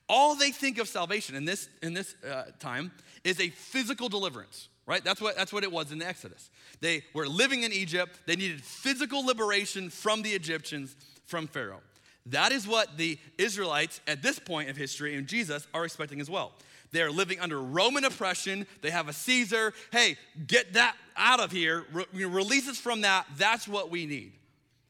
All 0.08 0.36
they 0.36 0.50
think 0.50 0.78
of 0.78 0.86
salvation 0.86 1.34
in 1.34 1.46
this, 1.46 1.68
in 1.82 1.94
this 1.94 2.14
uh, 2.22 2.44
time 2.60 2.92
is 3.24 3.40
a 3.40 3.48
physical 3.48 4.10
deliverance, 4.10 4.68
right? 4.86 5.02
That's 5.02 5.20
what, 5.20 5.36
that's 5.36 5.52
what 5.52 5.64
it 5.64 5.72
was 5.72 5.90
in 5.90 5.98
the 5.98 6.06
Exodus. 6.06 6.50
They 6.80 7.02
were 7.14 7.26
living 7.26 7.62
in 7.62 7.72
Egypt, 7.72 8.20
they 8.26 8.36
needed 8.36 8.62
physical 8.62 9.24
liberation 9.24 9.88
from 9.88 10.20
the 10.20 10.30
Egyptians, 10.30 10.94
from 11.24 11.46
Pharaoh. 11.46 11.80
That 12.26 12.52
is 12.52 12.66
what 12.66 12.96
the 12.98 13.18
Israelites 13.38 14.00
at 14.06 14.22
this 14.22 14.38
point 14.38 14.68
of 14.68 14.76
history 14.76 15.14
and 15.14 15.26
Jesus 15.26 15.66
are 15.72 15.84
expecting 15.84 16.20
as 16.20 16.28
well. 16.30 16.52
They 16.94 17.02
are 17.02 17.10
living 17.10 17.40
under 17.40 17.60
Roman 17.60 18.04
oppression. 18.04 18.68
They 18.80 18.90
have 18.90 19.08
a 19.08 19.12
Caesar. 19.12 19.74
Hey, 19.90 20.16
get 20.46 20.74
that 20.74 20.94
out 21.16 21.40
of 21.40 21.50
here. 21.50 21.84
Re- 21.92 22.24
release 22.24 22.68
us 22.68 22.78
from 22.78 23.00
that. 23.00 23.26
That's 23.36 23.66
what 23.66 23.90
we 23.90 24.06
need. 24.06 24.34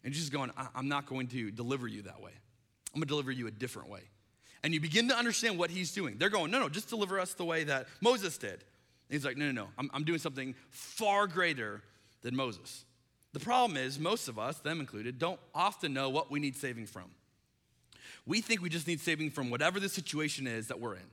And 0.04 0.12
Jesus 0.12 0.28
going, 0.28 0.50
I'm 0.74 0.88
not 0.88 1.06
going 1.06 1.28
to 1.28 1.50
deliver 1.50 1.88
you 1.88 2.02
that 2.02 2.20
way. 2.20 2.32
I'm 2.92 3.00
going 3.00 3.04
to 3.04 3.08
deliver 3.08 3.32
you 3.32 3.46
a 3.46 3.50
different 3.50 3.88
way. 3.88 4.02
And 4.62 4.74
you 4.74 4.80
begin 4.80 5.08
to 5.08 5.16
understand 5.16 5.58
what 5.58 5.70
he's 5.70 5.92
doing. 5.92 6.16
They're 6.18 6.28
going, 6.28 6.50
no, 6.50 6.60
no, 6.60 6.68
just 6.68 6.90
deliver 6.90 7.18
us 7.18 7.32
the 7.32 7.46
way 7.46 7.64
that 7.64 7.86
Moses 8.02 8.36
did. 8.36 8.52
And 8.52 8.60
he's 9.08 9.24
like, 9.24 9.38
no, 9.38 9.46
no, 9.46 9.52
no. 9.52 9.68
I'm, 9.78 9.90
I'm 9.94 10.04
doing 10.04 10.18
something 10.18 10.54
far 10.68 11.26
greater 11.26 11.80
than 12.20 12.36
Moses. 12.36 12.84
The 13.32 13.40
problem 13.40 13.78
is, 13.78 13.98
most 13.98 14.28
of 14.28 14.38
us, 14.38 14.58
them 14.58 14.78
included, 14.78 15.18
don't 15.18 15.40
often 15.54 15.94
know 15.94 16.10
what 16.10 16.30
we 16.30 16.38
need 16.38 16.54
saving 16.54 16.84
from. 16.84 17.04
We 18.26 18.42
think 18.42 18.60
we 18.60 18.68
just 18.68 18.86
need 18.86 19.00
saving 19.00 19.30
from 19.30 19.48
whatever 19.48 19.80
the 19.80 19.88
situation 19.88 20.46
is 20.46 20.68
that 20.68 20.78
we're 20.78 20.96
in. 20.96 21.10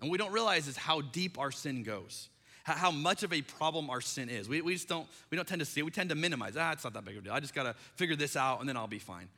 And 0.00 0.10
we 0.10 0.18
don't 0.18 0.32
realize 0.32 0.68
is 0.68 0.76
how 0.76 1.00
deep 1.00 1.38
our 1.38 1.50
sin 1.50 1.82
goes, 1.82 2.28
how, 2.62 2.90
much 2.90 3.22
of 3.22 3.32
a 3.32 3.42
problem 3.42 3.90
our 3.90 4.00
sin 4.00 4.28
is. 4.28 4.48
We, 4.48 4.60
we 4.60 4.74
just 4.74 4.88
don't, 4.88 5.06
we 5.30 5.36
don't 5.36 5.48
tend 5.48 5.60
to 5.60 5.64
see 5.64 5.80
it. 5.80 5.84
We 5.84 5.90
tend 5.90 6.10
to 6.10 6.14
minimize, 6.14 6.56
ah, 6.56 6.72
it's 6.72 6.84
not 6.84 6.92
that 6.94 7.04
big 7.04 7.16
of 7.16 7.22
a 7.22 7.24
deal. 7.24 7.32
I 7.32 7.40
just 7.40 7.54
got 7.54 7.64
to 7.64 7.74
figure 7.96 8.16
this 8.16 8.36
out 8.36 8.60
and 8.60 8.68
then 8.68 8.76
I'll 8.76 8.86
be 8.86 8.98
fine. 8.98 9.28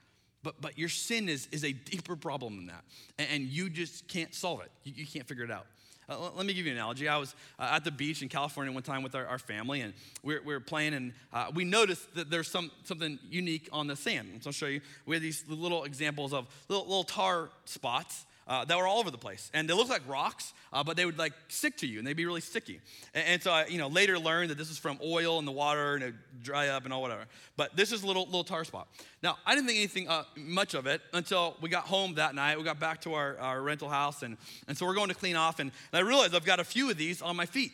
But, 0.43 0.61
but 0.61 0.79
your 0.79 0.89
sin 0.89 1.29
is, 1.29 1.49
is 1.53 1.65
a 1.65 1.73
deeper 1.73 2.17
problem 2.17 2.57
than 2.57 2.67
that. 2.67 2.85
And, 3.19 3.29
and 3.31 3.45
you 3.45 3.71
just 3.71 4.09
can't 4.09 4.35
solve 4.35 4.61
it. 4.63 4.71
You, 4.85 4.95
you 4.97 5.07
can't 5.07 5.27
figure 5.27 5.45
it 5.45 5.51
out. 5.51 5.67
Uh, 6.09 6.31
let 6.35 6.45
me 6.45 6.53
give 6.53 6.67
you 6.67 6.73
an 6.73 6.79
analogy. 6.79 7.09
I 7.09 7.19
was 7.19 7.37
uh, 7.59 7.71
at 7.73 7.85
the 7.85 7.93
beach 7.93 8.21
in 8.21 8.29
California 8.29 8.73
one 8.73 8.83
time 8.83 9.05
with 9.05 9.15
our, 9.15 9.27
our 9.27 9.39
family, 9.39 9.83
and 9.83 9.95
we 10.25 10.35
were, 10.35 10.41
we 10.45 10.55
were 10.55 10.61
playing, 10.61 10.95
and 10.95 11.13
uh, 11.33 11.53
we 11.55 11.65
noticed 11.65 12.13
that 12.17 12.31
there's 12.31 12.49
some, 12.49 12.73
something 12.83 13.19
unique 13.31 13.69
on 13.73 13.87
the 13.87 13.95
sand. 13.95 14.41
So 14.41 14.49
I'll 14.49 14.53
show 14.53 14.67
you. 14.67 14.81
We 15.07 15.15
had 15.15 15.23
these 15.23 15.45
little 15.47 15.85
examples 15.85 16.33
of 16.33 16.49
little, 16.69 16.85
little 16.85 17.05
tar 17.05 17.51
spots 17.65 18.27
uh, 18.47 18.65
that 18.65 18.77
were 18.77 18.87
all 18.87 18.99
over 18.99 19.11
the 19.11 19.19
place. 19.19 19.51
And 19.55 19.69
they 19.69 19.75
looked 19.75 19.91
like 19.91 20.03
rocks, 20.09 20.53
uh, 20.73 20.83
but 20.83 20.97
they 20.97 21.05
would 21.05 21.19
like 21.19 21.33
stick 21.49 21.77
to 21.79 21.87
you 21.87 21.99
and 21.99 22.07
they'd 22.07 22.17
be 22.17 22.27
really 22.27 22.41
sticky. 22.41 22.81
And, 23.15 23.27
and, 23.27 23.43
so 23.43 23.53
I, 23.53 23.67
you 23.67 23.79
know, 23.79 23.89
later 23.89 24.19
learned 24.19 24.51
that 24.51 24.59
this 24.59 24.71
is 24.71 24.79
from 24.79 24.99
oil 25.05 25.39
in 25.39 25.45
the 25.45 25.53
water 25.53 25.95
and 25.95 26.03
it 26.03 26.15
dry 26.43 26.69
up 26.69 26.85
and 26.85 26.93
all 26.93 27.01
whatever. 27.01 27.27
But 27.57 27.77
this 27.77 27.93
is 27.93 28.03
a 28.03 28.07
little, 28.07 28.25
little 28.27 28.45
tar 28.45 28.65
spot. 28.65 28.89
Now, 29.23 29.39
I 29.47 29.55
didn't 29.55 29.69
think 29.69 29.79
anything 29.79 30.09
uh, 30.09 30.25
much 30.37 30.75
of 30.75 30.87
it 30.87 31.01
until 31.13 31.57
we 31.61 31.69
got 31.69 31.85
home 31.85 32.15
that 32.15 32.35
night. 32.35 32.59
We 32.59 32.65
got 32.65 32.81
back 32.81 33.01
to 33.03 33.15
our, 33.15 33.39
our 33.39 33.63
rental 33.63 33.89
house 33.89 34.23
and, 34.23 34.37
and 34.67 34.77
so 34.77 34.85
we're 34.85 34.95
going 34.95 35.11
to 35.11 35.15
clean 35.15 35.37
off. 35.37 35.61
And, 35.61 35.71
and 35.93 35.99
I 35.99 36.07
realized 36.07 36.35
I've 36.35 36.45
got 36.45 36.61
a 36.61 36.65
few 36.65 36.91
of 36.91 36.97
these 36.97 37.23
on 37.23 37.37
my 37.37 37.47
feet 37.47 37.73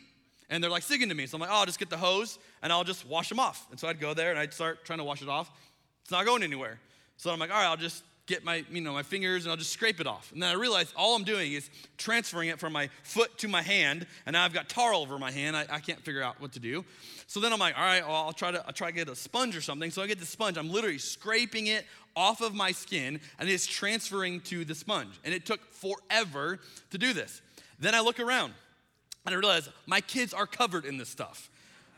and 0.50 0.62
they're 0.62 0.70
like 0.70 0.83
sticking 0.83 1.09
to 1.09 1.14
me. 1.14 1.26
So 1.26 1.37
I'm 1.37 1.40
like, 1.40 1.50
oh, 1.50 1.55
I'll 1.55 1.66
just 1.66 1.79
get 1.79 1.90
the 1.90 1.96
hose 1.96 2.38
and 2.62 2.72
I'll 2.72 2.85
just 2.85 3.07
wash 3.07 3.29
them 3.29 3.40
off. 3.40 3.66
And 3.70 3.81
so 3.81 3.88
I'd 3.88 4.00
go 4.00 4.14
there 4.14 4.31
and 4.31 4.38
I'd 4.38 4.52
start 4.52 4.85
trying 4.85 4.98
to 4.98 5.05
wash 5.05 5.22
it 5.22 5.29
off. 5.29 5.50
It's 6.02 6.11
not 6.11 6.24
going 6.24 6.42
anywhere. 6.42 6.79
So 7.16 7.31
I'm 7.31 7.38
like, 7.38 7.50
all 7.50 7.57
right, 7.57 7.66
I'll 7.66 7.76
just 7.76 8.02
get 8.26 8.44
my, 8.44 8.64
you 8.70 8.80
know, 8.80 8.92
my 8.92 9.02
fingers 9.02 9.44
and 9.44 9.50
I'll 9.50 9.56
just 9.56 9.72
scrape 9.72 10.00
it 10.00 10.06
off. 10.06 10.32
And 10.32 10.42
then 10.42 10.50
I 10.50 10.54
realize 10.54 10.92
all 10.96 11.14
I'm 11.14 11.24
doing 11.24 11.52
is 11.52 11.70
transferring 11.96 12.48
it 12.48 12.58
from 12.58 12.72
my 12.72 12.90
foot 13.02 13.38
to 13.38 13.48
my 13.48 13.62
hand, 13.62 14.06
and 14.26 14.34
now 14.34 14.44
I've 14.44 14.52
got 14.52 14.68
tar 14.68 14.92
all 14.92 15.02
over 15.02 15.18
my 15.18 15.30
hand. 15.30 15.56
I, 15.56 15.66
I 15.70 15.80
can't 15.80 16.00
figure 16.00 16.22
out 16.22 16.40
what 16.40 16.52
to 16.52 16.60
do. 16.60 16.84
So 17.28 17.40
then 17.40 17.52
I'm 17.52 17.58
like, 17.58 17.76
all 17.78 17.84
right, 17.84 18.06
well, 18.06 18.16
I'll 18.16 18.32
try 18.32 18.50
to 18.50 18.64
I'll 18.66 18.72
try 18.72 18.90
to 18.90 18.94
get 18.94 19.08
a 19.08 19.16
sponge 19.16 19.56
or 19.56 19.60
something. 19.60 19.90
So 19.90 20.02
I 20.02 20.06
get 20.06 20.18
the 20.18 20.26
sponge. 20.26 20.58
I'm 20.58 20.70
literally 20.70 20.98
scraping 20.98 21.68
it 21.68 21.86
off 22.14 22.40
of 22.40 22.54
my 22.54 22.72
skin, 22.72 23.20
and 23.38 23.48
it's 23.48 23.66
transferring 23.66 24.40
to 24.42 24.64
the 24.64 24.74
sponge. 24.74 25.18
And 25.24 25.32
it 25.32 25.46
took 25.46 25.60
forever 25.72 26.60
to 26.90 26.98
do 26.98 27.12
this. 27.12 27.42
Then 27.78 27.94
I 27.94 28.00
look 28.00 28.18
around, 28.20 28.52
and 29.24 29.34
I 29.34 29.38
realize 29.38 29.68
my 29.86 30.00
kids 30.00 30.32
are 30.34 30.46
covered 30.46 30.84
in 30.84 30.98
this 30.98 31.08
stuff. 31.08 31.50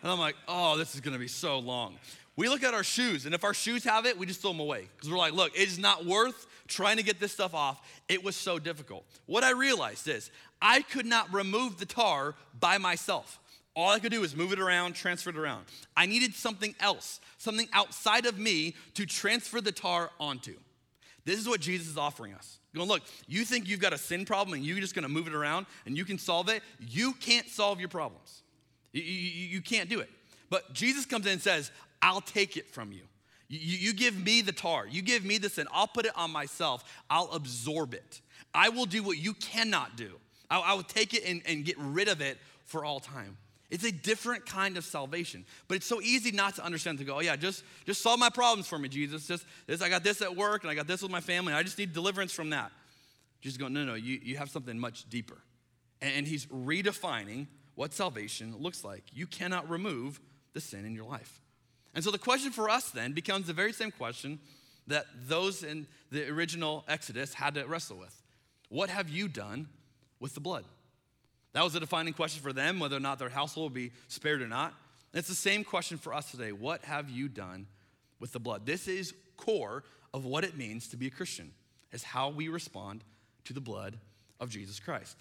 And 0.03 0.11
I'm 0.11 0.19
like, 0.19 0.37
oh, 0.47 0.77
this 0.77 0.95
is 0.95 1.01
gonna 1.01 1.19
be 1.19 1.29
so 1.29 1.59
long. 1.59 1.99
We 2.39 2.49
look 2.49 2.63
at 2.63 2.73
our 2.73 2.85
shoes, 2.85 3.27
and 3.27 3.35
if 3.35 3.43
our 3.43 3.53
shoes 3.53 3.83
have 3.83 4.07
it, 4.07 4.17
we 4.17 4.25
just 4.25 4.41
throw 4.41 4.53
them 4.53 4.61
away. 4.61 4.89
Because 4.95 5.11
we're 5.11 5.19
like, 5.19 5.33
look, 5.33 5.57
it 5.57 5.67
is 5.67 5.77
not 5.77 6.07
worth 6.07 6.47
trying 6.69 6.97
to 6.99 7.03
get 7.03 7.19
this 7.19 7.33
stuff 7.33 7.53
off. 7.53 7.81
It 8.09 8.23
was 8.23 8.37
so 8.37 8.61
difficult. 8.61 9.05
What 9.27 9.43
I 9.43 9.51
realized 9.51 10.07
is 10.07 10.31
I 10.63 10.83
could 10.83 11.05
not 11.05 11.35
remove 11.35 11.81
the 11.81 11.85
tar 11.85 12.37
by 12.61 12.79
myself. 12.79 13.41
All 13.75 13.91
I 13.91 13.99
could 13.99 14.13
do 14.13 14.21
was 14.21 14.37
move 14.37 14.53
it 14.53 14.61
around, 14.61 14.93
transfer 14.93 15.31
it 15.31 15.37
around. 15.37 15.65
I 15.97 16.07
needed 16.07 16.33
something 16.33 16.77
else, 16.79 17.21
something 17.39 17.67
outside 17.73 18.25
of 18.25 18.39
me 18.39 18.77
to 18.95 19.05
transfer 19.05 19.61
the 19.61 19.73
tar 19.73 20.13
onto. 20.21 20.55
This 21.25 21.41
is 21.41 21.49
what 21.49 21.61
Jesus 21.61 21.89
is 21.89 21.99
offering 21.99 22.35
us. 22.35 22.61
Going, 22.73 22.87
look, 22.87 23.03
you 23.27 23.45
think 23.45 23.69
you've 23.69 23.81
got 23.81 23.93
a 23.93 23.99
sin 23.99 24.25
problem 24.25 24.55
and 24.55 24.65
you're 24.65 24.79
just 24.79 24.95
gonna 24.95 25.09
move 25.09 25.27
it 25.27 25.35
around 25.35 25.67
and 25.87 25.99
you 25.99 26.05
can 26.05 26.19
solve 26.19 26.49
it? 26.51 26.63
You 26.79 27.15
can't 27.15 27.49
solve 27.49 27.81
your 27.81 27.89
problems. 27.89 28.43
You, 28.93 29.03
you, 29.03 29.49
you 29.49 29.61
can't 29.61 29.91
do 29.91 29.99
it. 29.99 30.11
But 30.51 30.73
Jesus 30.73 31.05
comes 31.05 31.27
in 31.27 31.33
and 31.33 31.43
says, 31.43 31.71
I'll 32.03 32.21
take 32.21 32.57
it 32.57 32.69
from 32.69 32.93
you. 32.93 33.03
You, 33.49 33.79
you 33.79 33.93
give 33.95 34.23
me 34.23 34.43
the 34.43 34.53
tar, 34.53 34.87
you 34.87 35.01
give 35.01 35.25
me 35.25 35.39
the 35.39 35.49
sin, 35.49 35.67
I'll 35.73 35.87
put 35.87 36.05
it 36.05 36.13
on 36.17 36.31
myself, 36.31 36.85
I'll 37.09 37.31
absorb 37.33 37.95
it. 37.95 38.21
I 38.53 38.69
will 38.69 38.87
do 38.87 39.03
what 39.03 39.19
you 39.19 39.35
cannot 39.35 39.97
do. 39.97 40.19
I, 40.51 40.61
I 40.61 40.75
will 40.75 40.83
take 40.83 41.15
it 41.15 41.25
and, 41.27 41.43
and 41.47 41.65
get 41.65 41.77
rid 41.79 42.09
of 42.09 42.21
it 42.21 42.39
for 42.65 42.85
all 42.85 43.01
time. 43.01 43.37
It's 43.71 43.85
a 43.85 43.93
different 43.93 44.47
kind 44.47 44.77
of 44.79 44.85
salvation. 44.85 45.45
But 45.67 45.77
it's 45.77 45.87
so 45.87 46.01
easy 46.01 46.31
not 46.31 46.57
to 46.57 46.65
understand 46.65 46.99
to 46.99 47.05
go, 47.05 47.17
oh 47.17 47.21
yeah, 47.21 47.37
just, 47.37 47.65
just 47.85 48.01
solve 48.01 48.19
my 48.19 48.31
problems 48.31 48.67
for 48.67 48.79
me, 48.79 48.89
Jesus. 48.89 49.27
Just 49.27 49.45
this, 49.67 49.83
I 49.83 49.91
got 49.91 50.03
this 50.03 50.23
at 50.23 50.35
work 50.35 50.63
and 50.63 50.71
I 50.71 50.75
got 50.75 50.87
this 50.87 51.03
with 51.03 51.11
my 51.11 51.21
family. 51.21 51.53
I 51.53 51.63
just 51.63 51.79
need 51.79 51.93
deliverance 51.93 52.33
from 52.33 52.51
that. 52.51 52.73
Jesus 53.41 53.59
going, 53.59 53.75
no, 53.75 53.85
no, 53.85 53.95
you, 53.95 54.19
you 54.23 54.37
have 54.39 54.49
something 54.51 54.79
much 54.79 55.09
deeper. 55.11 55.37
And, 56.01 56.15
and 56.17 56.27
he's 56.27 56.47
redefining 56.47 57.47
what 57.75 57.93
salvation 57.93 58.57
looks 58.59 58.85
like. 58.85 59.05
You 59.13 59.27
cannot 59.27 59.69
remove 59.69 60.19
the 60.55 60.61
sin 60.61 60.87
in 60.87 60.95
your 60.95 61.05
life. 61.05 61.41
And 61.99 62.05
so 62.05 62.13
the 62.13 62.19
question 62.19 62.53
for 62.53 62.71
us 62.71 62.91
then 62.91 63.11
becomes 63.11 63.49
the 63.49 63.53
very 63.53 63.73
same 63.73 63.91
question 63.91 64.39
that 64.87 65.07
those 65.27 65.65
in 65.65 65.89
the 66.13 66.29
original 66.29 66.85
Exodus 66.87 67.35
had 67.35 67.55
to 67.55 67.67
wrestle 67.67 67.97
with 67.99 68.23
What 68.69 68.89
have 68.89 69.09
you 69.09 69.27
done 69.27 69.67
with 70.21 70.33
the 70.35 70.41
blood? 70.41 70.65
That 71.55 71.65
was 71.65 71.75
a 71.75 71.81
defining 71.81 72.15
question 72.15 72.41
for 72.41 72.53
them, 72.53 72.79
whether 72.79 72.97
or 72.97 73.01
not 73.01 73.19
their 73.19 73.29
household 73.29 73.73
would 73.73 73.75
be 73.75 73.91
spared 74.07 74.43
or 74.43 74.47
not. 74.47 74.75
And 75.13 75.19
it's 75.19 75.27
the 75.27 75.35
same 75.35 75.65
question 75.65 75.99
for 75.99 76.15
us 76.15 76.31
today. 76.31 76.53
What 76.53 76.85
have 76.85 77.11
you 77.11 77.29
done 77.29 77.67
with 78.21 78.31
the 78.31 78.39
blood? 78.39 78.65
This 78.65 78.87
is 78.87 79.13
core 79.37 79.83
of 80.15 80.25
what 80.25 80.45
it 80.45 80.57
means 80.57 80.87
to 80.91 80.97
be 80.97 81.09
a 81.09 81.11
Christian, 81.11 81.51
is 81.91 82.05
how 82.05 82.29
we 82.29 82.47
respond 82.47 83.03
to 83.47 83.53
the 83.53 83.61
blood 83.61 83.99
of 84.39 84.51
Jesus 84.51 84.79
Christ. 84.79 85.17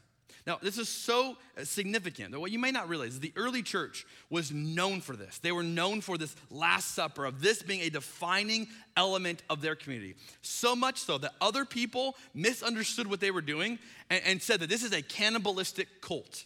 Now, 0.47 0.57
this 0.61 0.77
is 0.77 0.87
so 0.87 1.35
uh, 1.57 1.65
significant 1.65 2.31
that 2.31 2.39
what 2.39 2.51
you 2.51 2.57
may 2.57 2.71
not 2.71 2.87
realize 2.87 3.09
is 3.09 3.19
the 3.19 3.33
early 3.35 3.61
church 3.61 4.05
was 4.29 4.49
known 4.49 5.01
for 5.01 5.17
this. 5.17 5.39
They 5.39 5.51
were 5.51 5.61
known 5.61 5.99
for 5.99 6.17
this 6.17 6.37
Last 6.49 6.95
Supper, 6.95 7.25
of 7.25 7.41
this 7.41 7.61
being 7.61 7.81
a 7.81 7.89
defining 7.89 8.69
element 8.95 9.43
of 9.49 9.59
their 9.61 9.75
community. 9.75 10.15
So 10.41 10.73
much 10.73 10.99
so 10.99 11.17
that 11.17 11.33
other 11.41 11.65
people 11.65 12.15
misunderstood 12.33 13.07
what 13.07 13.19
they 13.19 13.29
were 13.29 13.41
doing 13.41 13.77
and, 14.09 14.21
and 14.25 14.41
said 14.41 14.61
that 14.61 14.69
this 14.69 14.83
is 14.83 14.93
a 14.93 15.01
cannibalistic 15.01 15.99
cult. 15.99 16.45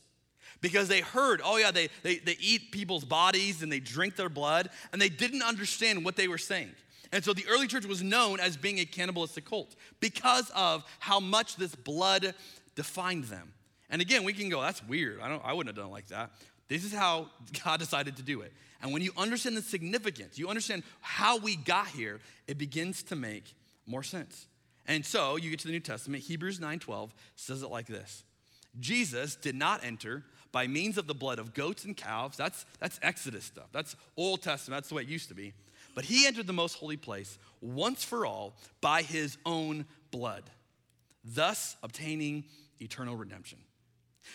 Because 0.61 0.87
they 0.87 1.01
heard, 1.01 1.39
oh 1.43 1.57
yeah, 1.57 1.69
they, 1.69 1.89
they, 2.01 2.17
they 2.17 2.37
eat 2.39 2.71
people's 2.71 3.05
bodies 3.05 3.61
and 3.61 3.71
they 3.71 3.79
drink 3.79 4.15
their 4.15 4.29
blood, 4.29 4.71
and 4.91 4.99
they 4.99 5.09
didn't 5.09 5.43
understand 5.43 6.03
what 6.03 6.15
they 6.15 6.27
were 6.27 6.39
saying. 6.39 6.71
And 7.11 7.23
so 7.23 7.33
the 7.33 7.45
early 7.47 7.67
church 7.67 7.85
was 7.85 8.01
known 8.01 8.39
as 8.39 8.57
being 8.57 8.79
a 8.79 8.85
cannibalistic 8.85 9.45
cult 9.45 9.75
because 9.99 10.49
of 10.55 10.83
how 10.97 11.19
much 11.19 11.55
this 11.55 11.75
blood 11.75 12.33
defined 12.75 13.25
them. 13.25 13.53
And 13.91 14.01
again, 14.01 14.23
we 14.23 14.33
can 14.33 14.49
go, 14.49 14.61
that's 14.61 14.83
weird. 14.83 15.19
I, 15.21 15.27
don't, 15.27 15.43
I 15.45 15.53
wouldn't 15.53 15.75
have 15.75 15.83
done 15.83 15.91
it 15.91 15.93
like 15.93 16.07
that. 16.07 16.31
This 16.69 16.85
is 16.85 16.93
how 16.93 17.27
God 17.63 17.79
decided 17.79 18.15
to 18.17 18.23
do 18.23 18.41
it. 18.41 18.53
And 18.81 18.93
when 18.93 19.01
you 19.01 19.11
understand 19.17 19.55
the 19.57 19.61
significance, 19.61 20.39
you 20.39 20.47
understand 20.47 20.83
how 21.01 21.37
we 21.37 21.57
got 21.57 21.87
here, 21.87 22.19
it 22.47 22.57
begins 22.57 23.03
to 23.03 23.15
make 23.15 23.53
more 23.85 24.01
sense. 24.01 24.47
And 24.87 25.05
so 25.05 25.35
you 25.35 25.49
get 25.49 25.59
to 25.59 25.67
the 25.67 25.73
New 25.73 25.79
Testament, 25.79 26.23
Hebrews 26.23 26.59
9:12 26.59 27.11
says 27.35 27.61
it 27.61 27.69
like 27.69 27.85
this. 27.85 28.23
Jesus 28.79 29.35
did 29.35 29.53
not 29.53 29.83
enter 29.83 30.23
by 30.51 30.67
means 30.67 30.97
of 30.97 31.07
the 31.07 31.13
blood 31.13 31.39
of 31.39 31.53
goats 31.53 31.85
and 31.85 31.95
calves. 31.95 32.37
That's, 32.37 32.65
that's 32.79 32.99
Exodus 33.01 33.45
stuff. 33.45 33.67
That's 33.71 33.95
Old 34.17 34.41
Testament. 34.41 34.77
That's 34.77 34.89
the 34.89 34.95
way 34.95 35.03
it 35.03 35.09
used 35.09 35.29
to 35.29 35.35
be. 35.35 35.53
But 35.93 36.05
he 36.05 36.25
entered 36.25 36.47
the 36.47 36.53
most 36.53 36.75
holy 36.75 36.97
place 36.97 37.37
once 37.59 38.03
for 38.03 38.25
all 38.25 38.55
by 38.79 39.01
his 39.01 39.37
own 39.45 39.85
blood, 40.09 40.43
thus 41.23 41.75
obtaining 41.83 42.45
eternal 42.79 43.15
redemption. 43.15 43.59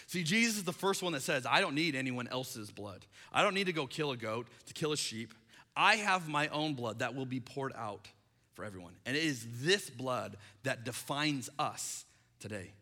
See, 0.07 0.23
Jesus 0.23 0.57
is 0.57 0.65
the 0.65 0.73
first 0.73 1.03
one 1.03 1.13
that 1.13 1.23
says, 1.23 1.47
I 1.47 1.61
don't 1.61 1.75
need 1.75 1.95
anyone 1.95 2.29
else's 2.29 2.71
blood. 2.71 3.05
I 3.33 3.43
don't 3.43 3.55
need 3.55 3.67
to 3.67 3.73
go 3.73 3.87
kill 3.87 4.11
a 4.11 4.17
goat, 4.17 4.49
to 4.67 4.75
kill 4.75 4.93
a 4.93 4.97
sheep. 4.97 5.35
I 5.77 5.97
have 5.97 6.29
my 6.29 6.49
own 6.49 6.75
blood 6.75 7.01
that 7.01 7.15
will 7.15 7.27
be 7.27 7.41
poured 7.41 7.73
out 7.77 8.09
for 8.55 8.65
everyone. 8.65 8.95
And 9.05 9.17
it 9.17 9.23
is 9.23 9.47
this 9.61 9.91
blood 9.91 10.37
that 10.63 10.85
defines 10.85 11.51
us 11.59 12.05
today. 12.41 12.73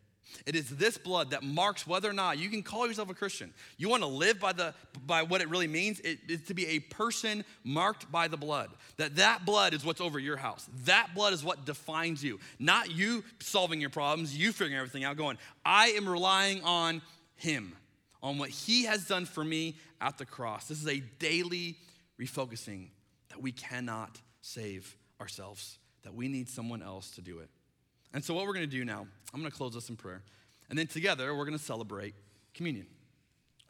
It 0.45 0.55
is 0.55 0.69
this 0.69 0.97
blood 0.97 1.31
that 1.31 1.43
marks 1.43 1.87
whether 1.87 2.09
or 2.09 2.13
not 2.13 2.37
you 2.37 2.49
can 2.49 2.63
call 2.63 2.87
yourself 2.87 3.09
a 3.09 3.13
Christian. 3.13 3.53
You 3.77 3.89
want 3.89 4.03
to 4.03 4.07
live 4.07 4.39
by, 4.39 4.53
the, 4.53 4.73
by 5.05 5.23
what 5.23 5.41
it 5.41 5.49
really 5.49 5.67
means? 5.67 5.99
It 6.01 6.19
is 6.27 6.41
to 6.43 6.53
be 6.53 6.67
a 6.67 6.79
person 6.79 7.45
marked 7.63 8.11
by 8.11 8.27
the 8.27 8.37
blood. 8.37 8.71
That 8.97 9.15
that 9.15 9.45
blood 9.45 9.73
is 9.73 9.85
what's 9.85 10.01
over 10.01 10.19
your 10.19 10.37
house. 10.37 10.67
That 10.85 11.09
blood 11.15 11.33
is 11.33 11.43
what 11.43 11.65
defines 11.65 12.23
you. 12.23 12.39
Not 12.59 12.91
you 12.91 13.23
solving 13.39 13.81
your 13.81 13.89
problems, 13.89 14.37
you 14.37 14.51
figuring 14.51 14.75
everything 14.75 15.03
out, 15.03 15.17
going, 15.17 15.37
I 15.65 15.87
am 15.89 16.07
relying 16.07 16.63
on 16.63 17.01
Him, 17.35 17.75
on 18.21 18.37
what 18.37 18.49
He 18.49 18.85
has 18.85 19.07
done 19.07 19.25
for 19.25 19.43
me 19.43 19.77
at 20.01 20.17
the 20.17 20.25
cross. 20.25 20.67
This 20.67 20.81
is 20.81 20.87
a 20.87 20.99
daily 21.19 21.77
refocusing 22.19 22.89
that 23.29 23.41
we 23.41 23.51
cannot 23.51 24.19
save 24.41 24.95
ourselves, 25.19 25.77
that 26.03 26.13
we 26.13 26.27
need 26.27 26.49
someone 26.49 26.81
else 26.81 27.11
to 27.11 27.21
do 27.21 27.39
it. 27.39 27.49
And 28.15 28.23
so, 28.23 28.33
what 28.33 28.47
we're 28.47 28.53
going 28.53 28.67
to 28.67 28.77
do 28.77 28.85
now, 28.85 29.05
I'm 29.33 29.41
going 29.41 29.51
to 29.51 29.55
close 29.55 29.73
this 29.73 29.89
in 29.89 29.97
prayer. 29.97 30.23
And 30.69 30.79
then 30.79 30.87
together, 30.87 31.35
we're 31.35 31.43
going 31.43 31.57
to 31.57 31.63
celebrate 31.63 32.15
communion. 32.53 32.87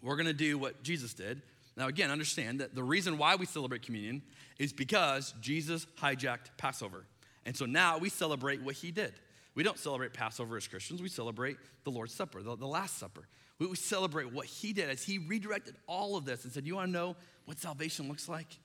We're 0.03 0.15
going 0.15 0.27
to 0.27 0.33
do 0.33 0.59
what 0.59 0.83
Jesus 0.83 1.15
did. 1.15 1.41
Now, 1.75 1.87
again, 1.87 2.11
understand 2.11 2.61
that 2.61 2.75
the 2.75 2.83
reason 2.83 3.17
why 3.17 3.35
we 3.35 3.47
celebrate 3.47 3.81
communion 3.81 4.21
is 4.59 4.71
because 4.71 5.33
Jesus 5.41 5.87
hijacked 5.99 6.57
Passover. 6.57 7.05
And 7.45 7.57
so 7.57 7.65
now 7.65 7.97
we 7.97 8.09
celebrate 8.09 8.61
what 8.61 8.75
he 8.75 8.91
did. 8.91 9.13
We 9.55 9.63
don't 9.63 9.79
celebrate 9.79 10.13
Passover 10.13 10.57
as 10.57 10.67
Christians, 10.67 11.01
we 11.01 11.09
celebrate 11.09 11.57
the 11.83 11.89
Lord's 11.89 12.13
Supper, 12.13 12.43
the, 12.43 12.55
the 12.55 12.67
Last 12.67 12.99
Supper. 12.99 13.27
We, 13.57 13.65
we 13.65 13.75
celebrate 13.75 14.31
what 14.31 14.45
he 14.45 14.73
did 14.73 14.91
as 14.91 15.01
he 15.01 15.17
redirected 15.17 15.75
all 15.87 16.17
of 16.17 16.25
this 16.25 16.43
and 16.43 16.53
said, 16.53 16.67
You 16.67 16.75
want 16.75 16.89
to 16.89 16.91
know 16.91 17.15
what 17.45 17.59
salvation 17.59 18.07
looks 18.07 18.29
like? 18.29 18.59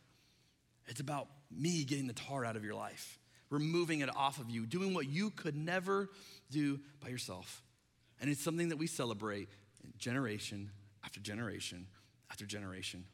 It's 0.88 1.00
about 1.00 1.28
me 1.50 1.84
getting 1.84 2.06
the 2.06 2.12
tar 2.12 2.44
out 2.44 2.56
of 2.56 2.64
your 2.64 2.74
life, 2.74 3.18
removing 3.50 4.00
it 4.00 4.14
off 4.16 4.38
of 4.38 4.48
you, 4.48 4.64
doing 4.64 4.94
what 4.94 5.08
you 5.08 5.30
could 5.30 5.56
never 5.56 6.08
do 6.50 6.80
by 7.02 7.08
yourself. 7.08 7.62
And 8.20 8.30
it's 8.30 8.42
something 8.42 8.68
that 8.68 8.76
we 8.76 8.86
celebrate 8.86 9.48
generation 9.98 10.70
after 11.04 11.20
generation 11.20 11.86
after 12.30 12.46
generation. 12.46 13.04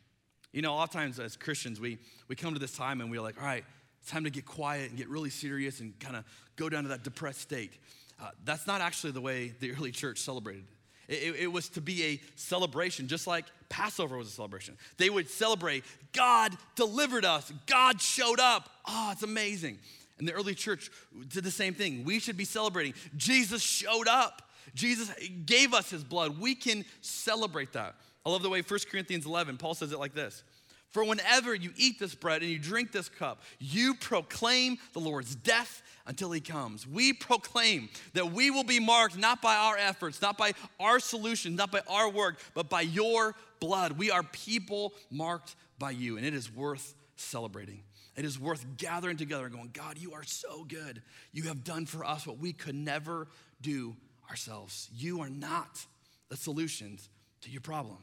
You 0.53 0.63
know, 0.63 0.73
a 0.73 0.77
lot 0.77 0.85
of 0.85 0.91
times 0.91 1.19
as 1.19 1.37
Christians, 1.37 1.81
we, 1.81 1.99
we 2.29 2.37
come 2.37 2.55
to 2.55 2.61
this 2.61 2.77
time 2.77 3.01
and 3.01 3.11
we're 3.11 3.21
like, 3.21 3.41
all 3.41 3.47
right, 3.47 3.65
it's 4.01 4.11
time 4.11 4.25
to 4.25 4.31
get 4.31 4.47
quiet 4.47 4.91
and 4.91 4.99
get 4.99 5.09
really 5.09 5.31
serious 5.31 5.81
and 5.81 5.99
kind 5.99 6.17
of 6.17 6.25
go 6.57 6.69
down 6.69 6.85
to 6.85 6.89
that 6.91 7.03
depressed 7.03 7.41
state. 7.41 7.73
Uh, 8.21 8.31
that's 8.45 8.67
not 8.67 8.81
actually 8.81 9.11
the 9.13 9.21
way 9.21 9.53
the 9.61 9.73
early 9.73 9.91
church 9.91 10.19
celebrated. 10.19 10.65
It, 11.09 11.37
it, 11.37 11.53
was 11.53 11.69
to 11.71 11.81
be 11.81 12.05
a 12.05 12.21
celebration, 12.35 13.07
just 13.07 13.27
like 13.29 13.45
Passover 13.69 14.17
was 14.17 14.27
a 14.29 14.33
celebration. 14.33 14.77
They 14.97 15.09
would 15.09 15.29
celebrate, 15.29 15.85
God 16.13 16.53
delivered 16.75 17.25
us, 17.25 17.53
God 17.67 18.01
showed 18.01 18.41
up. 18.41 18.69
Oh, 18.87 19.11
it's 19.13 19.23
amazing. 19.23 19.79
And 20.19 20.27
the 20.27 20.33
early 20.33 20.55
church 20.55 20.91
did 21.29 21.45
the 21.45 21.51
same 21.51 21.75
thing. 21.75 22.05
We 22.05 22.19
should 22.19 22.37
be 22.37 22.45
celebrating. 22.45 22.95
Jesus 23.17 23.63
showed 23.63 24.09
up. 24.09 24.43
Jesus 24.75 25.11
gave 25.45 25.75
us 25.75 25.91
his 25.91 26.05
blood. 26.05 26.39
We 26.41 26.55
can 26.55 26.85
celebrate 27.01 27.73
that. 27.75 27.97
I 28.25 28.31
love 28.31 28.43
the 28.43 28.51
way 28.51 28.61
1 28.61 28.81
Corinthians 28.91 29.27
11, 29.27 29.57
Paul 29.57 29.75
says 29.75 29.93
it 29.93 29.99
like 29.99 30.15
this 30.15 30.43
For 30.91 31.05
whenever 31.05 31.55
you 31.55 31.71
eat 31.77 31.99
this 31.99 32.15
bread 32.15 32.43
and 32.43 32.51
you 32.51 32.59
drink 32.59 32.93
this 32.93 33.09
cup, 33.09 33.43
you 33.59 33.95
proclaim 33.95 34.79
the 34.93 35.01
Lord's 35.01 35.35
death 35.35 35.83
until 36.07 36.33
he 36.33 36.41
comes. 36.41 36.87
We 36.87 37.13
proclaim 37.13 37.89
that 38.15 38.33
we 38.33 38.51
will 38.51 38.65
be 38.65 38.81
marked 38.81 39.17
not 39.17 39.43
by 39.43 39.55
our 39.55 39.77
efforts, 39.77 40.21
not 40.21 40.37
by 40.37 40.53
our 40.81 40.99
solutions, 40.99 41.57
not 41.57 41.71
by 41.71 41.83
our 41.89 42.11
work, 42.11 42.41
but 42.55 42.69
by 42.69 42.81
your 42.81 43.35
blood. 43.61 43.93
We 43.93 44.11
are 44.11 44.23
people 44.23 44.95
marked 45.11 45.57
by 45.79 45.93
you, 45.93 46.17
and 46.17 46.27
it 46.27 46.35
is 46.35 46.53
worth 46.53 46.95
celebrating. 47.17 47.83
It 48.17 48.25
is 48.25 48.41
worth 48.41 48.65
gathering 48.79 49.19
together 49.19 49.45
and 49.45 49.55
going, 49.55 49.71
God, 49.73 49.99
you 49.99 50.15
are 50.15 50.25
so 50.25 50.65
good. 50.65 51.03
You 51.33 51.45
have 51.45 51.65
done 51.65 51.85
for 51.85 52.05
us 52.05 52.27
what 52.27 52.39
we 52.39 52.53
could 52.53 52.75
never 52.75 53.29
do 53.61 53.95
ourselves. 54.31 54.89
You 54.95 55.21
are 55.21 55.29
not 55.29 55.85
the 56.29 56.37
solutions 56.37 57.09
to 57.43 57.51
your 57.51 57.61
problem, 57.61 57.99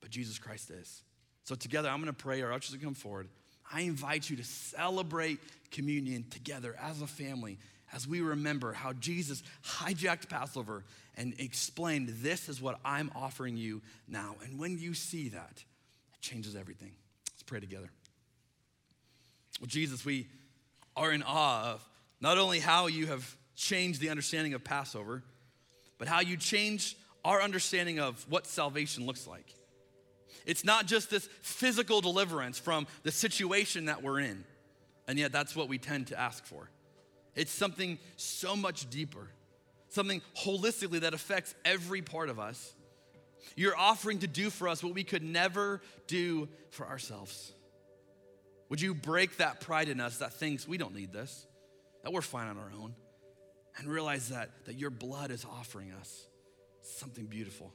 but 0.00 0.10
Jesus 0.10 0.38
Christ 0.38 0.70
is. 0.70 1.02
So, 1.44 1.54
together, 1.54 1.88
I'm 1.88 2.00
gonna 2.00 2.12
pray. 2.12 2.42
Our 2.42 2.52
ushers 2.52 2.72
will 2.72 2.82
come 2.82 2.94
forward. 2.94 3.28
I 3.72 3.82
invite 3.82 4.28
you 4.28 4.36
to 4.36 4.44
celebrate 4.44 5.38
communion 5.70 6.24
together 6.30 6.76
as 6.80 7.00
a 7.02 7.06
family 7.06 7.58
as 7.92 8.06
we 8.06 8.20
remember 8.20 8.72
how 8.72 8.92
Jesus 8.94 9.42
hijacked 9.64 10.28
Passover 10.28 10.84
and 11.16 11.34
explained, 11.38 12.08
This 12.08 12.48
is 12.48 12.60
what 12.60 12.78
I'm 12.84 13.10
offering 13.14 13.56
you 13.56 13.80
now. 14.08 14.36
And 14.44 14.58
when 14.58 14.78
you 14.78 14.94
see 14.94 15.28
that, 15.30 15.64
it 16.14 16.20
changes 16.20 16.56
everything. 16.56 16.92
Let's 17.32 17.42
pray 17.44 17.60
together. 17.60 17.90
Well, 19.60 19.66
Jesus, 19.66 20.04
we 20.04 20.28
are 20.96 21.12
in 21.12 21.22
awe 21.22 21.72
of 21.72 21.88
not 22.20 22.38
only 22.38 22.60
how 22.60 22.86
you 22.86 23.06
have 23.06 23.36
changed 23.54 24.00
the 24.00 24.10
understanding 24.10 24.54
of 24.54 24.64
Passover, 24.64 25.22
but 25.98 26.08
how 26.08 26.20
you 26.20 26.36
change 26.36 26.96
our 27.24 27.42
understanding 27.42 27.98
of 27.98 28.24
what 28.28 28.46
salvation 28.46 29.06
looks 29.06 29.26
like. 29.26 29.54
It's 30.44 30.64
not 30.64 30.86
just 30.86 31.10
this 31.10 31.28
physical 31.42 32.00
deliverance 32.00 32.58
from 32.58 32.86
the 33.02 33.10
situation 33.10 33.86
that 33.86 34.02
we're 34.02 34.20
in, 34.20 34.44
and 35.08 35.18
yet 35.18 35.32
that's 35.32 35.56
what 35.56 35.68
we 35.68 35.78
tend 35.78 36.08
to 36.08 36.20
ask 36.20 36.44
for. 36.44 36.70
It's 37.34 37.50
something 37.50 37.98
so 38.16 38.56
much 38.56 38.88
deeper, 38.88 39.28
something 39.88 40.22
holistically 40.38 41.00
that 41.00 41.14
affects 41.14 41.54
every 41.64 42.00
part 42.00 42.28
of 42.28 42.38
us. 42.38 42.74
You're 43.56 43.76
offering 43.76 44.20
to 44.20 44.26
do 44.26 44.50
for 44.50 44.68
us 44.68 44.84
what 44.84 44.94
we 44.94 45.04
could 45.04 45.22
never 45.22 45.80
do 46.06 46.48
for 46.70 46.86
ourselves. 46.86 47.52
Would 48.68 48.80
you 48.80 48.94
break 48.94 49.36
that 49.38 49.60
pride 49.60 49.88
in 49.88 50.00
us 50.00 50.18
that 50.18 50.34
thinks 50.34 50.66
we 50.66 50.78
don't 50.78 50.94
need 50.94 51.12
this, 51.12 51.46
that 52.02 52.12
we're 52.12 52.22
fine 52.22 52.48
on 52.48 52.58
our 52.58 52.70
own, 52.78 52.94
and 53.78 53.88
realize 53.88 54.30
that, 54.30 54.50
that 54.64 54.74
your 54.74 54.90
blood 54.90 55.30
is 55.30 55.44
offering 55.44 55.92
us 55.92 56.26
something 56.82 57.26
beautiful? 57.26 57.72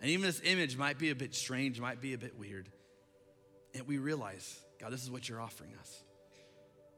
And 0.00 0.10
even 0.10 0.24
this 0.24 0.40
image 0.44 0.76
might 0.76 0.98
be 0.98 1.10
a 1.10 1.14
bit 1.14 1.34
strange, 1.34 1.80
might 1.80 2.00
be 2.00 2.14
a 2.14 2.18
bit 2.18 2.38
weird. 2.38 2.68
And 3.74 3.86
we 3.86 3.98
realize, 3.98 4.58
God, 4.80 4.92
this 4.92 5.02
is 5.02 5.10
what 5.10 5.28
you're 5.28 5.40
offering 5.40 5.72
us. 5.78 6.02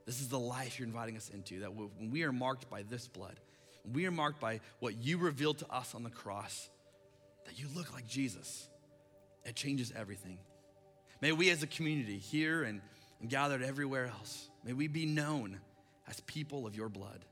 This 0.06 0.20
is 0.20 0.28
the 0.28 0.38
life 0.38 0.78
you're 0.78 0.88
inviting 0.88 1.16
us 1.16 1.28
into. 1.28 1.60
That 1.60 1.74
when 1.74 2.10
we 2.10 2.22
are 2.22 2.32
marked 2.32 2.70
by 2.70 2.82
this 2.82 3.08
blood, 3.08 3.38
we 3.92 4.06
are 4.06 4.10
marked 4.10 4.40
by 4.40 4.60
what 4.78 4.96
you 4.96 5.18
revealed 5.18 5.58
to 5.58 5.70
us 5.70 5.94
on 5.94 6.02
the 6.02 6.10
cross, 6.10 6.70
that 7.44 7.58
you 7.58 7.66
look 7.74 7.92
like 7.92 8.06
Jesus. 8.06 8.68
It 9.44 9.56
changes 9.56 9.92
everything. 9.96 10.38
May 11.20 11.32
we 11.32 11.50
as 11.50 11.62
a 11.62 11.66
community 11.66 12.18
here 12.18 12.62
and 12.62 12.80
and 13.22 13.30
gathered 13.30 13.62
everywhere 13.62 14.06
else. 14.06 14.50
May 14.64 14.74
we 14.74 14.88
be 14.88 15.06
known 15.06 15.60
as 16.08 16.20
people 16.20 16.66
of 16.66 16.76
your 16.76 16.90
blood, 16.90 17.24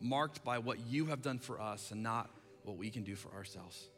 marked 0.00 0.42
by 0.42 0.58
what 0.58 0.78
you 0.86 1.06
have 1.06 1.20
done 1.20 1.38
for 1.38 1.60
us 1.60 1.90
and 1.90 2.02
not 2.02 2.30
what 2.62 2.78
we 2.78 2.88
can 2.88 3.02
do 3.02 3.16
for 3.16 3.30
ourselves. 3.34 3.88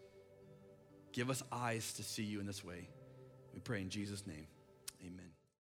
Give 1.12 1.30
us 1.30 1.42
eyes 1.52 1.92
to 1.94 2.02
see 2.02 2.24
you 2.24 2.40
in 2.40 2.46
this 2.46 2.64
way. 2.64 2.88
We 3.54 3.60
pray 3.60 3.82
in 3.82 3.90
Jesus' 3.90 4.26
name. 4.26 4.46
Amen. 5.02 5.31